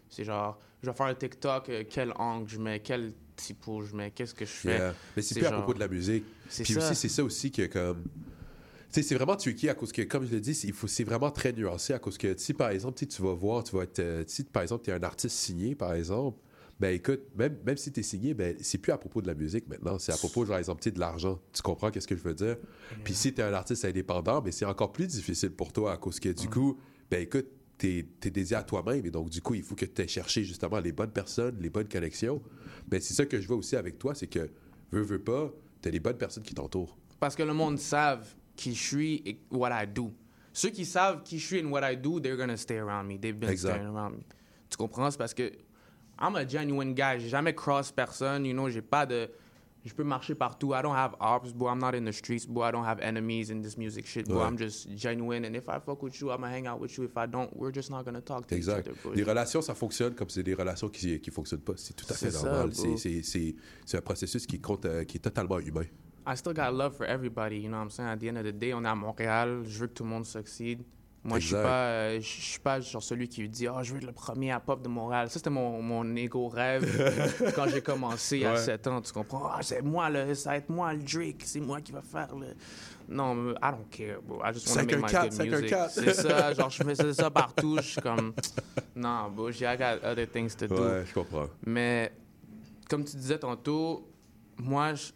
C'est 0.08 0.24
genre, 0.24 0.58
je 0.82 0.90
vais 0.90 0.96
faire 0.96 1.08
un 1.08 1.16
TikTok, 1.16 1.70
euh, 1.70 1.84
quel 1.90 2.14
angle 2.16 2.48
je 2.48 2.60
mets, 2.60 2.80
quel 2.80 3.14
typo 3.36 3.82
je 3.82 3.94
mets, 3.96 4.12
qu'est-ce 4.12 4.34
que 4.34 4.46
je 4.46 4.52
fais? 4.52 4.78
Yeah. 4.78 4.94
Mais 5.16 5.22
c'est 5.22 5.36
plus 5.36 5.46
à 5.46 5.50
genre- 5.50 5.60
propos 5.64 5.74
de 5.74 5.80
la 5.80 5.88
musique. 5.90 6.24
C'est 6.48 6.64
Puis 6.64 6.74
ça. 6.74 6.80
aussi, 6.80 6.96
c'est 6.96 7.10
ça 7.10 7.24
aussi 7.24 7.52
que 7.52 7.66
comme. 7.66 8.04
Sais, 8.92 9.04
c'est 9.04 9.16
vraiment 9.16 9.38
tricky 9.38 9.70
à 9.70 9.74
cause 9.74 9.92
que, 9.94 10.02
comme 10.02 10.26
je 10.26 10.32
l'ai 10.32 10.42
dit, 10.42 10.54
c'est- 10.54 10.68
il 10.68 10.74
faut- 10.74 10.88
c'est 10.88 11.06
vraiment 11.06 11.32
très 11.32 11.54
nuancé 11.54 11.94
à 11.94 12.00
cause 12.00 12.18
que 12.18 12.38
si 12.38 12.54
par 12.54 12.70
exemple, 12.72 13.06
tu 13.06 13.22
vas 13.22 13.34
voir, 13.34 13.64
tu 13.64 13.76
vas 13.76 13.84
être. 13.84 14.00
euh, 14.00 14.24
Si 14.28 14.44
par 14.44 14.64
exemple, 14.64 14.84
tu 14.84 14.92
es 14.92 14.94
un 14.94 15.04
artiste 15.04 15.36
signé, 15.38 15.76
par 15.76 15.94
exemple, 15.94 16.38
ben 16.78 16.94
écoute, 16.94 17.22
même, 17.38 17.58
même 17.66 17.78
si 17.78 17.92
tu 17.92 18.02
es 18.02 18.04
signé, 18.04 18.34
ben 18.34 18.56
c'est 18.60 18.80
plus 18.80 18.92
à 18.92 18.98
propos 18.98 19.22
de 19.22 19.28
la 19.28 19.34
musique 19.36 19.68
maintenant, 19.70 19.98
c'est 19.98 20.12
à 20.12 20.18
propos, 20.18 20.46
genre, 20.46 20.58
exemple, 20.58 20.92
de 20.92 21.00
l'argent. 21.00 21.40
Tu 21.54 21.62
comprends 21.62 21.90
qu'est-ce 21.90 22.08
que 22.08 22.18
je 22.18 22.22
veux 22.24 22.34
dire? 22.34 22.58
Puis 23.06 23.14
si 23.14 23.34
tu 23.34 23.40
es 23.40 23.44
un 23.44 23.54
artiste 23.54 23.86
indépendant, 23.86 24.42
ben 24.42 24.52
c'est 24.52 24.66
encore 24.66 24.92
plus 24.92 25.08
difficile 25.08 25.52
pour 25.52 25.72
toi 25.72 25.94
à 25.94 25.98
cause 25.98 26.20
que 26.20 26.30
du 26.30 26.50
coup, 26.50 26.78
ben 27.10 27.22
écoute, 27.22 27.48
tu 27.78 28.00
es, 28.00 28.30
dédié 28.30 28.58
à 28.58 28.64
toi-même 28.64 29.06
et 29.06 29.12
donc 29.12 29.30
du 29.30 29.42
coup, 29.42 29.54
il 29.54 29.64
faut 29.64 29.76
que 29.76 29.86
tu 29.86 30.02
aies 30.02 30.08
cherché 30.08 30.44
justement 30.44 30.80
les 30.80 30.92
bonnes 30.92 31.12
personnes, 31.12 31.56
les 31.62 31.70
bonnes 31.70 31.88
connexions. 31.88 32.42
Ben 32.90 33.00
c'est 33.00 33.14
ça 33.14 33.26
que 33.26 33.40
je 33.40 33.48
vois 33.48 33.58
aussi 33.58 33.76
avec 33.78 33.98
toi, 33.98 34.14
c'est 34.16 34.28
que, 34.28 34.50
veux, 34.92 35.02
veux 35.02 35.20
pas, 35.24 35.54
tu 35.82 35.88
as 35.88 35.92
les 35.92 36.00
bonnes 36.02 36.18
personnes 36.18 36.44
qui 36.44 36.54
t'entourent. 36.54 36.98
Parce 37.20 37.36
que 37.36 37.44
le 37.44 37.54
monde 37.54 37.78
savent 37.80 38.28
qui 38.62 38.76
je 38.76 38.84
suis 38.84 39.22
et 39.26 39.40
what 39.50 39.72
I 39.72 39.88
do. 39.88 40.12
Ceux 40.54 40.70
qui 40.70 40.86
savent 40.86 41.24
qui 41.24 41.40
je 41.40 41.46
suis 41.46 41.62
and 41.64 41.72
what 41.72 41.82
I 41.90 41.96
do, 41.98 42.20
they're 42.20 42.38
gonna 42.38 42.58
stay 42.58 42.78
around 42.78 43.08
me. 43.08 43.18
They've 43.20 43.38
been 43.40 43.50
Exact. 43.50 43.76
staying 43.78 43.90
around 43.90 44.12
me. 44.18 44.24
Tu 44.70 44.78
comprends? 44.78 45.10
C'est 45.10 45.18
parce 45.18 45.34
que 45.34 45.52
I'm 46.20 46.36
a 46.36 46.46
genuine 46.48 46.94
guy. 46.94 47.20
J'ai 47.20 47.30
jamais 47.30 47.56
cross 47.56 47.92
personne. 47.92 48.46
You 48.46 48.54
know, 48.54 48.70
j'ai 48.70 48.82
pas 48.82 49.06
de. 49.08 49.30
Je 49.84 49.94
peux 49.96 50.04
marcher 50.04 50.36
partout. 50.36 50.76
I 50.76 50.84
don't 50.84 50.96
have 50.96 51.16
ops, 51.20 51.52
bro. 51.54 51.70
I'm 51.70 51.80
not 51.80 51.96
in 51.96 52.06
the 52.06 52.12
streets, 52.12 52.46
bro. 52.46 52.64
I 52.64 52.72
don't 52.72 52.86
have 52.86 53.00
enemies 53.02 53.50
in 53.50 53.62
this 53.64 53.76
music 53.78 54.06
shit, 54.06 54.28
bro. 54.28 54.38
Ouais. 54.42 54.48
I'm 54.48 54.56
just 54.58 54.88
genuine. 54.96 55.44
And 55.44 55.56
if 55.56 55.68
I 55.68 55.80
fuck 55.80 56.04
with 56.04 56.20
you, 56.22 56.30
I'm 56.30 56.42
gonna 56.42 56.52
hang 56.54 56.68
out 56.68 56.80
with 56.80 56.96
you. 56.98 57.06
If 57.06 57.18
I 57.18 57.26
don't, 57.26 57.50
we're 57.56 57.74
just 57.74 57.90
not 57.90 58.04
gonna 58.04 58.22
talk 58.22 58.46
to 58.48 58.56
Exact. 58.56 58.88
each 58.88 59.06
other. 59.06 59.16
Les 59.16 59.24
relations, 59.24 59.62
ça 59.64 59.74
fonctionne 59.74 60.14
comme 60.14 60.30
c'est 60.30 60.44
des 60.44 60.54
relations 60.54 60.90
qui 60.90 61.20
qui 61.20 61.32
fonctionnent 61.32 61.62
pas. 61.64 61.74
C'est 61.78 61.96
tout 61.96 62.06
à 62.10 62.14
fait 62.14 62.30
normal. 62.32 62.70
c'est 62.76 63.98
un 63.98 64.02
processus 64.02 64.46
qui 64.46 64.60
compte, 64.62 64.86
euh, 64.86 65.04
qui 65.04 65.18
est 65.18 65.22
totalement 65.22 65.58
humain. 65.60 65.86
I 66.26 66.36
still 66.36 66.54
got 66.54 66.74
love 66.74 66.96
for 66.96 67.06
everybody, 67.06 67.58
you 67.58 67.70
know 67.70 67.78
what 67.78 67.84
I'm 67.86 67.90
saying? 67.90 68.10
At 68.10 68.18
the 68.20 68.28
end 68.30 68.38
of 68.38 68.44
the 68.46 68.52
day, 68.58 68.74
on 68.74 68.84
est 68.84 68.88
à 68.88 68.96
Montréal, 68.96 69.64
je 69.66 69.80
veux 69.80 69.88
que 69.88 69.94
tout 69.94 70.04
le 70.04 70.10
monde 70.10 70.26
succède. 70.26 70.84
Moi, 71.24 71.38
je 71.38 71.46
suis 71.48 71.56
Exact. 71.56 71.68
pas, 71.70 71.84
euh, 71.86 72.20
je 72.20 72.28
suis 72.28 72.60
pas 72.60 72.80
genre 72.80 73.04
celui 73.04 73.28
qui 73.30 73.48
dit 73.48 73.68
«Oh, 73.70 73.78
je 73.84 73.92
veux 73.92 73.98
être 74.00 74.08
le 74.08 74.12
premier 74.12 74.52
à 74.52 74.60
pop 74.60 74.82
de 74.82 74.88
Montréal». 74.88 75.28
Ça, 75.30 75.36
c'était 75.36 75.52
mon, 75.52 75.80
mon 75.80 76.16
ego 76.16 76.48
rêve 76.48 76.84
quand 77.56 77.68
j'ai 77.68 77.82
commencé 77.82 78.44
à 78.44 78.54
Ouais. 78.54 78.58
7 78.58 78.88
ans, 78.88 79.02
tu 79.02 79.14
comprends? 79.14 79.46
«Ah, 79.54 79.60
c'est 79.62 79.84
moi, 79.84 80.10
le, 80.10 80.34
ça 80.34 80.50
va 80.50 80.58
être 80.58 80.70
moi, 80.70 80.92
le 80.94 81.04
Drake, 81.04 81.44
c'est 81.46 81.60
moi 81.60 81.80
qui 81.80 81.92
va 81.92 82.02
faire 82.02 82.36
le...» 82.36 82.48
Non, 83.08 83.52
I 83.52 83.72
don't 83.72 83.88
care, 83.92 84.20
bro. 84.24 84.42
I 84.44 84.52
just 84.52 84.68
want 84.76 84.88
to 84.88 84.98
make 84.98 85.02
my 85.04 85.10
514, 85.10 85.38
good 85.38 85.52
music. 85.62 85.70
514. 85.70 85.92
C'est 85.94 86.14
ça, 86.28 86.54
genre, 86.56 86.70
je 86.72 86.84
faisais 86.84 87.14
ça 87.14 87.30
partout, 87.30 87.78
je 87.78 87.82
suis 87.88 88.02
comme... 88.02 88.34
Non, 88.96 89.30
bro, 89.30 89.50
I 89.52 89.78
got 89.78 90.04
other 90.04 90.26
things 90.28 90.56
to 90.58 90.68
do. 90.68 90.76
Ouais, 90.76 91.04
je 91.06 91.14
comprends. 91.14 91.48
Mais 91.68 92.12
comme 92.90 93.06
tu 93.06 93.16
disais 93.16 93.38
tantôt, 93.38 94.08
moi, 94.58 94.96
je- 94.96 95.12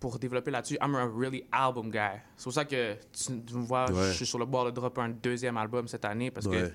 pour 0.00 0.18
développer 0.18 0.50
là-dessus, 0.50 0.78
I'm 0.80 0.94
a 0.94 1.06
really 1.06 1.44
album 1.52 1.90
guy. 1.90 2.18
C'est 2.36 2.44
pour 2.44 2.52
ça 2.54 2.64
que 2.64 2.94
tu, 3.12 3.40
tu 3.46 3.54
me 3.54 3.62
vois, 3.62 3.90
Ouais. 3.92 4.08
je 4.08 4.12
suis 4.14 4.26
sur 4.26 4.38
le 4.38 4.46
bord 4.46 4.64
de 4.64 4.70
dropper 4.70 5.02
un 5.02 5.10
deuxième 5.10 5.56
album 5.58 5.86
cette 5.86 6.04
année 6.06 6.30
parce 6.30 6.46
que 6.46 6.52
Ouais. 6.64 6.72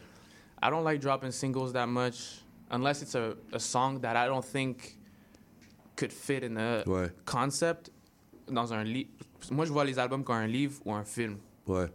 I 0.64 0.70
don't 0.70 0.84
like 0.84 1.02
dropping 1.02 1.32
singles 1.32 1.74
that 1.74 1.88
much 1.88 2.44
unless 2.72 3.02
it's 3.02 3.16
a, 3.16 3.34
a 3.52 3.60
song 3.60 4.00
that 4.02 4.14
I 4.16 4.28
don't 4.30 4.46
think 4.46 4.98
could 5.98 6.12
fit 6.12 6.44
in 6.46 6.56
a 6.58 6.84
Ouais. 6.88 7.12
concept 7.26 7.92
dans 8.48 8.72
un 8.74 8.84
livre. 8.84 9.10
Moi, 9.52 9.66
je 9.66 9.72
vois 9.74 9.86
les 9.86 9.98
albums 10.00 10.24
comme 10.24 10.36
un 10.36 10.48
livre 10.48 10.80
ou 10.86 10.94
un 10.94 11.04
film. 11.04 11.38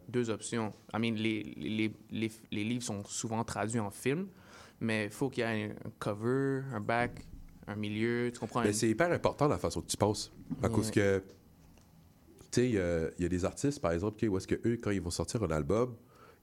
Deux 0.08 0.30
options. 0.30 0.72
I 0.92 0.98
mean, 0.98 1.14
les, 1.14 1.44
les, 1.56 1.92
les, 2.10 2.32
les 2.50 2.64
livres 2.64 2.82
sont 2.82 3.04
souvent 3.04 3.44
traduits 3.44 3.78
en 3.78 3.90
film, 3.90 4.26
mais 4.80 5.04
il 5.04 5.10
faut 5.12 5.30
qu'il 5.30 5.44
y 5.44 5.46
ait 5.46 5.70
un 5.84 5.90
cover, 6.00 6.62
un 6.74 6.80
back, 6.80 7.24
un 7.70 7.76
milieu, 7.76 8.30
tu 8.32 8.38
comprends? 8.40 8.62
Mais 8.62 8.72
c'est 8.72 8.88
hyper 8.88 9.10
important 9.12 9.48
la 9.48 9.58
façon 9.58 9.80
que 9.80 9.86
tu 9.88 9.96
penses. 9.96 10.32
À 10.62 10.66
Yeah. 10.66 10.74
cause 10.76 10.90
que, 10.90 11.22
tu 12.50 12.60
sais, 12.60 12.68
il 12.68 12.74
y 12.74 12.78
a- 12.78 13.10
il 13.18 13.22
y, 13.22 13.26
a 13.26 13.28
des 13.28 13.44
artistes, 13.44 13.80
par 13.80 13.92
exemple, 13.92 14.18
qui- 14.18 14.28
où 14.28 14.36
est-ce 14.36 14.46
que 14.48 14.56
eux, 14.66 14.78
quand 14.82 14.90
ils 14.90 15.00
vont 15.00 15.10
sortir 15.10 15.42
un 15.42 15.50
album, 15.50 15.94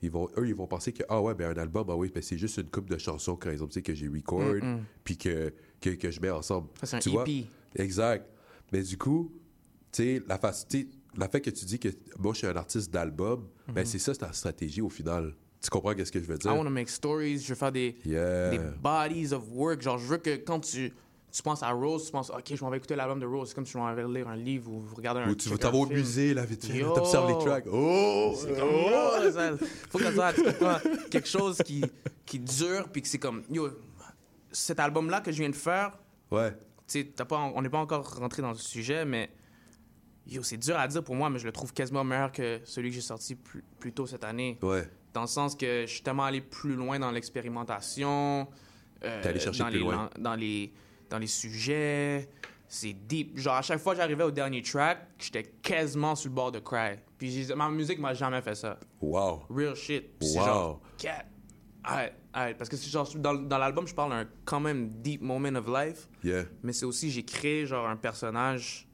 ils 0.02 0.12
vont, 0.12 0.30
eux, 0.38 0.48
ils 0.48 0.56
vont 0.56 0.68
penser 0.68 0.94
que, 0.94 1.04
ah 1.10 1.22
ouais, 1.22 1.34
ben 1.36 1.52
un 1.52 1.62
album, 1.62 1.86
ah 1.90 1.96
oui, 1.96 2.12
ben 2.14 2.22
c'est 2.24 2.38
juste 2.38 2.58
une 2.58 2.70
coupe 2.70 2.90
de 2.90 2.98
chansons, 2.98 3.36
par 3.36 3.52
exemple, 3.52 3.72
tu 3.72 3.80
sais, 3.80 3.82
que 3.82 3.94
j'ai 3.94 4.08
record, 4.08 4.42
Mm-mm. 4.56 4.80
puis 5.04 5.18
que, 5.18 5.54
que, 5.82 5.90
que 5.92 6.12
je 6.12 6.22
mets 6.22 6.30
ensemble. 6.30 6.70
Ça, 6.84 7.00
c'est 7.02 7.08
un 7.10 7.12
vois? 7.12 7.24
EP. 7.24 7.46
Exact. 7.76 8.26
Mais 8.72 8.82
du 8.84 8.98
coup, 8.98 9.32
tu 9.92 10.04
sais, 10.04 10.22
la, 10.28 10.40
sais, 10.54 10.88
la 11.18 11.28
fait 11.28 11.42
que 11.42 11.50
tu 11.50 11.66
dis 11.66 11.80
que 11.80 11.90
moi, 12.20 12.34
je 12.34 12.40
suis 12.40 12.48
un 12.48 12.56
artiste 12.56 12.92
d'album, 12.94 13.48
ben 13.68 13.82
Mhm. 13.82 13.86
c'est 13.86 14.00
ça 14.00 14.16
ta 14.16 14.32
stratégie 14.34 14.82
au 14.82 14.90
final. 14.90 15.34
Tu 15.60 15.70
comprends 15.72 15.96
qu'est-ce 15.96 16.12
que 16.12 16.20
je 16.22 16.26
veux 16.26 16.36
I 16.36 16.40
dire? 16.40 16.56
want 16.56 16.64
to 16.64 16.70
make 16.70 16.88
stories, 16.88 17.40
je 17.40 17.50
veux 17.50 17.56
faire 17.56 17.72
des, 17.72 17.96
Yeah. 18.06 18.52
des 18.52 18.60
bodies 18.82 19.34
of 19.34 19.44
work. 19.52 19.82
Genre, 19.82 19.98
je 19.98 20.06
veux 20.06 20.18
que 20.18 20.36
quand 20.38 20.60
tu, 20.60 20.94
tu 21.32 21.44
penses 21.44 21.62
à 21.62 21.72
Rose, 21.72 22.06
tu 22.06 22.12
penses, 22.12 22.30
OK, 22.32 22.44
je 22.56 22.64
m'en 22.64 22.70
vais 22.70 22.78
écouter 22.78 22.96
l'album 22.96 23.20
de 23.20 23.26
Rose. 23.26 23.50
C'est 23.50 23.56
comme 23.56 23.66
si 23.66 23.74
je 23.74 23.78
m'en 23.78 23.94
vais 23.94 24.04
lire 24.08 24.28
un 24.28 24.36
livre 24.36 24.72
ou 24.72 24.84
regarder 24.96 25.22
un 25.22 25.30
Ou 25.30 25.36
tu 25.36 25.50
vas 25.50 25.74
au 25.74 25.86
musée, 25.86 26.34
là, 26.34 26.46
vite 26.46 26.66
fait, 26.66 26.78
Yo! 26.80 26.94
t'observes 26.94 27.28
les 27.30 27.46
tracks. 27.46 27.66
Oh! 27.72 28.34
Comme, 28.58 28.70
Oh! 28.72 29.32
ça- 29.32 29.58
faut 29.90 29.98
que 30.00 30.12
ça 30.16 30.34
tu 30.34 30.44
comprends, 30.44 30.78
quelque 31.12 31.28
chose 31.28 31.58
qui, 31.64 31.84
qui 32.26 32.40
dure, 32.40 32.88
puis 32.92 33.02
que 33.02 33.08
c'est 33.08 33.20
comme, 33.20 33.44
yo, 33.52 33.70
cet 34.52 34.80
album-là 34.80 35.22
que 35.22 35.32
je 35.32 35.40
viens 35.40 35.50
de 35.50 35.56
faire, 35.56 35.98
Ouais. 36.32 36.52
tu 36.88 37.02
sais, 37.04 37.14
on 37.32 37.62
n'est 37.62 37.70
pas 37.70 37.78
encore 37.80 38.16
rentré 38.18 38.42
dans 38.42 38.50
le 38.52 38.56
sujet, 38.58 39.06
mais 39.06 39.30
yo, 40.26 40.42
c'est 40.44 40.58
dur 40.58 40.78
à 40.78 40.88
dire 40.88 41.04
pour 41.04 41.16
moi, 41.16 41.30
mais 41.30 41.40
je 41.40 41.46
le 41.46 41.52
trouve 41.52 41.74
quasiment 41.74 42.04
meilleur 42.04 42.32
que 42.32 42.62
celui 42.64 42.90
que 42.90 42.96
j'ai 42.96 43.02
sorti 43.02 43.36
plus, 43.36 43.64
plus 43.80 43.92
tôt 43.94 44.08
cette 44.08 44.24
année. 44.24 44.58
Ouais. 44.62 44.90
Dans 45.14 45.22
le 45.22 45.28
sens 45.28 45.56
que 45.56 45.82
je 45.86 45.92
suis 45.92 46.02
tellement 46.02 46.26
allé 46.26 46.42
plus 46.42 46.76
loin 46.76 47.00
dans 47.00 47.12
l'expérimentation. 47.12 48.48
euh, 49.04 49.22
T'es 49.22 49.30
allé 49.30 49.40
chercher 49.40 49.60
dans 49.64 49.70
plus 49.70 49.78
les, 49.78 49.84
loin. 49.84 50.10
Dans 50.20 50.36
les, 50.36 50.72
dans 51.10 51.18
les 51.20 51.28
sujets. 51.28 52.30
C'est 52.68 52.94
deep. 52.94 53.38
Genre, 53.38 53.56
à 53.56 53.62
chaque 53.62 53.80
fois 53.80 53.94
que 53.94 54.02
j'arrivais 54.02 54.24
au 54.26 54.32
dernier 54.32 54.62
track, 54.62 55.00
j'étais 55.18 55.44
quasiment 55.62 56.16
sur 56.16 56.30
le 56.30 56.36
bord 56.36 56.52
de 56.52 56.60
cry. 56.60 56.98
Puis 57.18 57.48
ma 57.56 57.70
musique 57.70 58.00
m'a 58.00 58.14
jamais 58.14 58.42
fait 58.42 58.56
ça. 58.56 58.78
Wow. 59.02 59.44
Real 59.50 59.76
shit. 59.76 60.20
Puis 60.20 60.30
Wow. 60.36 60.46
genre, 60.46 60.82
arrête. 61.84 62.58
Parce 62.58 62.70
que 62.70 62.76
genre, 62.78 63.10
dans, 63.16 63.34
dans 63.36 63.58
l'album, 63.58 63.88
je 63.88 63.96
parle 63.96 64.12
d'un 64.12 64.26
quand 64.46 64.60
même 64.60 64.90
deep 65.02 65.22
moment 65.22 65.56
of 65.56 65.68
life. 65.68 66.08
Yeah. 66.24 66.44
Mais 66.62 66.74
c'est 66.74 66.86
aussi, 66.86 67.10
j'ai 67.10 67.24
créé 67.24 67.66
genre 67.66 67.88
un 67.88 67.96
personnage. 67.96 68.87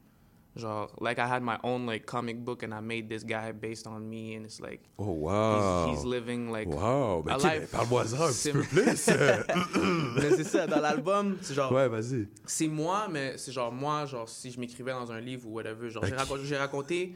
Genre, 0.55 0.87
like 1.01 1.17
I 1.17 1.25
had 1.27 1.41
my 1.41 1.57
own 1.63 1.87
like 1.87 2.05
comic 2.05 2.45
book 2.45 2.61
and 2.61 2.73
I 2.75 2.79
made 2.79 3.09
this 3.09 3.23
guy 3.23 3.51
based 3.53 3.87
on 3.87 4.07
me 4.07 4.35
and 4.35 4.45
it's 4.45 4.59
like. 4.61 4.81
Oh, 4.99 5.11
wow. 5.11 5.87
He's, 5.87 5.97
he's 5.97 6.05
living 6.05 6.51
like. 6.51 6.67
Wow. 6.67 7.23
Ben, 7.25 7.33
a 7.33 7.37
ok, 7.37 7.43
life 7.43 7.71
ben, 7.71 7.77
parle-moi-en 7.79 8.21
un 8.21 8.31
petit 8.31 8.51
peu 8.51 8.61
plus. 8.61 9.07
mais 10.21 10.29
c'est 10.37 10.43
ça, 10.43 10.67
dans 10.67 10.79
l'album, 10.79 11.37
c'est 11.41 11.55
genre. 11.55 11.71
Ouais, 11.71 11.87
vas-y. 11.87 12.27
C'est 12.45 12.67
moi, 12.67 13.07
mais 13.09 13.37
c'est 13.37 13.51
genre 13.51 13.71
moi, 13.71 14.05
genre 14.05 14.29
si 14.29 14.51
je 14.51 14.59
m'écrivais 14.59 14.91
dans 14.91 15.11
un 15.11 15.19
livre 15.19 15.47
ou 15.47 15.53
whatever. 15.53 15.89
Genre, 15.89 16.05
j'ai 16.05 16.15
raconté, 16.15 16.43
j'ai 16.45 16.57
raconté 16.57 17.15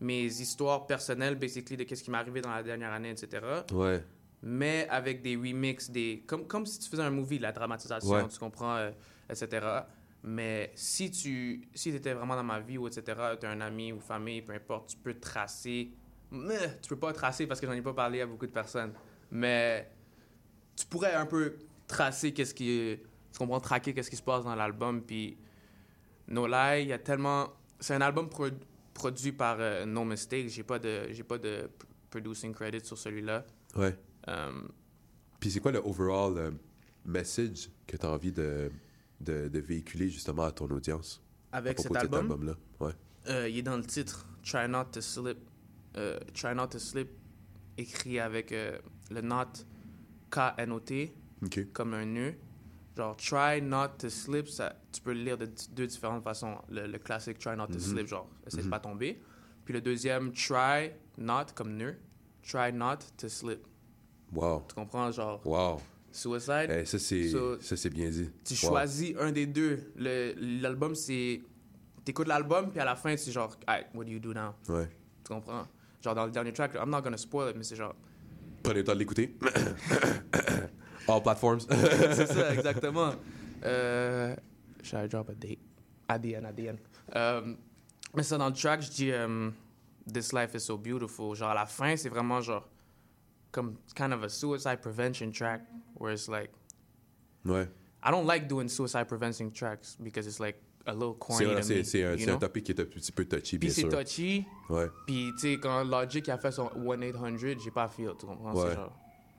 mes 0.00 0.24
histoires 0.26 0.86
personnelles, 0.86 1.34
basically, 1.36 1.76
de 1.76 1.82
qu'est-ce 1.84 2.04
qui 2.04 2.10
m'est 2.10 2.18
arrivé 2.18 2.40
dans 2.40 2.50
la 2.50 2.62
dernière 2.62 2.92
année, 2.92 3.10
etc. 3.10 3.42
Ouais. 3.72 4.04
mais 4.42 4.86
avec 4.90 5.22
des 5.22 5.34
remixes, 5.34 5.90
des 5.90 6.22
comme, 6.26 6.46
comme 6.46 6.66
si 6.66 6.78
tu 6.78 6.88
faisais 6.88 7.02
un 7.02 7.10
movie, 7.10 7.38
la 7.40 7.50
dramatisation, 7.50 8.10
Ouais. 8.10 8.28
tu 8.28 8.38
comprends, 8.38 8.76
euh, 8.76 8.90
etc. 9.28 9.66
Mais 10.28 10.72
si 10.74 11.10
tu 11.10 11.68
si 11.72 11.90
étais 11.90 12.12
vraiment 12.12 12.34
dans 12.34 12.42
ma 12.42 12.58
vie 12.58 12.78
ou 12.78 12.88
etc., 12.88 13.16
tu 13.40 13.46
un 13.46 13.60
ami 13.60 13.92
ou 13.92 14.00
famille, 14.00 14.42
peu 14.42 14.52
importe, 14.52 14.90
tu 14.90 14.96
peux 14.96 15.14
tracer. 15.14 15.92
Mais 16.32 16.78
tu 16.82 16.88
peux 16.88 16.98
pas 16.98 17.12
tracer 17.12 17.46
parce 17.46 17.60
que 17.60 17.66
j'en 17.66 17.72
ai 17.72 17.80
pas 17.80 17.94
parlé 17.94 18.20
à 18.20 18.26
beaucoup 18.26 18.46
de 18.46 18.50
personnes. 18.52 18.92
Mais 19.30 19.88
tu 20.74 20.84
pourrais 20.86 21.14
un 21.14 21.26
peu 21.26 21.56
tracer 21.86 22.32
qu'est-ce 22.34 22.54
qui. 22.54 22.98
Tu 23.32 23.38
comprends, 23.38 23.60
traquer 23.60 23.94
qu'est-ce 23.94 24.10
qui 24.10 24.16
se 24.16 24.22
passe 24.22 24.42
dans 24.44 24.54
l'album. 24.56 25.00
Puis 25.02 25.36
No 26.26 26.46
Lie, 26.48 26.82
il 26.82 26.88
y 26.88 26.92
a 26.92 26.98
tellement. 26.98 27.52
C'est 27.78 27.94
un 27.94 28.00
album 28.00 28.28
pro- 28.28 28.48
produit 28.94 29.30
par 29.32 29.58
euh, 29.60 29.84
No 29.86 30.04
Mistake. 30.04 30.48
J'ai 30.48 30.64
pas 30.64 30.80
de 30.80 31.06
j'ai 31.12 31.22
pas 31.22 31.38
de 31.38 31.70
producing 32.10 32.52
credit 32.52 32.84
sur 32.84 32.98
celui-là. 32.98 33.44
Ouais. 33.76 33.94
Euh, 34.26 34.50
Puis 35.38 35.52
c'est 35.52 35.60
quoi 35.60 35.70
le 35.70 35.78
overall 35.86 36.36
euh, 36.36 36.50
message 37.04 37.70
que 37.86 37.96
tu 37.96 38.04
as 38.04 38.10
envie 38.10 38.32
de, 38.32 38.72
de, 39.20 39.48
de 39.48 39.58
véhiculer 39.60 40.08
justement 40.08 40.44
à 40.44 40.52
ton 40.52 40.66
audience? 40.70 41.22
Avec 41.52 41.72
à 41.78 41.82
propos 41.82 41.94
cet 41.94 42.02
album? 42.04 42.20
album-là? 42.32 42.54
Ouais. 42.80 42.92
Euh, 43.28 43.48
il 43.48 43.58
est 43.58 43.62
dans 43.62 43.76
le 43.76 43.84
titre 43.84 44.26
Try 44.44 44.68
Not 44.68 44.86
to 44.92 45.00
Slip. 45.00 45.38
Euh, 45.96 46.18
Try 46.34 46.54
Not 46.54 46.68
to 46.68 46.78
Slip, 46.78 47.08
écrit 47.78 48.18
avec 48.20 48.52
euh, 48.52 48.78
le 49.10 49.20
not 49.22 49.46
K-N-O-T, 50.30 51.14
comme 51.72 51.94
un 51.94 52.04
nœud. 52.04 52.34
Genre, 52.96 53.16
Try 53.16 53.60
Not 53.62 53.88
to 53.98 54.08
Slip, 54.08 54.48
ça, 54.48 54.74
tu 54.92 55.00
peux 55.02 55.12
le 55.12 55.22
lire 55.22 55.38
de 55.38 55.48
deux 55.72 55.86
différentes 55.86 56.22
façons. 56.24 56.56
Le, 56.70 56.86
le 56.86 56.98
classique 56.98 57.38
Try 57.38 57.56
Not 57.56 57.66
to 57.68 57.74
Mhm. 57.74 57.80
Slip, 57.80 58.06
genre, 58.06 58.28
essaie 58.46 58.58
de 58.58 58.62
Mhm. 58.64 58.70
pas 58.70 58.80
tomber. 58.80 59.20
Puis 59.64 59.74
le 59.74 59.80
deuxième, 59.80 60.32
Try 60.32 60.92
Not, 61.18 61.46
comme 61.54 61.76
nœud. 61.76 61.96
Try 62.42 62.72
Not 62.72 62.98
to 63.18 63.28
Slip. 63.28 63.66
Wow. 64.32 64.64
Tu 64.68 64.74
comprends, 64.74 65.10
genre, 65.12 65.44
Wow. 65.46 65.80
Suicide. 66.16 66.68
Eh, 66.70 66.84
ça, 66.84 66.98
c'est 66.98 67.28
So, 67.28 67.60
ça, 67.60 67.76
c'est 67.76 67.90
bien 67.90 68.08
dit. 68.08 68.30
tu 68.44 68.54
Wow. 68.54 68.70
choisis 68.70 69.14
un 69.20 69.32
des 69.32 69.46
deux. 69.46 69.92
L'album, 69.96 70.94
c'est. 70.94 71.42
T'écoutes 72.04 72.28
l'album, 72.28 72.70
puis 72.70 72.80
à 72.80 72.84
la 72.84 72.96
fin, 72.96 73.16
c'est 73.16 73.32
genre, 73.32 73.56
Alright, 73.66 73.88
what 73.94 74.04
do 74.04 74.10
you 74.12 74.18
do 74.20 74.32
now? 74.32 74.54
Ouais. 74.68 74.88
Tu 75.24 75.32
comprends? 75.32 75.66
Genre, 76.02 76.14
dans 76.14 76.24
le 76.26 76.30
dernier 76.30 76.52
track, 76.52 76.74
I'm 76.74 76.88
not 76.90 77.02
gonna 77.02 77.16
spoil 77.16 77.50
it, 77.50 77.56
mais 77.56 77.64
c'est 77.64 77.76
genre. 77.76 77.94
Prenez 78.62 78.78
le 78.78 78.84
temps 78.84 78.94
de 78.94 78.98
l'écouter. 78.98 79.36
All 81.08 81.22
platforms. 81.22 81.60
c'est 82.12 82.26
ça, 82.26 82.52
exactement. 82.54 83.12
Euh. 83.64 84.34
Should 84.82 85.04
I 85.04 85.08
drop 85.08 85.28
a 85.30 85.34
date? 85.34 85.58
At 86.08 86.20
the 86.20 86.34
end, 86.36 86.44
at 86.44 86.52
the 86.52 86.68
end. 86.68 86.76
Euh, 87.14 87.54
mais 88.14 88.22
ça, 88.22 88.38
dans 88.38 88.48
le 88.48 88.54
track, 88.54 88.82
je 88.82 88.90
dis 88.90 89.12
um, 89.12 89.52
This 90.12 90.32
life 90.32 90.54
is 90.54 90.60
so 90.60 90.76
beautiful. 90.78 91.34
Genre, 91.34 91.50
à 91.50 91.54
la 91.54 91.66
fin, 91.66 91.96
c'est 91.96 92.08
vraiment 92.08 92.40
genre. 92.40 92.68
Comme 93.56 93.76
kind 93.94 94.12
of 94.12 94.22
a 94.22 94.28
suicide 94.28 94.82
prevention 94.82 95.32
track, 95.32 95.62
where 95.98 96.12
it's 96.12 96.28
like. 96.28 96.50
Ouais. 97.44 97.66
I 98.04 98.10
don't 98.10 98.26
like 98.26 98.46
doing 98.48 98.68
suicide 98.68 99.06
prevention 99.08 99.50
tracks 99.50 99.96
because 99.98 100.26
it's 100.26 100.38
like 100.38 100.56
a 100.84 100.92
little 100.92 101.14
C'est 101.30 101.44
corny 101.44 101.62
c'est- 101.62 101.78
me. 101.78 101.82
c'est 101.84 102.04
un, 102.04 102.18
c'est 102.18 102.30
un 102.30 102.36
topic 102.38 102.64
qui 102.64 102.72
est 102.72 102.80
un 102.80 102.84
petit 102.84 103.10
peu 103.12 103.24
touchy, 103.24 103.58
Puis 103.58 103.68
bien 103.68 103.74
c'est 103.74 103.80
sûr. 103.80 103.88
touchy. 103.90 104.44
Ouais. 104.68 104.86
Puis, 105.06 105.30
tu 105.34 105.38
sais, 105.38 105.54
quand 105.58 105.82
Logic 105.84 106.28
a 106.28 106.36
fait 106.38 106.52
son 106.52 106.68
1-800, 106.76 107.58
j'ai 107.64 107.70
pas 107.70 107.88
feel, 107.88 108.10
tu 108.18 108.26
comprends? 108.26 108.52
Ouais. 108.54 108.68
C'est 108.68 108.74
genre, 108.76 108.92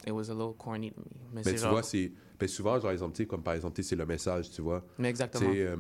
it 0.07 0.11
was 0.11 0.29
a 0.31 0.33
little 0.33 0.55
corny 0.57 0.91
to 0.91 0.99
me. 0.99 1.05
Mais, 1.05 1.35
Mais 1.35 1.43
c'est 1.43 1.53
tu 1.53 1.57
genre, 1.61 1.71
vois, 1.71 1.83
c'est. 1.83 2.11
Ben 2.39 2.47
souvent, 2.49 2.79
genre, 2.79 2.91
exemple, 2.91 3.23
comme 3.27 3.43
par 3.43 3.53
exemple, 3.53 3.81
c'est 3.83 3.95
le 3.95 4.05
message, 4.05 4.49
tu 4.49 4.61
vois. 4.63 4.83
Mais 4.97 5.09
exactement. 5.09 5.47
Tu 5.49 5.55
sais, 5.57 5.61
euh, 5.67 5.77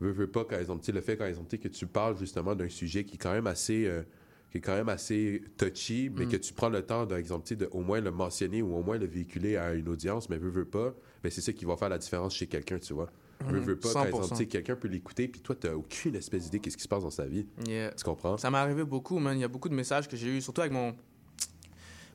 veux, 0.00 0.12
veux 0.12 0.30
pas, 0.30 0.44
par 0.44 0.60
exemple, 0.60 0.84
le 0.92 1.00
fait, 1.00 1.16
par 1.16 1.26
exemple, 1.26 1.56
que 1.58 1.68
tu 1.68 1.86
parles 1.86 2.16
justement 2.16 2.54
d'un 2.54 2.68
sujet 2.68 3.04
qui 3.04 3.16
est 3.16 3.18
quand 3.18 3.32
même 3.32 3.48
assez. 3.48 3.84
euh, 3.86 4.02
qui 4.50 4.58
est 4.58 4.60
quand 4.60 4.74
même 4.74 4.88
assez 4.88 5.42
touchy, 5.56 6.10
mais 6.14 6.26
Mm. 6.26 6.28
que 6.28 6.36
tu 6.36 6.52
prends 6.52 6.68
le 6.68 6.82
temps, 6.84 7.06
par 7.06 7.18
exemple, 7.18 7.44
tu 7.46 7.50
sais, 7.50 7.56
de 7.56 7.68
au 7.72 7.80
moins 7.82 8.00
le 8.00 8.10
mentionner 8.10 8.62
ou 8.62 8.74
au 8.74 8.82
moins 8.82 8.98
le 8.98 9.06
véhiculer 9.06 9.56
à 9.56 9.74
une 9.74 9.88
audience, 9.88 10.28
mais 10.28 10.38
veux, 10.38 10.50
veux 10.50 10.64
pas, 10.64 10.92
ben 11.22 11.30
c'est 11.30 11.40
ça 11.40 11.52
qui 11.52 11.64
va 11.64 11.76
faire 11.76 11.88
la 11.88 11.98
différence 11.98 12.34
chez 12.34 12.46
quelqu'un, 12.48 12.78
tu 12.78 12.92
vois. 12.92 13.10
Veux, 13.46 13.58
Mhm. 13.60 13.64
veux 13.64 13.76
pas, 13.78 13.92
par 13.94 14.02
100%. 14.06 14.22
exemple, 14.34 14.46
quelqu'un 14.46 14.76
peut 14.76 14.88
l'écouter, 14.88 15.28
puis 15.28 15.40
toi, 15.40 15.54
t'as 15.58 15.72
aucune 15.74 16.14
espèce 16.16 16.44
d'idée 16.44 16.58
qu'est-ce 16.60 16.76
qui 16.76 16.82
se 16.82 16.88
passe 16.88 17.02
dans 17.04 17.10
sa 17.10 17.26
vie. 17.26 17.46
Yeah. 17.66 17.92
Tu 17.92 18.04
comprends? 18.04 18.36
Ça 18.36 18.50
m'est 18.50 18.58
arrivé 18.58 18.84
beaucoup, 18.84 19.18
man. 19.18 19.36
Il 19.38 19.40
y 19.40 19.44
a 19.44 19.48
beaucoup 19.48 19.68
de 19.68 19.74
messages 19.74 20.08
que 20.08 20.16
j'ai 20.16 20.36
eu, 20.36 20.40
surtout 20.42 20.60
avec 20.62 20.72
mon, 20.72 20.94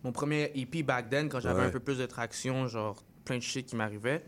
mon 0.03 0.11
premier 0.11 0.51
EP 0.55 0.83
back 0.83 1.09
then, 1.09 1.29
quand 1.29 1.39
j'avais 1.39 1.61
Ouais. 1.61 1.67
un 1.67 1.71
peu 1.71 1.79
plus 1.79 1.97
de 1.97 2.05
traction, 2.05 2.67
genre 2.67 3.01
plein 3.23 3.37
de 3.37 3.41
shit 3.43 3.65
qui 3.65 3.75
m'arrivait. 3.75 4.23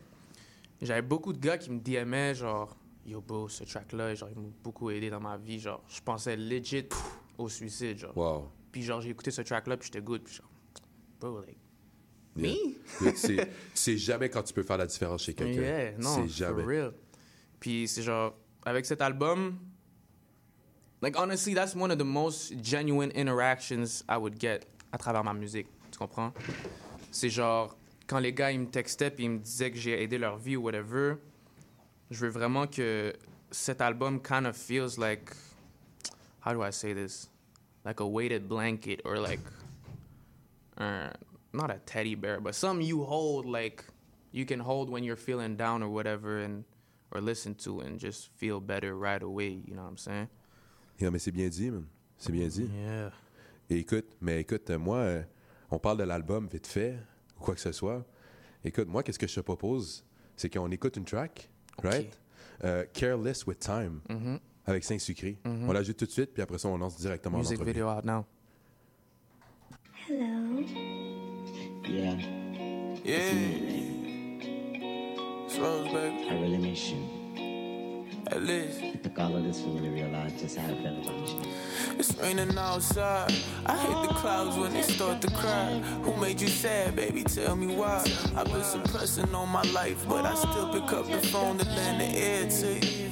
J'avais 0.82 1.02
beaucoup 1.04 1.34
de 1.34 1.40
gars 1.40 1.58
qui 1.58 1.70
me 1.72 1.80
DMaient, 1.80 2.34
genre, 2.36 2.76
yo, 3.06 3.22
bro, 3.22 3.48
ce 3.48 3.64
track-là, 3.64 4.16
genre, 4.16 4.30
il 4.36 4.42
m'a 4.42 4.48
beaucoup 4.64 4.90
aidé 4.90 5.10
dans 5.12 5.20
ma 5.20 5.38
vie. 5.38 5.60
Genre, 5.60 5.84
je 5.88 6.02
pensais 6.02 6.36
legit 6.36 6.86
au 7.38 7.50
suicide, 7.50 7.98
genre. 8.00 8.18
Wow. 8.18 8.52
Puis, 8.72 8.84
genre, 8.84 9.02
j'ai 9.02 9.10
écouté 9.10 9.32
ce 9.32 9.42
track-là, 9.42 9.78
puis 9.78 9.88
j'étais 9.88 10.02
good, 10.02 10.24
puis 10.24 10.36
genre, 10.36 10.50
bro, 11.20 11.42
like, 11.42 11.58
Yeah. 12.36 12.54
me? 12.54 13.12
tu, 13.16 13.38
sais, 13.74 13.98
jamais 13.98 14.30
quand 14.30 14.44
tu 14.44 14.54
peux 14.54 14.62
faire 14.62 14.78
la 14.78 14.86
différence 14.86 15.24
chez 15.24 15.34
quelqu'un. 15.34 15.62
Yeah, 15.62 15.92
non, 15.98 16.16
c'est 16.16 16.28
jamais. 16.28 16.62
for 16.62 16.70
real. 16.70 16.92
Puis 17.60 17.88
c'est 17.88 18.04
genre, 18.04 18.36
avec 18.64 18.86
cet 18.86 19.02
album, 19.02 19.58
like 21.02 21.18
honestly, 21.18 21.56
that's 21.56 21.76
one 21.76 21.92
of 21.92 21.98
the 21.98 22.06
most 22.06 22.54
genuine 22.64 23.12
interactions 23.16 24.04
I 24.08 24.18
would 24.18 24.40
get 24.40 24.60
à 24.92 25.00
travers 25.00 25.24
ma 25.24 25.34
musique. 25.34 25.66
Tu 25.92 25.98
comprends? 25.98 26.32
C'est 27.10 27.30
genre, 27.32 27.76
quand 28.06 28.20
les 28.20 28.34
gars, 28.34 28.52
ils 28.52 28.60
me 28.60 28.68
textaient 28.68 29.10
puis 29.10 29.24
ils 29.26 29.32
me 29.32 29.40
disaient 29.40 29.72
que 29.72 29.78
j'ai 29.78 30.02
aidé 30.04 30.20
leur 30.20 30.38
vie 30.38 30.56
ou 30.56 30.62
whatever, 30.62 31.16
je 32.12 32.20
veux 32.26 32.32
vraiment 32.32 32.68
que 32.68 33.14
cet 33.50 33.82
album 33.82 34.22
kind 34.22 34.46
of 34.46 34.56
feels 34.56 35.00
like, 35.00 35.32
how 36.48 36.54
do 36.54 36.62
I 36.62 36.70
say 36.72 36.94
this? 36.94 37.28
Like 37.84 38.00
a 38.00 38.08
weighted 38.08 38.48
blanket 38.48 39.02
or 39.04 39.18
like, 39.20 39.42
uh, 40.78 41.10
not 41.54 41.70
a 41.72 41.80
teddy 41.86 42.16
bear, 42.16 42.40
but 42.40 42.56
something 42.56 42.86
you 42.88 43.04
hold 43.04 43.46
like 43.46 43.84
you 44.32 44.46
can 44.46 44.60
hold 44.60 44.90
when 44.90 45.04
you're 45.04 45.18
feeling 45.18 45.58
down 45.58 45.84
or 45.84 45.90
whatever 45.90 46.40
and 46.40 46.64
or 47.12 47.20
listen 47.22 47.54
to 47.56 47.82
and 47.82 48.00
just 48.00 48.30
feel 48.38 48.60
better 48.62 48.96
right 48.96 49.22
away, 49.24 49.50
you 49.66 49.76
know 49.76 49.82
what 49.84 49.90
I'm 49.90 49.98
saying? 49.98 50.28
Yeah, 51.00 51.10
mais 51.12 51.20
c'est 51.20 51.32
bien 51.32 51.50
dit, 51.50 51.70
man. 51.72 51.86
C'est 52.18 52.32
bien 52.32 52.48
dit. 52.48 52.70
Yeah. 52.74 53.12
Et 53.70 53.80
écoute, 53.80 54.06
mais 54.22 54.40
écoute, 54.42 54.70
moi, 54.72 54.98
euh, 54.98 55.24
on 55.70 55.80
parle 55.80 55.98
de 55.98 56.04
l'album 56.04 56.48
vite 56.48 56.68
fait, 56.68 56.98
ou 57.40 57.44
quoi 57.44 57.56
que 57.56 57.62
ce 57.62 57.72
soit. 57.72 58.06
Écoute, 58.64 58.88
moi, 58.88 59.04
qu'est-ce 59.04 59.20
que 59.20 59.28
je 59.28 59.36
te 59.36 59.42
propose? 59.42 60.04
C'est 60.38 60.50
qu'on 60.50 60.72
écoute 60.72 60.96
une 60.98 61.06
track, 61.06 61.50
right? 61.84 62.18
Euh, 62.64 62.86
Careless 62.94 63.46
with 63.46 63.60
Time, 63.60 64.02
Mhm. 64.10 64.40
Avec 64.68 64.84
Saint-Sucré. 64.84 65.38
Mhm. 65.46 65.70
On 65.70 65.72
l'ajoute 65.72 65.98
tout 65.98 66.06
de 66.06 66.12
suite, 66.12 66.34
puis 66.34 66.44
après 66.44 66.58
ça, 66.58 66.68
on 66.68 66.78
lance 66.78 66.98
directement 66.98 67.38
Music 67.38 67.62
video 67.64 67.90
out 67.90 68.04
now. 68.04 68.26
Hello. 70.08 70.62
Yeah. 71.88 72.18
Yeah. 73.04 73.34
It's 75.46 75.58
Rose, 75.58 75.88
baby. 75.92 76.28
I 76.30 76.42
really 76.42 76.58
miss 76.58 76.92
you. 76.92 76.98
At 78.30 78.42
least. 78.42 78.82
It 78.82 79.04
took 79.04 79.18
all 79.20 79.36
of 79.38 79.44
this 79.44 79.62
for 79.62 79.70
me 79.70 79.80
to 79.88 79.90
realize 79.90 80.34
just 80.40 80.58
how 80.58 80.66
I 80.66 80.76
feel 80.76 80.98
about 81.00 81.30
you. 81.30 81.40
It's 81.98 82.14
raining 82.18 82.58
outside. 82.58 83.32
I 83.66 83.78
hate 83.78 84.08
the 84.10 84.14
clouds 84.16 84.58
when 84.58 84.74
they 84.74 84.82
start 84.82 85.22
to 85.22 85.30
cry. 85.32 85.80
Who 86.04 86.14
made 86.18 86.42
you 86.42 86.50
sad, 86.50 86.96
baby? 86.96 87.24
Tell 87.24 87.56
me 87.56 87.74
why. 87.74 88.04
I've 88.36 88.52
been 88.52 88.64
suppressing 88.64 89.34
all 89.34 89.48
my 89.48 89.64
life, 89.74 90.06
but 90.10 90.26
I 90.26 90.36
still 90.36 90.70
pick 90.74 90.92
up 90.92 91.06
the 91.10 91.26
phone 91.30 91.58
to 91.58 91.66
lend 91.66 92.02
the 92.02 92.18
ear 92.18 92.50
to 92.50 92.86
you, 92.86 93.10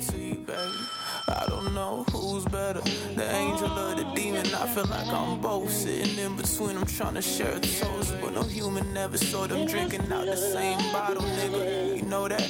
better, 2.46 2.82
the 3.16 3.30
angel 3.36 3.72
or 3.72 3.96
the 3.96 4.04
demon. 4.16 4.46
I 4.56 4.68
feel 4.68 4.86
like 4.86 5.08
I'm 5.08 5.40
both 5.40 5.72
sitting 5.72 6.18
in 6.18 6.36
between. 6.36 6.78
I'm 6.78 6.86
trying 6.86 7.16
to 7.16 7.22
share 7.22 7.56
a 7.56 7.60
toast, 7.60 8.16
but 8.22 8.34
no 8.34 8.44
human 8.44 8.96
ever 8.98 9.18
saw 9.18 9.48
them 9.48 9.66
drinking 9.68 10.12
out 10.12 10.26
the 10.26 10.38
same 10.38 10.80
bottle, 10.92 11.24
nigga. 11.24 11.98
You 11.98 12.04
know 12.04 12.28
that? 12.28 12.50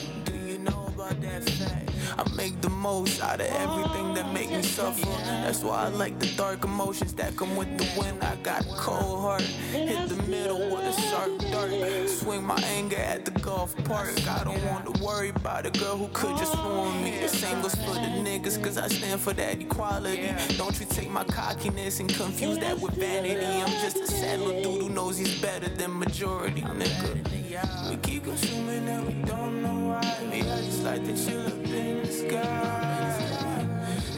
Most 2.85 3.19
out 3.19 3.41
of 3.41 3.47
everything 3.47 4.13
that 4.13 4.31
make 4.31 4.51
me 4.51 4.61
suffer. 4.61 5.09
That's 5.43 5.63
why 5.63 5.85
I 5.85 5.87
like 5.87 6.19
the 6.19 6.31
dark 6.37 6.63
emotions 6.63 7.13
that 7.15 7.35
come 7.35 7.55
with 7.55 7.71
the 7.79 7.87
wind. 7.99 8.23
I 8.23 8.35
got 8.49 8.61
a 8.63 8.75
cold 8.77 9.21
heart, 9.21 9.41
hit 9.41 10.07
the 10.07 10.21
middle 10.29 10.59
with 10.71 10.93
a 10.93 11.01
sharp 11.09 11.31
dart. 11.51 11.71
Swing 12.07 12.43
my 12.43 12.59
anger 12.77 12.97
at 12.97 13.25
the 13.25 13.31
golf 13.47 13.75
park. 13.85 14.13
I 14.27 14.43
don't 14.43 14.63
want 14.67 14.83
to 14.85 15.03
worry 15.03 15.29
about 15.29 15.65
a 15.65 15.71
girl 15.71 15.97
who 15.97 16.07
could 16.13 16.37
just 16.37 16.55
ruin 16.57 17.03
me. 17.03 17.11
The 17.21 17.27
same 17.27 17.59
goes 17.63 17.73
for 17.73 17.95
the 18.05 18.11
niggas, 18.27 18.63
cause 18.63 18.77
I 18.77 18.87
stand 18.87 19.19
for 19.19 19.33
that 19.33 19.59
equality. 19.59 20.29
Don't 20.55 20.79
you 20.79 20.85
take 20.85 21.09
my 21.09 21.23
cockiness 21.23 21.99
and 21.99 22.13
confuse 22.13 22.59
that 22.59 22.79
with 22.79 22.93
vanity. 22.93 23.61
I'm 23.63 23.75
just 23.81 23.97
a 23.97 24.07
sad 24.07 24.41
little 24.41 24.61
dude 24.61 24.83
who 24.83 24.89
knows 24.89 25.17
he's 25.17 25.41
better 25.41 25.69
than 25.69 25.97
majority, 25.97 26.61
nigga. 26.61 27.44
We 27.89 27.95
keep 27.97 28.25
consuming 28.25 28.85
and 28.89 29.07
we 29.07 29.13
don't 29.25 29.61
know 29.61 29.87
why. 29.87 30.27
Maybe 30.29 30.49
I 30.49 30.61
just 30.61 30.83
like 30.83 31.05
to 31.05 31.15
chill 31.15 31.47
up 31.47 31.53
in 31.53 32.01
the 32.01 32.11
sky. 32.11 33.65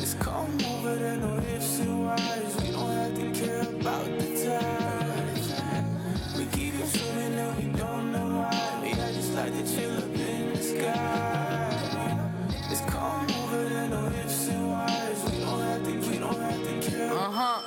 It's 0.02 0.16
calm 0.16 0.58
over 0.66 0.96
there, 0.96 1.18
no 1.18 1.38
ifs 1.56 1.80
and 1.80 2.06
whys. 2.06 2.56
We 2.64 2.72
don't 2.72 2.90
have 2.90 3.14
to 3.16 3.32
care 3.40 3.62
about 3.62 4.06
the 4.06 4.44
time. 4.44 5.86
We 6.36 6.46
keep 6.46 6.74
consuming 6.80 7.34
and 7.38 7.58
we 7.58 7.78
don't 7.78 8.12
know 8.12 8.28
why. 8.42 8.80
Maybe 8.82 9.00
I 9.00 9.14
just 9.14 9.34
like 9.34 9.54
to 9.54 9.64
chill 9.76 9.98
up 9.98 10.16
in 10.16 10.54
the 10.54 10.64
sky. 10.64 12.32
It's 12.72 12.82
calm 12.90 13.28
over 13.44 13.70
there, 13.70 13.88
no 13.88 14.08
ifs 14.08 14.48
and 14.48 14.72
whys. 14.72 15.24
We 15.32 15.40
don't 15.42 15.62
have 15.62 15.84
to, 15.84 15.92
we 16.10 16.18
don't 16.18 16.42
have 16.42 16.64
to 16.82 16.90
care. 16.90 17.14
Uh-huh. 17.14 17.62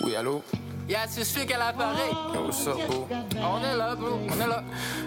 Oui, 0.00 0.16
allô? 0.16 0.42
Yeah, 0.88 1.06
c'est 1.08 1.24
celui 1.24 1.52
à 1.52 1.58
l'appareil. 1.58 2.12
Yo, 2.32 2.46
what's 2.46 2.66
up, 2.66 2.76
bro? 2.86 3.08
On 3.42 3.60
est 3.60 3.76
là, 3.76 3.96
bro. 3.96 4.20
On 4.28 4.40
est 4.40 4.46
là. 4.46 4.62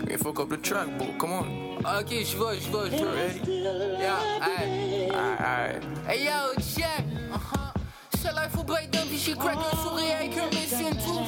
We 0.07 0.17
fuck 0.17 0.39
up 0.41 0.49
the 0.49 0.61
track, 0.61 0.97
bro. 0.97 1.07
Come 1.17 1.31
on. 1.31 1.99
Ok, 1.99 2.09
je 2.09 2.37
vais, 2.37 2.59
je 2.59 2.69
vais, 2.69 2.97
je 2.97 3.05
vais. 3.05 3.97
Yeah, 3.97 4.17
aïe. 4.41 5.09
Alright. 5.09 5.83
Hey 6.09 6.25
yo, 6.25 6.61
check. 6.61 7.05
Uh-huh. 7.31 7.69
C'est 8.17 8.33
là, 8.33 8.41
il 8.45 8.49
faut 8.49 8.63
bite 8.63 8.91
d'un 8.91 8.99
j'ai 9.29 9.33
crack 9.35 9.57
un 9.57 9.77
sourire 9.77 10.15
avec 10.19 10.37
un 10.37 10.45
médecin 10.45 10.91
tout. 11.03 11.19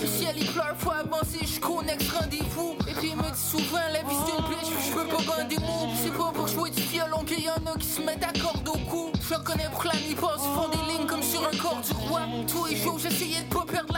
Le 0.00 0.06
ciel 0.06 0.34
il 0.36 0.46
pleure, 0.46 0.74
faut 0.78 0.90
avancer 0.90 1.40
jusqu'au 1.40 1.82
next 1.82 2.10
rendez-vous. 2.10 2.76
Et 2.88 2.92
puis 2.92 3.10
il 3.10 3.16
me 3.16 3.22
dit 3.22 3.40
souvent, 3.40 3.78
la 3.92 4.00
vie 4.00 4.16
c'est 4.24 4.32
une 4.32 4.48
bitch, 4.48 4.70
je 4.86 4.92
peux 4.94 5.06
pas 5.06 5.22
vendre 5.22 5.48
des 5.48 5.58
mots. 5.58 5.88
C'est 6.02 6.16
pas 6.16 6.32
pour 6.32 6.46
jouer 6.46 6.70
du 6.70 6.82
violon 6.82 7.24
qu'il 7.24 7.44
y 7.44 7.50
en 7.50 7.66
a 7.66 7.76
qui 7.78 7.86
se 7.86 8.00
mettent 8.00 8.24
à 8.24 8.32
corde 8.38 8.68
au 8.68 8.78
cou. 8.88 9.10
Je 9.20 9.34
connais 9.34 9.68
pour 9.72 9.84
la 9.84 9.94
nuit 9.94 10.14
passe, 10.14 10.42
ils 10.44 10.54
font 10.54 10.68
des 10.68 10.92
lignes 10.92 11.06
comme 11.06 11.22
sur 11.22 11.40
un 11.40 11.56
corps 11.56 11.80
du 11.84 11.92
roi. 12.08 12.20
Tous 12.46 12.66
les 12.66 12.76
jours, 12.76 12.98
j'essayais 12.98 13.42
de 13.42 13.54
pas 13.54 13.64
perdre 13.66 13.89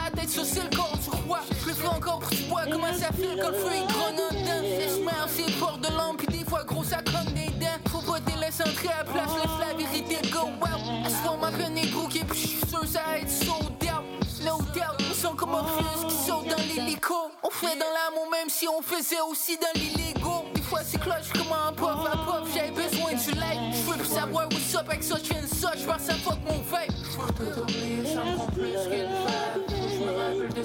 c'est 0.53 0.63
le 0.63 0.75
corps 0.75 0.97
du 0.97 1.09
roi. 1.27 1.39
Je 1.61 1.67
le 1.67 1.73
fais 1.73 1.87
encore 1.87 2.19
pour 2.19 2.29
tu 2.29 2.43
vois 2.43 2.65
comment 2.71 2.93
ça 2.93 3.11
file 3.13 3.39
quand 3.41 3.49
le 3.49 3.57
feu 3.57 3.67
en 3.67 4.11
dedans. 4.11 4.61
Laisse 4.61 4.99
mère 4.99 5.27
c'est 5.27 5.51
portes 5.59 5.81
de 5.81 5.87
lampe, 5.97 6.17
puis 6.17 6.37
des 6.37 6.45
fois 6.45 6.63
gros 6.63 6.83
ça 6.83 6.97
cogne 6.97 7.33
des 7.33 7.51
dents. 7.59 7.79
Faut 7.89 8.11
pas 8.11 8.19
te 8.19 8.39
laisser 8.39 8.63
entrer 8.63 8.89
à 8.89 8.97
la 8.99 9.03
place, 9.03 9.31
laisse 9.41 9.67
la 9.67 9.73
vérité 9.75 10.29
go 10.29 10.49
wow. 10.61 11.05
Est-ce 11.05 11.27
qu'on 11.27 11.37
m'appelle 11.37 11.73
négro 11.73 12.07
qui 12.07 12.19
puis 12.23 12.39
je 12.39 12.47
suis 12.47 12.67
sûr 12.69 12.85
ça 12.85 13.01
va 13.07 13.19
être 13.19 13.29
sold 13.29 13.83
out. 13.83 14.05
No 14.45 14.57
doubt, 14.73 14.99
ils 14.99 15.15
sont 15.15 15.35
comme 15.35 15.53
Orpheus 15.53 16.07
qui 16.07 16.15
sautent 16.15 16.49
dans 16.49 16.63
l'hélico. 16.63 17.15
On 17.43 17.49
fait 17.49 17.77
dans 17.77 17.93
l'amour 17.97 18.29
même 18.31 18.49
si 18.49 18.67
on 18.67 18.81
faisait 18.81 19.21
aussi 19.29 19.57
dans 19.57 19.79
l'illégaux. 19.79 20.45
Des 20.53 20.61
fois 20.61 20.81
c'est 20.85 20.99
cloche 20.99 21.31
comme 21.33 21.53
un 21.53 21.71
pop 21.73 22.05
à 22.05 22.17
pop, 22.17 22.45
j'avais 22.53 22.71
besoin 22.71 23.13
du 23.13 23.39
like. 23.39 23.59
Je 23.73 23.91
veux 23.91 23.97
plus 23.97 24.13
savoir 24.13 24.47
what's 24.51 24.75
up 24.75 24.85
avec 24.87 25.03
ça, 25.03 25.15
je 25.23 25.29
viens 25.29 25.41
de 25.41 25.47
ça, 25.47 25.71
je 25.75 25.89
à 25.89 25.97
fuck 25.97 26.37
mon. 26.45 26.63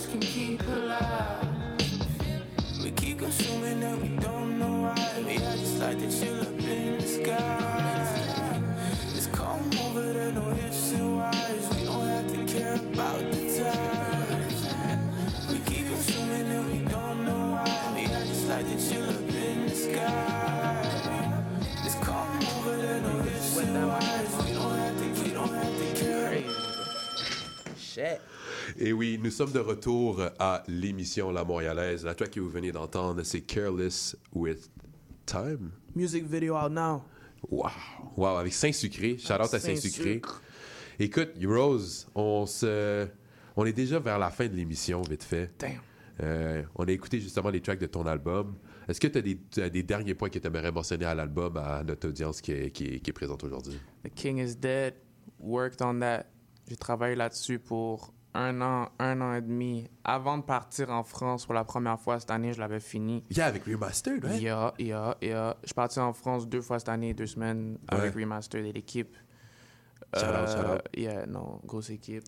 Me 0.07 0.21
keep 0.21 0.63
alive. 0.69 1.45
We 2.85 2.93
keep 2.93 3.19
consuming 3.19 3.83
and 3.83 4.01
we 4.01 4.09
don't 4.23 4.61
know 4.61 4.83
why. 4.83 4.95
I 4.95 5.57
just 5.57 5.81
like 5.81 5.99
chill 5.99 6.41
up 6.41 6.61
in 6.61 6.99
the 6.99 7.07
sky. 7.07 8.63
Over 9.81 10.13
there, 10.13 10.33
no 10.33 10.51
ifs 10.53 10.93
and 10.93 11.17
whys. 11.19 11.69
We 11.75 11.85
don't 11.85 12.07
have 12.07 12.31
to 12.31 12.45
care 12.47 12.75
about 12.75 13.19
the 13.33 13.43
time. 13.59 15.01
We 15.51 15.59
keep 15.67 15.87
consuming 15.89 16.47
and 16.47 16.67
we 16.71 16.79
don't 16.89 17.25
know 17.25 17.51
why. 17.53 17.65
I 17.65 18.25
just 18.25 18.47
like 18.47 18.67
chill 18.79 19.09
up 19.09 19.35
in 19.35 19.67
the 19.67 19.75
sky. 19.75 20.85
Over 22.59 22.77
there, 22.77 23.01
no 23.01 23.19
ifs 23.27 23.57
and 23.59 23.89
whys. 23.89 24.37
We 24.47 24.53
don't 24.55 24.79
have 24.79 24.97
to, 24.97 25.23
we 25.25 25.31
don't 25.31 25.53
have 25.53 25.77
to 25.77 25.87
care. 26.01 26.45
Shit. 27.77 28.21
Et 28.81 28.93
oui, 28.93 29.19
nous 29.21 29.31
sommes 29.33 29.51
de 29.51 29.59
retour 29.59 30.23
à 30.39 30.63
l'émission 30.69 31.33
La 31.33 31.43
Montréalaise. 31.43 32.05
La 32.05 32.15
track 32.15 32.31
que 32.31 32.39
vous 32.39 32.49
venez 32.49 32.71
d'entendre, 32.71 33.25
c'est 33.25 33.41
Careless 33.41 34.17
with 34.33 34.71
Time. 35.27 35.73
Music 35.97 36.25
video 36.25 36.55
out 36.57 36.71
now. 36.71 37.03
Wow. 37.51 37.71
Wow, 38.17 38.37
avec 38.37 38.53
Saint-Sucré. 38.53 39.19
Shout 39.19 39.33
out 39.33 39.53
à 39.53 39.59
Saint-Sucré. 39.59 40.23
Écoute, 41.01 41.31
Rose, 41.45 42.07
on 42.15 42.47
se... 42.47 43.09
On 43.57 43.67
est 43.67 43.73
déjà 43.73 43.99
vers 43.99 44.17
la 44.17 44.31
fin 44.31 44.47
de 44.47 44.55
l'émission, 44.55 45.03
vite 45.03 45.25
fait. 45.25 45.51
Damn. 45.59 45.81
Euh, 46.21 46.63
on 46.77 46.85
a 46.85 46.93
écouté 46.93 47.19
justement 47.21 47.51
les 47.51 47.61
tracks 47.61 47.81
de 47.81 47.87
ton 47.87 48.07
album. 48.07 48.55
Est-ce 48.89 49.01
que 49.01 49.09
tu 49.09 49.19
as 49.61 49.71
des, 49.71 49.83
derniers 49.83 50.15
points 50.15 50.31
que 50.31 50.39
tu 50.39 50.47
aimerais 50.47 50.71
mentionner 50.71 51.05
à 51.05 51.17
l'album, 51.17 51.57
à 51.57 51.83
notre 51.83 52.09
audience 52.09 52.41
qui 52.41 52.53
est, 52.53 52.71
qui 52.71 52.85
est- 52.85 53.01
qui 53.01 53.11
est 53.11 53.13
présente 53.13 53.43
aujourd'hui? 53.43 53.79
The 54.05 54.15
King 54.15 54.39
is 54.39 54.55
Dead. 54.55 54.95
Worked 55.41 55.83
on 55.83 55.99
that. 55.99 56.27
J'ai 56.69 56.77
travaillé 56.77 57.17
là-dessus 57.17 57.59
pour 57.59 58.13
un 58.39 58.61
an, 58.63 58.89
un 59.01 59.21
an 59.21 59.35
et 59.35 59.43
demi. 59.43 59.89
Avant 60.05 60.39
de 60.39 60.45
partir 60.45 60.91
en 60.91 61.03
France 61.03 61.45
pour 61.45 61.55
la 61.55 61.65
première 61.65 61.99
fois 61.99 62.21
cette 62.21 62.31
année, 62.31 62.53
je 62.53 62.61
l'avais 62.61 62.79
fini. 62.79 63.25
Yeah, 63.31 63.47
avec 63.47 63.65
Remastered, 63.65 64.25
ouais. 64.25 64.39
Yeah, 64.39 64.73
yeah, 64.79 65.17
yeah. 65.21 65.57
Je 65.63 65.67
suis 65.67 65.75
parti 65.75 65.99
en 65.99 66.13
France 66.13 66.49
deux 66.49 66.61
fois 66.61 66.79
cette 66.79 66.89
année, 66.89 67.15
deux 67.15 67.27
semaines, 67.27 67.79
avec 67.89 68.15
Remastered 68.15 68.65
et 68.65 68.73
l'équipe. 68.73 69.17
Shout 70.15 70.25
out, 70.25 70.49
shout 70.49 70.73
out. 70.73 70.83
Yeah, 70.97 71.27
non, 71.27 71.61
grosse 71.67 71.91
équipe. 71.91 72.23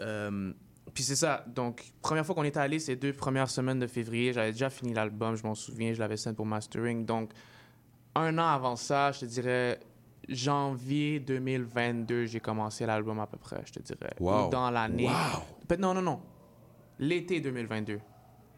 Euh, 0.00 0.52
puis 0.92 1.04
c'est 1.04 1.16
ça. 1.16 1.44
Donc, 1.46 1.84
première 2.02 2.26
fois 2.26 2.34
qu'on 2.34 2.42
était 2.42 2.58
allé, 2.58 2.80
c'est 2.80 2.96
deux 2.96 3.12
premières 3.12 3.48
semaines 3.48 3.78
de 3.78 3.86
février. 3.86 4.32
J'avais 4.32 4.50
déjà 4.50 4.70
fini 4.70 4.92
l'album, 4.92 5.36
je 5.36 5.44
m'en 5.44 5.54
souviens, 5.54 5.94
je 5.94 6.00
l'avais 6.00 6.16
sent 6.16 6.34
pour 6.34 6.46
mastering. 6.46 7.06
Donc, 7.06 7.30
un 8.16 8.36
an 8.38 8.48
avant 8.48 8.74
ça, 8.74 9.12
je 9.12 9.20
te 9.20 9.24
dirais 9.26 9.78
janvier 10.28 11.20
2022, 11.20 12.26
j'ai 12.26 12.40
commencé 12.40 12.86
l'album 12.86 13.18
à 13.20 13.26
peu 13.26 13.36
près, 13.38 13.62
je 13.66 13.72
te 13.72 13.80
dirais. 13.80 14.14
Wow. 14.20 14.46
Ou 14.46 14.50
dans 14.50 14.70
l'année. 14.70 15.08
Wow. 15.08 15.76
Non, 15.78 15.94
non, 15.94 16.02
non. 16.02 16.20
L'été 16.98 17.40
2022. 17.40 18.00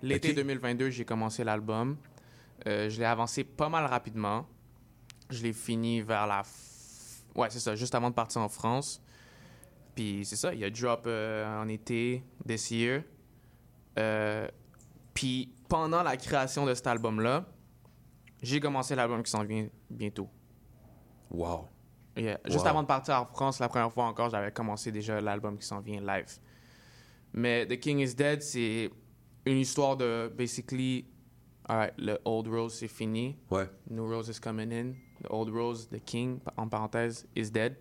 L'été 0.02 0.30
Ok. 0.30 0.34
2022, 0.36 0.90
j'ai 0.90 1.04
commencé 1.04 1.44
l'album. 1.44 1.96
Euh, 2.66 2.88
je 2.90 2.98
l'ai 2.98 3.04
avancé 3.06 3.44
pas 3.44 3.68
mal 3.68 3.86
rapidement. 3.86 4.46
Je 5.30 5.42
l'ai 5.42 5.52
fini 5.52 6.00
vers 6.02 6.26
la... 6.26 6.42
f- 6.42 7.22
Ouais, 7.34 7.48
c'est 7.50 7.58
ça, 7.60 7.74
juste 7.74 7.94
avant 7.94 8.10
de 8.10 8.14
partir 8.14 8.40
en 8.42 8.48
France. 8.48 9.00
Puis 9.94 10.24
c'est 10.24 10.36
ça, 10.36 10.52
il 10.52 10.60
y 10.60 10.64
a 10.64 10.70
drop 10.70 11.04
euh, 11.06 11.62
en 11.62 11.68
été, 11.68 12.22
this 12.46 12.70
year. 12.70 13.02
Euh, 13.98 14.48
puis 15.14 15.52
pendant 15.68 16.02
la 16.02 16.16
création 16.16 16.66
de 16.66 16.74
cet 16.74 16.86
album-là, 16.86 17.46
j'ai 18.42 18.60
commencé 18.60 18.94
l'album 18.94 19.22
qui 19.22 19.30
s'en 19.30 19.44
vient 19.44 19.68
bientôt. 19.88 20.28
Wow. 21.30 21.68
Yeah. 22.16 22.38
Juste 22.44 22.60
Wow. 22.60 22.66
avant 22.68 22.82
de 22.82 22.86
partir 22.86 23.20
en 23.20 23.26
France, 23.26 23.58
la 23.58 23.68
première 23.68 23.92
fois 23.92 24.04
encore, 24.04 24.30
j'avais 24.30 24.52
commencé 24.52 24.92
déjà 24.92 25.20
l'album 25.20 25.56
qui 25.58 25.64
s'en 25.66 25.80
vient 25.80 26.00
live. 26.00 26.26
Mais 27.32 27.66
The 27.66 27.78
King 27.80 27.98
is 27.98 28.14
Dead, 28.14 28.40
c'est 28.42 28.90
une 29.46 29.58
histoire 29.58 29.96
de 29.96 30.32
basically, 30.36 31.06
alright, 31.68 31.92
le 31.98 32.18
Old 32.24 32.46
Rose 32.48 32.74
c'est 32.74 32.88
fini. 32.88 33.36
Ouais. 33.50 33.68
New 33.90 34.06
Rose 34.06 34.28
is 34.28 34.38
coming 34.40 34.72
in. 34.72 34.92
The 35.22 35.30
Old 35.30 35.50
Rose, 35.50 35.88
the 35.88 35.98
King, 36.04 36.38
en 36.56 36.68
parenthèse, 36.68 37.26
is 37.34 37.50
dead. 37.50 37.76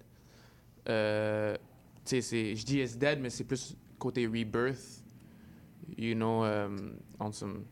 Euh, 0.89 1.55
tu 2.03 2.15
sais, 2.15 2.21
c'est- 2.21 2.55
je 2.55 2.65
dis 2.65 2.79
is 2.79 2.97
dead, 2.97 3.19
mais 3.19 3.29
c'est 3.29 3.43
plus 3.43 3.75
côté 3.99 4.25
rebirth. 4.25 5.03
You 5.97 6.15
know, 6.15 6.43
um, 6.43 6.97
on 7.19 7.31
some 7.31 7.65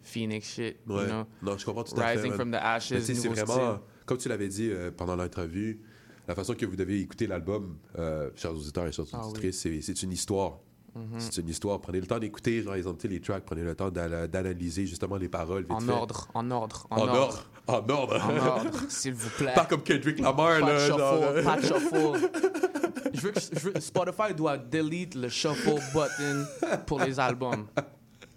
Phoenix 0.00 0.46
shit. 0.54 0.78
Ouais. 0.86 1.02
You 1.02 1.06
know? 1.08 1.24
Non, 1.42 1.58
je 1.58 1.64
comprends 1.66 1.84
tout 1.84 1.94
à 2.00 2.06
fait. 2.06 2.12
Rising 2.14 2.30
man. 2.30 2.38
from 2.38 2.50
the 2.52 2.54
ashes, 2.62 3.00
c'est 3.00 3.12
vraiment, 3.28 3.52
style. 3.52 3.78
Comme 4.06 4.18
tu 4.18 4.28
l'avais 4.28 4.48
dit 4.48 4.70
euh, 4.70 4.90
pendant 4.96 5.16
l'entrevue, 5.16 5.80
la 6.28 6.34
façon 6.34 6.54
que 6.54 6.64
vous 6.66 6.76
devez 6.76 7.00
écouter 7.00 7.26
l'album, 7.26 7.76
euh, 7.98 8.30
chers 8.34 8.52
auditeurs 8.52 8.86
et 8.86 8.92
chers 8.92 9.04
Ah 9.12 9.24
auditrices, 9.26 9.60
c'est- 9.60 9.80
c'est 9.82 10.02
une 10.02 10.12
histoire. 10.12 10.58
Mhm. 10.94 11.18
C'est 11.20 11.36
une 11.42 11.48
histoire. 11.48 11.78
Prenez 11.80 12.00
le 12.00 12.06
temps 12.06 12.18
d'écouter, 12.18 12.62
genre, 12.62 12.74
exemple, 12.74 13.06
les 13.06 13.20
tracks, 13.20 13.44
prenez 13.44 13.62
le 13.62 13.74
temps 13.74 13.90
d'ana- 13.90 14.26
d'analyser 14.26 14.86
justement 14.86 15.16
les 15.16 15.28
paroles. 15.28 15.62
vite 15.64 15.72
En 15.72 15.80
fait. 15.80 15.90
ordre, 15.90 16.28
en 16.32 16.50
ordre, 16.50 16.86
en, 16.90 16.96
En 16.96 17.00
ordre. 17.08 17.12
ordre. 17.20 17.46
En 17.66 17.88
ordre. 17.90 18.24
En 18.24 18.46
ordre, 18.64 18.90
s'il 18.90 19.12
vous 19.12 19.28
plaît. 19.36 19.52
Pas 19.54 19.66
comme 19.66 19.82
Kendrick 19.82 20.18
Lamar, 20.20 20.60
Pas 20.60 20.66
de 20.66 20.72
là. 20.72 20.78
shuffle, 20.86 20.98
genre, 20.98 21.22
euh. 21.22 21.42
pas 21.42 21.56
de 21.60 21.66
shuffle. 21.66 22.30
je 23.12 23.20
veux 23.20 23.30
que, 23.32 23.40
je 23.40 23.58
veux- 23.68 23.80
Spotify 23.80 24.34
doit 24.34 24.56
delete 24.56 25.14
le 25.16 25.28
shuffle 25.28 25.74
button 25.92 26.78
pour 26.86 27.00
les 27.00 27.20
albums. 27.20 27.66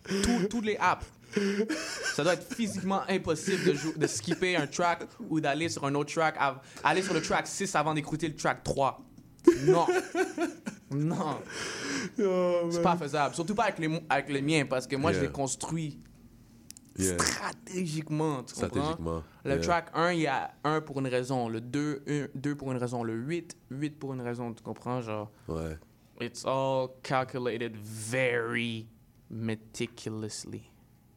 Tous- 0.03 0.47
Toutes 0.49 0.65
les 0.65 0.77
apps. 0.81 1.05
Ça 2.15 2.23
doit 2.23 2.33
être 2.33 2.53
physiquement 2.53 3.01
impossible 3.07 3.63
de, 3.65 3.97
de 3.99 4.07
skipper 4.07 4.55
un 4.55 4.67
track 4.67 5.03
ou 5.29 5.39
d'aller 5.39 5.69
sur 5.69 5.85
un 5.85 5.95
autre 5.95 6.13
track, 6.13 6.35
aller 6.83 7.01
sur 7.01 7.13
le 7.13 7.21
track 7.21 7.47
6 7.47 7.75
avant 7.75 7.93
d'écouter 7.93 8.27
le 8.27 8.35
track 8.35 8.63
3. 8.63 9.01
Non. 9.65 9.85
Non. 10.91 11.37
Oh, 12.21 12.69
C'est 12.71 12.81
pas 12.81 12.97
faisable. 12.97 13.35
Surtout 13.35 13.55
pas 13.55 13.65
avec 13.65 13.79
les, 13.79 14.01
avec 14.09 14.29
les 14.29 14.41
miens 14.41 14.65
parce 14.65 14.87
que 14.87 14.95
moi, 14.95 15.11
je 15.11 15.17
Yeah. 15.19 15.27
les 15.27 15.31
construis 15.33 15.99
Yeah. 16.97 17.17
stratégiquement, 17.17 18.43
tu 18.43 18.53
comprends? 18.55 18.67
Stratégiquement, 18.69 19.23
Le 19.45 19.51
yeah. 19.51 19.59
track 19.61 19.89
1, 19.93 20.11
il 20.11 20.19
y 20.21 20.27
a 20.27 20.51
1 20.65 20.81
pour 20.81 20.99
une 20.99 21.07
raison. 21.07 21.47
Le 21.47 21.61
2, 21.61 22.03
2 22.35 22.55
pour 22.55 22.71
une 22.73 22.77
raison. 22.77 23.03
Le 23.03 23.13
8, 23.13 23.55
8 23.71 23.91
pour 23.99 24.13
une 24.13 24.21
raison, 24.21 24.51
tu 24.53 24.61
comprends? 24.63 24.99
Genre, 24.99 25.31
Ouais. 25.47 25.77
it's 26.19 26.43
all 26.45 26.89
calculated 27.03 27.77
very 27.77 28.87
meticulously. 29.29 30.63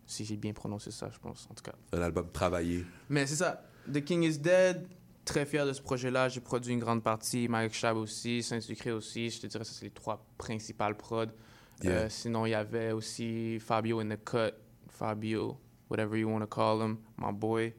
Si 0.06 0.24
j'ai 0.24 0.36
bien 0.36 0.52
prononcé 0.52 0.90
ça, 0.90 1.08
je 1.10 1.18
pense, 1.18 1.48
en 1.50 1.54
tout 1.54 1.62
cas. 1.62 1.74
Un 1.92 2.02
album 2.02 2.30
travaillé. 2.32 2.84
Mais 3.08 3.26
c'est 3.26 3.36
ça. 3.36 3.64
The 3.92 4.02
King 4.04 4.22
is 4.22 4.38
Dead. 4.38 4.86
Très 5.24 5.46
fier 5.46 5.64
de 5.64 5.72
ce 5.72 5.80
projet-là. 5.80 6.28
J'ai 6.28 6.40
produit 6.40 6.72
une 6.72 6.80
grande 6.80 7.02
partie. 7.02 7.48
Mike 7.48 7.74
Shab 7.74 7.96
aussi. 7.96 8.42
Saint-Sucré 8.42 8.90
aussi. 8.90 9.30
Je 9.30 9.40
te 9.40 9.46
dirais, 9.46 9.64
ça, 9.64 9.72
c'est 9.72 9.84
les 9.84 9.90
trois 9.90 10.26
principales 10.36 10.96
prods. 10.96 11.26
Yeah. 11.82 11.92
Euh, 11.92 12.08
sinon, 12.08 12.46
il 12.46 12.50
y 12.50 12.54
avait 12.54 12.92
aussi 12.92 13.58
Fabio 13.60 14.00
in 14.00 14.08
the 14.08 14.24
cut. 14.24 14.54
Fabio, 14.88 15.58
whatever 15.88 16.18
you 16.18 16.28
want 16.28 16.40
to 16.40 16.46
call 16.46 16.80
him, 16.80 16.98
my 17.18 17.32
boy. 17.32 17.72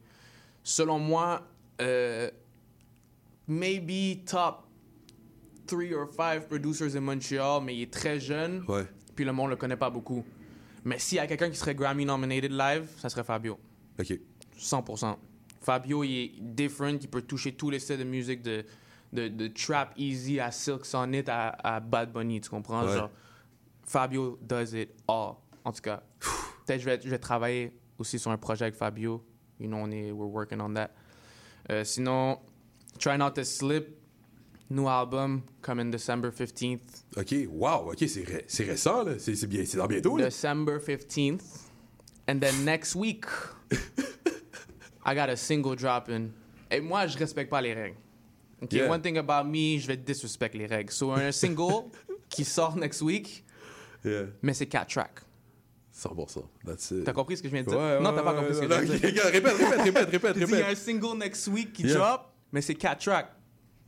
Selon 0.63 0.99
moi, 0.99 1.41
euh, 1.82 2.30
maybe 3.47 4.24
top 4.26 4.67
three 5.67 5.93
or 5.93 6.07
five 6.07 6.47
producers 6.47 6.95
in 6.95 7.01
Montreal, 7.01 7.61
mais 7.61 7.76
il 7.76 7.82
est 7.84 7.93
très 7.93 8.19
jeune. 8.19 8.63
Ouais. 8.67 8.86
Puis 9.15 9.26
le 9.26 9.32
monde 9.32 9.51
le 9.51 9.55
connaît 9.55 9.78
pas 9.78 9.89
beaucoup. 9.89 10.26
Mais 10.86 11.00
s'il 11.00 11.18
y 11.18 11.20
a 11.20 11.28
quelqu'un 11.28 11.50
qui 11.50 11.56
serait 11.58 11.76
Grammy 11.76 12.06
nominated 12.06 12.52
live, 12.52 12.90
ça 12.98 13.10
serait 13.10 13.24
Fabio. 13.24 13.58
OK. 14.00 14.20
100%. 14.58 15.16
Fabio, 15.62 16.04
il 16.04 16.18
est 16.18 16.32
different, 16.40 16.98
il 17.02 17.10
peut 17.10 17.22
toucher 17.22 17.54
tous 17.54 17.70
les 17.70 17.80
styles 17.80 18.00
de 18.00 18.04
musique 18.04 18.42
de, 18.42 18.66
de, 19.14 19.28
de 19.30 19.48
trap 19.48 19.94
easy 19.98 20.40
à 20.40 20.52
Silk 20.52 20.86
Sonic 20.86 21.30
à, 21.30 21.50
à 21.64 21.80
Bad 21.80 22.12
Bunny, 22.12 22.42
tu 22.42 22.50
comprends? 22.50 22.86
Ouais. 22.86 22.98
Genre, 22.98 23.10
Fabio 23.86 24.38
does 24.42 24.74
it 24.74 24.90
all. 25.08 25.36
En 25.64 25.72
tout 25.72 25.82
cas, 25.82 26.04
peut-être 26.66 26.82
je 26.82 26.86
vais, 26.86 27.00
je 27.02 27.10
vais 27.10 27.20
travailler 27.20 27.72
aussi 27.98 28.20
sur 28.20 28.32
un 28.32 28.38
projet 28.38 28.66
avec 28.66 28.76
Fabio. 28.76 29.24
You 29.60 29.68
know, 29.68 29.78
on 29.78 29.92
est, 29.92 30.12
we're 30.12 30.30
working 30.30 30.60
on 30.60 30.74
that. 30.74 30.92
Euh, 31.72 31.86
sinon, 31.86 32.40
Try 33.00 33.18
Not 33.18 33.32
to 33.32 33.44
Slip, 33.46 33.98
new 34.74 34.88
album, 34.88 35.43
coming 35.61 35.91
December 35.91 36.30
15th. 36.32 37.05
OK. 37.15 37.34
Wow. 37.49 37.91
OK, 37.91 38.03
c'est 38.07 38.24
ré- 38.24 38.45
c'est 38.47 38.63
récent, 38.65 39.03
là. 39.03 39.13
C'est 39.19 39.47
bien. 39.47 39.63
C'est 39.65 39.78
dans 39.78 39.88
bientôt, 39.88 40.17
là. 40.17 40.26
December 40.26 40.78
15th. 40.80 41.41
And 42.28 42.39
then 42.39 42.63
next 42.65 42.95
week, 42.95 43.26
I 45.05 45.13
got 45.13 45.30
a 45.30 45.36
single 45.36 45.76
dropping. 45.76 46.32
Et 46.71 46.80
moi, 46.82 47.07
je 47.07 47.17
respecte 47.17 47.49
pas 47.49 47.61
les 47.61 47.74
règles. 47.74 47.97
OK, 48.61 48.71
Yeah. 48.74 48.89
one 48.89 49.01
thing 49.01 49.17
about 49.17 49.43
me, 49.47 49.78
je 49.78 49.88
vais 49.88 49.97
disrespect 49.97 50.53
les 50.55 50.65
règles. 50.67 50.91
So, 50.91 51.11
un 51.11 51.32
single 51.32 51.89
qui 52.30 52.45
sort 52.45 52.76
next 52.78 53.01
week, 53.01 53.43
Yeah. 54.05 54.28
mais 54.41 54.53
c'est 54.53 54.67
quatre 54.67 54.89
tracks. 54.89 55.19
100%. 55.93 56.43
That's 56.65 56.89
it. 56.91 57.03
T'as 57.03 57.13
compris 57.13 57.38
ce 57.38 57.43
que 57.43 57.49
je 57.49 57.53
viens 57.53 57.63
de 57.63 57.69
dire? 57.69 57.78
Ouais, 57.78 57.99
non, 57.99 58.09
ouais, 58.09 58.15
t'as 58.15 58.24
pas 58.24 58.34
ouais, 58.34 58.39
compris 58.39 58.55
ce 58.55 58.59
que 58.61 58.65
ouais, 58.65 58.88
je 58.88 58.93
viens 58.93 59.09
de 59.09 59.13
dire. 59.13 59.24
répète, 59.26 59.53
répète, 59.57 59.82
répète, 59.82 60.09
répète, 60.09 60.38
dit, 60.38 60.43
Il 60.43 60.49
y 60.49 60.53
a 60.53 60.57
répète. 60.65 60.71
un 60.71 60.76
single 60.76 61.17
next 61.19 61.47
week 61.47 61.74
qui 61.74 61.84
Yeah. 61.84 61.95
drop, 61.97 62.32
mais 62.51 62.61
c'est 62.61 62.76
quatre 62.76 63.03
tracks. 63.03 63.30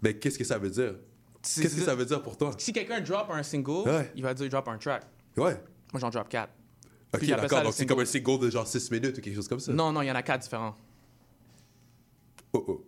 Mais 0.01 0.13
qu'est-ce 0.17 0.37
que 0.37 0.43
ça 0.43 0.57
veut 0.57 0.69
dire? 0.69 0.95
Qu'est-ce 1.41 1.75
que 1.75 1.81
ça 1.81 1.95
veut 1.95 2.05
dire 2.05 2.21
pour 2.21 2.37
toi? 2.37 2.51
Si 2.57 2.73
quelqu'un 2.73 3.01
drop 3.01 3.29
un 3.29 3.43
single, 3.43 3.87
Ouais. 3.87 4.11
il 4.15 4.23
va 4.23 4.33
dire 4.33 4.49
drop 4.49 4.67
un 4.67 4.77
track. 4.77 5.03
Ouais. 5.37 5.59
Moi, 5.93 5.99
j'en 5.99 6.09
drop 6.09 6.27
quatre. 6.29 6.51
OK, 7.13 7.25
d'accord. 7.25 7.63
Donc, 7.63 7.73
c'est 7.73 7.85
comme 7.85 7.99
un 7.99 8.05
single 8.05 8.39
de 8.39 8.49
genre 8.49 8.67
6 8.67 8.91
minutes 8.91 9.17
ou 9.17 9.21
quelque 9.21 9.35
chose 9.35 9.47
comme 9.47 9.59
ça? 9.59 9.71
Non, 9.71 9.91
non, 9.91 10.01
il 10.01 10.07
y 10.07 10.11
en 10.11 10.15
a 10.15 10.23
quatre 10.23 10.41
différents. 10.41 10.75
Oh, 12.53 12.63
oh. 12.67 12.85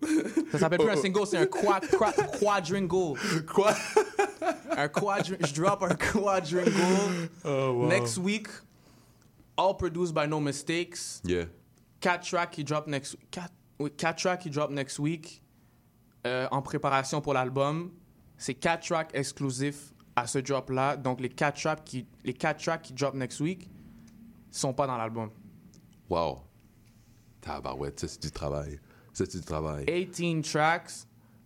Ça 0.51 0.60
s'appelle 0.60 0.80
plus 0.80 0.88
Oh, 0.88 0.91
un 0.91 0.97
oh. 0.97 1.01
single, 1.01 1.28
c'est 1.28 1.38
un 1.38 1.45
qua, 1.45 1.80
qua, 1.97 2.12
quadringle. 2.39 3.20
Quoi? 3.53 3.74
un 4.78 4.88
quadri 4.88 5.36
je 5.45 5.53
drop 5.53 5.84
un 5.84 5.95
quadringle 5.95 7.30
Oh, 7.43 7.72
wow. 7.74 7.88
next 7.88 8.18
week. 8.18 8.47
All 9.58 9.76
produced 9.76 10.14
by 10.14 10.28
No 10.28 10.39
Mistakes. 10.39 11.22
Yeah. 11.26 11.45
Quatre 11.99 12.24
tracks 12.28 12.51
qui 12.51 12.64
drop 12.64 12.88
next 12.88 13.18
quatre, 13.32 13.51
oui, 13.80 13.91
quatre 13.91 14.18
tracks 14.22 14.41
qui 14.41 14.49
drop 14.49 14.72
next 14.72 14.99
week 14.99 15.41
euh, 16.28 16.47
en 16.51 16.61
préparation 16.61 17.21
pour 17.21 17.34
l'album. 17.34 17.91
C'est 18.38 18.53
quatre 18.53 18.86
tracks 18.86 19.09
exclusifs 19.13 19.93
à 20.15 20.28
ce 20.28 20.39
drop-là. 20.39 20.97
Donc 20.97 21.19
les 21.21 21.30
quatre 21.30 21.59
tracks 21.59 21.84
qui 21.84 22.05
les 22.23 22.34
quatre 22.34 22.63
tracks 22.63 22.82
qui 22.82 22.93
drop 22.93 23.15
next 23.15 23.39
week 23.39 23.69
sont 24.51 24.73
pas 24.73 24.88
dans 24.88 24.97
l'album. 24.97 25.30
Wow. 26.09 26.41
Tabarouette, 27.41 27.99
ça, 27.99 28.07
c'est 28.07 28.21
du 28.21 28.32
travail. 28.32 28.80
Ça, 29.13 29.25
c'est 29.25 29.39
du 29.39 29.45
travail. 29.45 29.86
18 29.86 30.41
tracks, 30.43 30.91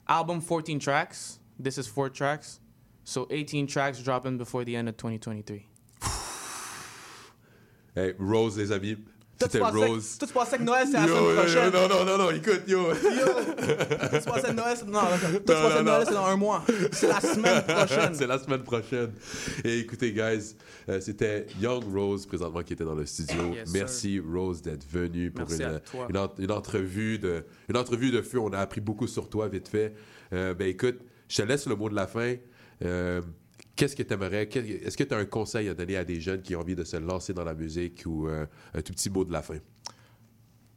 album 0.07 0.41
14 0.41 0.79
tracks. 0.79 1.39
This 1.61 1.77
is 1.77 1.87
four 1.87 2.09
tracks. 2.11 2.59
So 3.03 3.27
18 3.29 3.67
tracks 3.67 4.01
dropping 4.03 4.37
before 4.37 4.63
the 4.63 4.75
end 4.75 4.87
of 4.87 4.97
2023. 4.97 5.67
Hey, 7.93 8.13
Rose, 8.17 8.57
les 8.57 8.71
amis. 8.71 8.97
Rose. 9.47 10.17
toi, 10.17 10.27
tu 10.27 10.33
pensais 10.33 10.57
que 10.57 10.63
Noël, 10.63 10.87
c'est 10.87 10.97
la 10.97 11.05
Yo, 11.07 11.15
semaine 11.15 11.35
prochaine. 11.35 11.71
Non, 11.73 11.87
non, 11.87 12.05
non, 12.05 12.17
non, 12.17 12.31
écoute, 12.31 12.61
yo. 12.67 12.79
Yo, 12.89 12.93
toi, 12.99 14.19
tu 14.19 14.25
pensais 14.29 14.41
que 14.47 14.51
Noël, 14.53 14.77
c'est... 14.77 14.85
Non, 14.87 14.99
toi, 14.99 15.09
tu 15.21 15.33
Non, 15.33 15.39
pensais 15.45 15.73
que 15.77 15.77
non, 15.77 15.83
Noël, 15.83 16.03
c'est 16.07 16.13
dans 16.13 16.25
un 16.25 16.35
mois. 16.37 16.63
C'est 16.91 17.07
la 17.07 17.21
semaine 17.21 17.63
prochaine. 17.63 18.13
c'est 18.15 18.27
la 18.27 18.39
semaine 18.39 18.63
prochaine. 18.63 19.11
Et 19.63 19.79
écoutez, 19.79 20.11
guys, 20.11 20.55
euh, 20.89 20.99
c'était 21.01 21.47
Young 21.59 21.83
Rose 21.93 22.25
présentement 22.25 22.61
qui 22.63 22.73
était 22.73 22.83
dans 22.85 22.95
le 22.95 23.05
studio. 23.05 23.53
Yes, 23.53 23.71
Merci 23.73 24.19
Rose 24.19 24.61
d'être 24.61 24.85
venu 24.89 25.31
pour 25.31 25.47
une, 25.51 26.17
en- 26.17 26.31
une 26.37 26.51
entrevue 26.51 27.19
de 27.19 27.43
une 27.69 27.77
entrevue 27.77 28.11
de 28.11 28.21
feu. 28.21 28.39
On 28.39 28.51
a 28.53 28.59
appris 28.59 28.81
beaucoup 28.81 29.07
sur 29.07 29.29
toi 29.29 29.47
vite 29.47 29.67
fait. 29.67 29.93
Euh, 30.33 30.53
ben 30.53 30.67
écoute, 30.67 30.99
je 31.27 31.37
te 31.41 31.47
laisse 31.47 31.65
le 31.67 31.75
mot 31.75 31.89
de 31.89 31.95
la 31.95 32.07
fin. 32.07 32.35
Euh, 32.83 33.21
Qu'est-ce 33.81 33.95
que 33.95 34.03
tu 34.03 34.13
aimerais? 34.13 34.43
Est-ce 34.43 34.95
que 34.95 35.03
tu 35.03 35.15
as 35.15 35.17
un 35.17 35.25
conseil 35.25 35.67
à 35.67 35.73
donner 35.73 35.97
à 35.97 36.05
des 36.05 36.21
jeunes 36.21 36.43
qui 36.43 36.55
ont 36.55 36.59
envie 36.59 36.75
de 36.75 36.83
se 36.83 36.97
lancer 36.97 37.33
dans 37.33 37.43
la 37.43 37.55
musique 37.55 38.03
ou 38.05 38.27
euh, 38.27 38.45
un 38.75 38.81
tout 38.83 38.93
petit 38.93 39.09
mot 39.09 39.25
de 39.25 39.33
la 39.33 39.41
fin? 39.41 39.57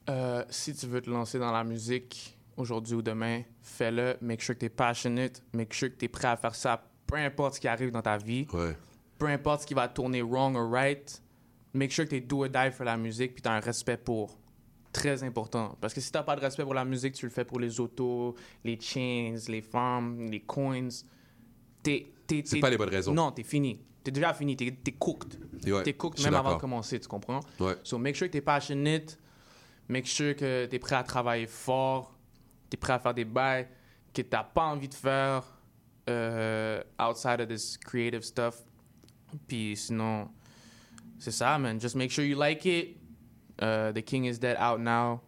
Euh, 0.09 0.42
si 0.48 0.74
tu 0.74 0.86
veux 0.86 1.02
te 1.02 1.11
lancer 1.11 1.38
dans 1.38 1.52
la 1.52 1.64
musique 1.64 2.38
aujourd'hui 2.57 2.94
ou 2.94 3.02
demain, 3.02 3.42
fais-le. 3.61 4.16
Make 4.22 4.40
sure 4.40 4.55
que 4.55 4.61
tu 4.61 4.64
es 4.64 4.70
passionate. 4.70 5.42
Make 5.52 5.74
sure 5.74 5.90
que 5.90 5.96
tu 5.96 6.07
es 6.07 6.09
prêt 6.09 6.28
à 6.28 6.38
faire 6.38 6.55
ça, 6.55 6.82
peu 7.07 7.16
importe 7.16 7.57
ce 7.57 7.61
qui 7.61 7.68
arrive 7.68 7.90
dans 7.90 8.00
ta 8.00 8.16
vie. 8.16 8.46
Ouais. 8.55 8.74
Peu 9.18 9.26
importe 9.26 9.61
ce 9.61 9.66
qui 9.66 9.74
va 9.74 9.86
tourner 9.86 10.22
wrong 10.22 10.57
or 10.57 10.66
right. 10.66 11.22
Make 11.74 11.90
sure 11.92 12.07
que 12.07 12.11
tu 12.12 12.16
es 12.16 12.20
do 12.22 12.44
or 12.44 12.48
die 12.48 12.72
for 12.72 12.86
la 12.86 12.96
musique 12.96 13.34
puis 13.34 13.42
tu 13.42 13.50
as 13.50 13.52
un 13.52 13.61
respect 13.61 13.98
pour. 13.98 14.38
Très 14.94 15.22
important. 15.24 15.76
Parce 15.78 15.92
que 15.92 16.00
si 16.00 16.11
tu 16.11 16.18
pas 16.24 16.36
de 16.36 16.40
respect 16.40 16.62
pour 16.62 16.72
la 16.72 16.86
musique, 16.86 17.12
tu 17.12 17.26
le 17.26 17.32
fais 17.32 17.44
pour 17.44 17.61
les 17.61 17.80
autos, 17.80 18.34
les 18.64 18.80
chains, 18.80 19.36
les 19.48 19.61
femmes, 19.61 20.30
les 20.30 20.40
coins. 20.40 20.88
T'es, 21.82 22.07
t'es, 22.07 22.13
C'est 22.44 22.60
pas 22.60 22.70
les 22.70 22.76
bonnes 22.76 22.88
raisons. 22.88 23.12
Non, 23.14 23.30
t'es 23.30 23.42
fini. 23.42 23.80
T'es 24.02 24.10
déjà 24.10 24.34
fini. 24.34 24.56
T'es, 24.56 24.70
t'es 24.70 24.92
cooked. 24.92 25.38
Ouais, 25.66 25.82
t'es 25.82 25.94
cooked 25.94 26.22
même 26.22 26.34
avant 26.34 26.54
de 26.54 26.60
commencer, 26.60 27.00
tu 27.00 27.08
comprends? 27.08 27.40
Ouais. 27.58 27.76
So 27.82 27.98
make 27.98 28.16
sure 28.16 28.28
que 28.28 28.32
t'es 28.32 28.40
passionate. 28.40 29.18
Make 29.88 30.06
sure 30.06 30.34
que 30.34 30.66
t'es 30.66 30.78
prêt 30.78 30.96
à 30.96 31.02
travailler 31.02 31.46
fort. 31.46 32.16
T'es 32.70 32.76
prêt 32.76 32.94
à 32.94 32.98
faire 32.98 33.14
des 33.14 33.24
bails 33.24 33.68
que 34.12 34.22
t'as 34.22 34.44
pas 34.44 34.64
envie 34.64 34.88
de 34.88 34.94
faire 34.94 35.42
euh, 36.08 36.82
outside 36.98 37.40
of 37.40 37.48
this 37.48 37.76
creative 37.76 38.22
stuff. 38.22 38.62
Puis 39.46 39.76
sinon, 39.76 40.28
c'est 41.18 41.32
ça, 41.32 41.58
man. 41.58 41.80
Just 41.80 41.96
make 41.96 42.10
sure 42.10 42.24
you 42.24 42.36
like 42.36 42.64
it. 42.64 42.96
Uh, 43.60 43.92
the 43.92 44.02
King 44.02 44.24
is 44.24 44.38
Dead 44.38 44.56
out 44.58 44.80
now. 44.80 45.20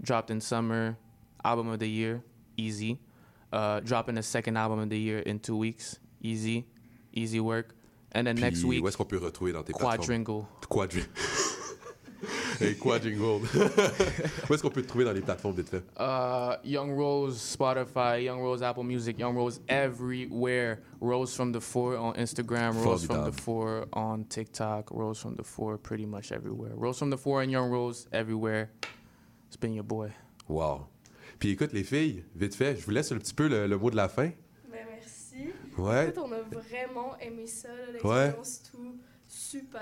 Dropped 0.00 0.30
in 0.30 0.40
summer. 0.40 0.96
Album 1.44 1.68
of 1.68 1.78
the 1.78 1.88
year. 1.88 2.22
Easy. 2.56 3.00
Uh, 3.52 3.80
dropping 3.80 4.16
a 4.18 4.22
second 4.22 4.56
album 4.56 4.78
of 4.78 4.88
the 4.88 4.98
year 4.98 5.18
in 5.20 5.38
two 5.38 5.56
weeks. 5.56 5.98
Easy. 6.22 6.64
Easy 7.12 7.40
work. 7.40 7.74
And 8.14 8.24
then 8.26 8.36
next 8.36 8.60
Puis, 8.60 8.68
week, 8.68 8.84
où 8.84 8.88
est-ce 8.88 8.96
qu'on 8.96 9.04
peut 9.04 9.18
retrouver 9.18 9.52
dans 9.52 9.62
tes 9.62 9.72
Quadringle. 9.72 10.44
Quadringle. 10.68 11.08
hey, 12.60 12.76
Quadringle. 12.76 13.40
où 14.50 14.54
est-ce 14.54 14.62
qu'on 14.62 14.70
peut 14.70 14.82
te 14.82 14.88
trouver 14.88 15.04
dans 15.06 15.12
les 15.12 15.22
plateformes 15.22 15.56
vite 15.56 15.70
fait? 15.70 15.82
Uh, 15.98 16.56
Young 16.62 16.94
Rose, 16.94 17.40
Spotify, 17.40 18.24
Young 18.24 18.40
Rose, 18.40 18.62
Apple 18.62 18.84
Music, 18.84 19.18
Young 19.18 19.34
Rose 19.34 19.60
everywhere. 19.66 20.80
Rose 21.00 21.34
from 21.34 21.52
the 21.52 21.60
Four 21.60 21.96
on 21.96 22.12
Instagram, 22.14 22.74
Rose 22.84 23.06
from 23.06 23.24
the. 23.24 23.32
Four 23.32 23.86
on 23.94 24.24
TikTok, 24.28 24.90
Rose 24.90 25.18
from 25.18 25.34
the 25.36 25.44
Four 25.44 25.78
pretty 25.78 26.06
much 26.06 26.32
everywhere. 26.32 26.72
Rose 26.74 26.98
from 26.98 27.10
the 27.10 27.18
Four 27.18 27.42
and 27.42 27.50
Young 27.50 27.70
Rose 27.70 28.06
everywhere. 28.12 28.70
It's 29.48 29.56
been 29.56 29.72
your 29.72 29.84
boy. 29.84 30.12
Wow. 30.48 30.86
Puis 31.38 31.50
écoute, 31.50 31.72
les 31.72 31.82
filles, 31.82 32.24
vite 32.36 32.54
fait, 32.54 32.76
je 32.76 32.84
vous 32.84 32.90
laisse 32.92 33.10
un 33.10 33.18
petit 33.18 33.34
peu 33.34 33.48
le, 33.48 33.66
le 33.66 33.78
mot 33.78 33.90
de 33.90 33.96
la 33.96 34.08
fin. 34.08 34.30
Ouais. 35.78 36.02
En 36.02 36.06
fait, 36.12 36.18
on 36.18 36.32
a 36.32 36.40
vraiment 36.58 37.16
aimé 37.20 37.46
ça, 37.46 37.68
là, 37.68 37.92
l'expérience, 37.92 38.62
tout. 38.70 38.94
Super, 39.34 39.80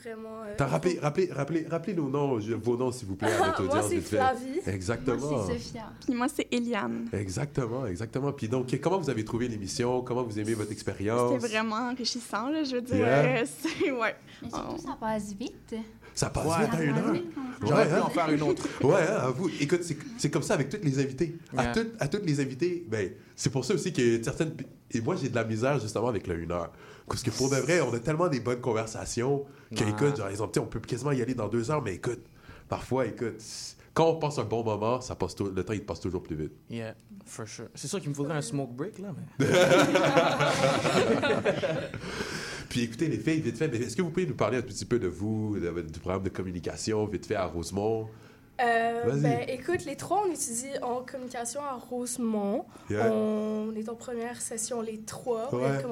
vraiment. 0.00 0.42
euh, 0.42 0.54
T'as 0.56 0.66
rappelé, 0.66 0.98
rappelez, 1.00 1.30
rappelez, 1.32 1.66
rappelez 1.70 1.94
nos 1.94 2.08
noms, 2.08 2.36
vos 2.56 2.76
noms, 2.76 2.90
s'il 2.90 3.06
vous 3.06 3.14
plaît, 3.14 3.30
à 3.30 3.46
notre 3.46 3.62
Moi, 3.64 3.70
audience. 3.76 3.88
c'est 3.90 3.94
vite 3.96 4.08
fait. 4.08 4.16
Flavie. 4.16 4.60
Exactement. 4.66 5.16
Moi, 5.30 5.44
c'est 5.46 5.58
Sophia. 5.58 5.92
Puis 6.04 6.14
moi, 6.14 6.26
c'est 6.28 6.48
Eliane. 6.50 7.08
Exactement, 7.12 7.86
exactement. 7.86 8.32
Puis 8.32 8.48
donc, 8.48 8.76
comment 8.82 8.98
vous 8.98 9.08
avez 9.08 9.24
trouvé 9.24 9.46
l'émission? 9.46 10.02
Comment 10.02 10.24
vous 10.24 10.40
aimez 10.40 10.54
votre 10.54 10.72
expérience? 10.72 11.32
C'était 11.40 11.46
vraiment 11.46 11.76
enrichissant, 11.92 12.48
là, 12.50 12.64
je 12.64 12.74
veux 12.74 12.82
dire. 12.82 12.96
Yeah. 12.96 13.42
euh, 13.42 13.46
c'est, 13.78 13.90
ouais. 13.92 14.16
Mais 14.42 14.50
surtout, 14.50 14.78
ça 14.78 14.96
passe 14.98 15.32
vite. 15.32 15.76
Ça 16.18 16.30
passe 16.30 16.46
Ouais. 16.46 16.64
vite 16.64 16.74
à 16.74 16.82
une 16.82 16.96
heure. 16.98 17.14
J'aurais 17.62 17.86
pu 17.86 17.94
hein? 17.94 18.02
en 18.02 18.10
faire 18.10 18.28
une 18.30 18.42
autre. 18.42 18.66
Ouais, 18.82 18.94
hein, 19.08 19.18
avoue. 19.22 19.48
Écoute, 19.60 19.82
c'est- 20.18 20.30
comme 20.30 20.42
ça 20.42 20.54
avec 20.54 20.68
tous 20.68 20.78
les 20.82 20.98
invités. 20.98 21.36
À, 21.56 21.66
toutes- 21.66 21.92
à 22.00 22.08
toutes 22.08 22.26
les 22.26 22.40
invités, 22.40 22.84
ben, 22.88 23.12
c'est 23.36 23.50
pour 23.50 23.64
ça 23.64 23.74
aussi 23.74 23.92
que 23.92 24.20
certaines. 24.20 24.52
Et 24.90 25.00
moi, 25.00 25.14
j'ai 25.14 25.28
de 25.28 25.34
la 25.36 25.44
misère 25.44 25.78
justement 25.78 26.08
avec 26.08 26.26
le 26.26 26.34
1 26.34 26.50
heure. 26.50 26.72
Parce 27.06 27.22
que 27.22 27.30
pour 27.30 27.48
de 27.50 27.54
vrai, 27.56 27.80
on 27.82 27.94
a 27.94 28.00
tellement 28.00 28.26
des 28.26 28.40
bonnes 28.40 28.60
conversations 28.60 29.44
Ouais. 29.70 29.76
qu'écoute, 29.76 30.16
genre, 30.16 30.26
exemple, 30.28 30.54
tu 30.54 30.58
sais, 30.58 30.66
on 30.66 30.68
peut 30.68 30.80
quasiment 30.80 31.12
y 31.12 31.22
aller 31.22 31.34
dans 31.34 31.46
deux 31.46 31.70
heures, 31.70 31.82
mais 31.82 31.94
écoute, 31.94 32.20
parfois, 32.68 33.06
écoute, 33.06 33.40
quand 33.98 34.10
on 34.10 34.16
passe 34.16 34.38
un 34.38 34.44
bon 34.44 34.62
moment, 34.62 35.00
ça 35.00 35.16
passe 35.16 35.34
le 35.40 35.64
temps, 35.64 35.72
il 35.72 35.84
passe 35.84 35.98
toujours 35.98 36.22
plus 36.22 36.36
vite. 36.36 36.52
Yeah, 36.70 36.94
for 37.26 37.48
sure. 37.48 37.66
C'est 37.74 37.88
sûr 37.88 37.98
qu'il 38.00 38.10
me 38.10 38.14
faudrait 38.14 38.36
un 38.36 38.42
smoke 38.42 38.72
break, 38.72 39.00
là, 39.00 39.08
mais... 39.38 39.44
Puis 42.68 42.82
écoutez, 42.82 43.08
les 43.08 43.18
filles, 43.18 43.40
vite 43.40 43.56
fait, 43.56 43.66
mais 43.66 43.78
est-ce 43.78 43.96
que 43.96 44.02
vous 44.02 44.10
pouvez 44.10 44.26
nous 44.26 44.36
parler 44.36 44.58
un 44.58 44.62
petit 44.62 44.84
peu 44.84 45.00
de 45.00 45.08
vous, 45.08 45.58
de- 45.58 45.80
du 45.82 45.98
programme 45.98 46.22
de 46.22 46.28
communication, 46.28 47.06
vite 47.06 47.26
fait, 47.26 47.34
à 47.34 47.46
Rosemont? 47.46 48.06
Euh, 48.60 49.02
Vas-y. 49.06 49.20
ben, 49.20 49.40
écoute, 49.48 49.84
les 49.84 49.96
trois, 49.96 50.24
on 50.28 50.32
étudie 50.32 50.66
en 50.82 51.02
communication 51.02 51.60
à 51.62 51.74
Rosemont. 51.74 52.66
Yeah. 52.90 53.12
On 53.12 53.72
est 53.74 53.88
en 53.88 53.94
première 53.94 54.40
session, 54.40 54.80
les 54.80 55.00
trois. 55.00 55.48
On 55.52 55.58
vient 55.58 55.76
Ouais. 55.76 55.82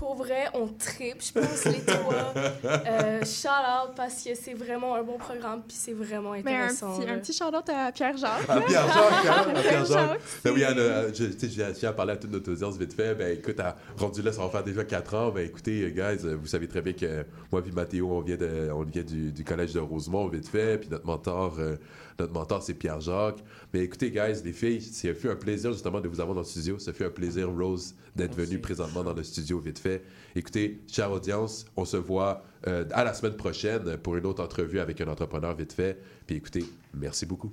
Pour 0.00 0.14
vrai, 0.14 0.46
on 0.54 0.66
tripe, 0.66 1.22
je 1.22 1.30
pense, 1.38 1.64
les 1.66 1.80
trois. 1.84 2.32
Euh, 2.64 3.20
shout 3.24 3.48
out 3.48 3.90
parce 3.94 4.22
que 4.24 4.34
c'est 4.34 4.54
vraiment 4.54 4.94
un 4.94 5.02
bon 5.02 5.18
programme 5.18 5.60
puis 5.66 5.76
c'est 5.78 5.92
vraiment 5.92 6.32
Mais 6.32 6.38
un 6.38 6.64
intéressant. 6.64 6.98
petit, 6.98 7.06
petit 7.06 7.32
shout-out 7.32 7.68
à 7.68 7.92
Pierre-Jacques. 7.92 8.44
Ah, 8.48 8.54
là. 8.56 8.60
Pierre-Jacques, 8.62 8.96
hein, 9.26 9.44
Pierre-Jacques. 9.60 9.86
Pierre-Jacques. 9.86 10.20
Ben 10.44 10.52
oui, 10.54 10.64
Anne, 10.64 10.78
euh, 10.78 11.10
je, 11.12 11.24
tu 11.26 11.48
sais, 11.50 11.66
je 11.68 11.72
tiens 11.78 11.90
à 11.90 11.92
parler 11.92 12.12
à 12.12 12.16
toute 12.16 12.30
notre 12.30 12.50
audience 12.50 12.76
vite 12.78 12.94
fait. 12.94 13.14
Ben 13.14 13.36
écoute, 13.38 13.60
à, 13.60 13.76
rendu 13.98 14.22
là, 14.22 14.32
ça 14.32 14.42
va 14.42 14.48
faire 14.48 14.64
déjà 14.64 14.84
4 14.84 15.14
ans. 15.14 15.30
Ben 15.30 15.44
écoutez, 15.46 15.82
euh, 15.82 15.90
guys, 15.90 16.24
euh, 16.24 16.36
vous 16.40 16.46
savez 16.46 16.66
très 16.68 16.80
bien 16.80 16.92
que 16.94 17.24
moi 17.52 17.62
et 17.66 17.70
Mathéo, 17.72 18.10
on 18.10 18.20
vient, 18.20 18.36
de, 18.36 18.70
on 18.72 18.82
vient 18.82 19.02
du, 19.02 19.32
du 19.32 19.44
collège 19.44 19.74
de 19.74 19.80
Rosemont 19.80 20.26
vite 20.28 20.48
fait. 20.48 20.78
Puis 20.78 20.88
notre 20.90 21.06
mentor, 21.06 21.56
euh, 21.58 21.76
notre 22.20 22.32
mentor 22.32 22.62
c'est 22.62 22.74
Pierre-Jacques. 22.74 23.42
Mais 23.72 23.80
écoutez, 23.80 24.10
guys, 24.10 24.42
les 24.44 24.52
filles, 24.52 24.80
ça 24.80 25.14
fut 25.14 25.28
un 25.28 25.36
plaisir 25.36 25.72
justement 25.72 26.00
de 26.00 26.08
vous 26.08 26.20
avoir 26.20 26.34
dans 26.34 26.42
le 26.42 26.46
studio. 26.46 26.78
Ça 26.78 26.92
fait 26.92 27.06
un 27.06 27.10
plaisir, 27.10 27.50
Rose, 27.50 27.94
d'être 28.16 28.34
venue 28.34 28.58
présentement 28.58 29.02
dans 29.02 29.14
le 29.14 29.22
studio 29.22 29.58
vite 29.58 29.78
fait. 29.78 30.02
Écoutez, 30.34 30.80
chère 30.86 31.10
audience, 31.10 31.64
on 31.76 31.84
se 31.84 31.96
voit 31.96 32.44
euh, 32.66 32.84
à 32.92 33.04
la 33.04 33.14
semaine 33.14 33.36
prochaine 33.36 33.96
pour 33.98 34.16
une 34.16 34.26
autre 34.26 34.42
entrevue 34.42 34.80
avec 34.80 35.00
un 35.00 35.08
entrepreneur 35.08 35.54
vite 35.54 35.72
fait. 35.72 35.98
Puis 36.26 36.36
écoutez, 36.36 36.64
merci 36.94 37.26
beaucoup. 37.26 37.52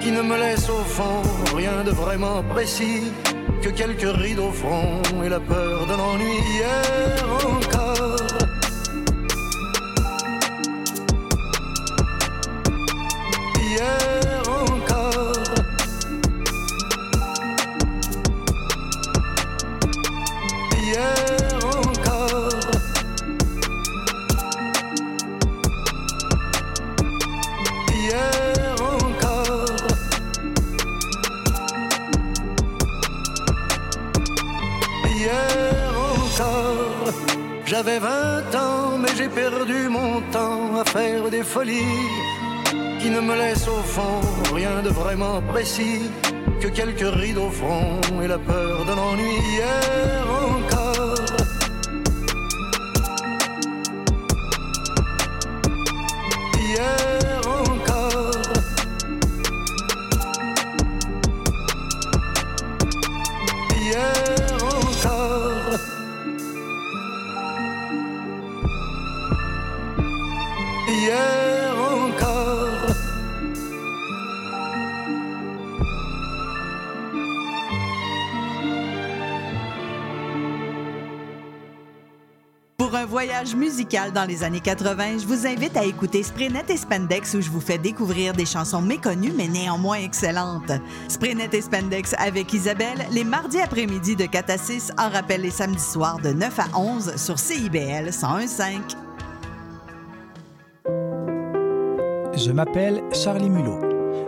Qui 0.00 0.10
ne 0.10 0.22
me 0.22 0.36
laissent 0.36 0.68
au 0.68 0.84
fond 0.84 1.22
rien 1.54 1.84
de 1.84 1.90
vraiment 1.90 2.42
précis 2.42 3.12
que 3.62 3.68
quelques 3.70 4.16
rides 4.22 4.38
au 4.38 4.50
front 4.50 5.02
et 5.24 5.28
la 5.28 5.40
peur 5.40 5.86
de 5.86 5.92
l'ennui. 5.92 6.38
Mon 39.88 40.20
temps 40.32 40.76
à 40.80 40.84
faire 40.84 41.30
des 41.30 41.42
folies 41.42 41.96
qui 43.00 43.10
ne 43.10 43.20
me 43.20 43.34
laissent 43.36 43.68
au 43.68 43.82
fond 43.82 44.20
rien 44.54 44.82
de 44.82 44.88
vraiment 44.88 45.40
précis 45.42 46.10
que 46.60 46.68
quelques 46.68 47.14
rides 47.20 47.38
au 47.38 47.50
front 47.50 48.00
et 48.22 48.26
la 48.26 48.38
peur 48.38 48.84
de 48.84 48.92
l'ennui. 48.92 49.36
Voyage 83.16 83.56
musical 83.56 84.12
dans 84.12 84.26
les 84.26 84.44
années 84.44 84.60
80, 84.60 85.20
je 85.22 85.26
vous 85.26 85.46
invite 85.46 85.74
à 85.78 85.84
écouter 85.86 86.22
Sprinet 86.22 86.66
et 86.68 86.76
Spandex 86.76 87.32
où 87.32 87.40
je 87.40 87.48
vous 87.48 87.62
fais 87.62 87.78
découvrir 87.78 88.34
des 88.34 88.44
chansons 88.44 88.82
méconnues 88.82 89.32
mais 89.34 89.48
néanmoins 89.48 89.96
excellentes. 89.96 90.70
Sprinet 91.08 91.48
et 91.54 91.62
Spandex 91.62 92.14
avec 92.18 92.52
Isabelle, 92.52 93.06
les 93.10 93.24
mardis 93.24 93.58
après-midi 93.58 94.16
de 94.16 94.26
4 94.26 94.50
à 94.50 94.58
6, 94.58 94.92
en 94.98 95.08
rappel 95.08 95.40
les 95.40 95.50
samedis 95.50 95.80
soirs 95.80 96.18
de 96.18 96.28
9 96.28 96.58
à 96.58 96.78
11 96.78 97.16
sur 97.16 97.38
CIBL 97.38 98.10
101.5. 98.10 98.80
Je 102.34 102.52
m'appelle 102.52 103.02
Charlie 103.14 103.48
Mulot. 103.48 103.80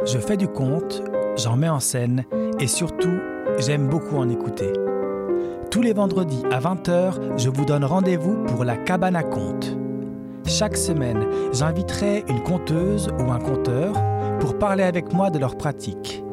Je 0.07 0.19
fais 0.19 0.39
du 0.39 0.49
conte, 0.49 1.03
j'en 1.37 1.59
mets 1.59 1.69
en 1.69 1.81
scène 1.81 2.25
et 2.59 2.67
surtout, 2.67 3.19
j'aime 3.59 3.87
beaucoup 3.87 4.17
en 4.17 4.31
écouter. 4.31 4.73
Tous 5.71 5.83
les 5.83 5.93
vendredis 5.93 6.43
à 6.51 6.61
20h, 6.61 7.39
je 7.39 7.51
vous 7.51 7.67
donne 7.67 7.85
rendez-vous 7.85 8.43
pour 8.47 8.65
la 8.65 8.77
cabane 8.77 9.17
à 9.17 9.23
contes. 9.23 9.77
Chaque 10.47 10.79
semaine, 10.79 11.27
j'inviterai 11.53 12.25
une 12.27 12.43
conteuse 12.43 13.11
ou 13.19 13.31
un 13.31 13.39
conteur 13.39 13.93
pour 14.41 14.59
parler 14.59 14.83
avec 14.83 15.13
moi 15.13 15.29
de 15.29 15.39
leur 15.39 15.59
pratique 15.59 16.25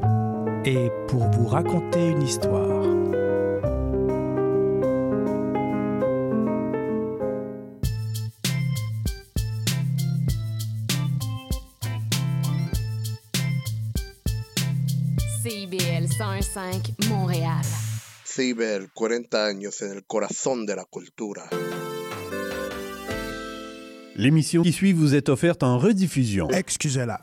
et 0.63 0.89
pour 1.09 1.29
vous 1.31 1.47
raconter 1.47 2.11
une 2.11 2.21
histoire. 2.21 2.83
CIBL 15.43 16.05
101.5 16.05 17.09
Montréal. 17.09 17.84
CIBEL, 18.36 18.89
40 18.93 19.45
años 19.45 19.81
en 19.81 19.93
el 19.93 20.03
corazón 20.03 20.65
de 20.65 20.75
la 20.75 20.83
cultura. 20.83 21.49
L'émission 24.17 24.61
qui 24.61 24.73
suit 24.73 24.91
vous 24.91 25.15
est 25.15 25.29
offerte 25.29 25.63
en 25.63 25.77
rediffusion. 25.77 26.49
Excusez-la. 26.49 27.21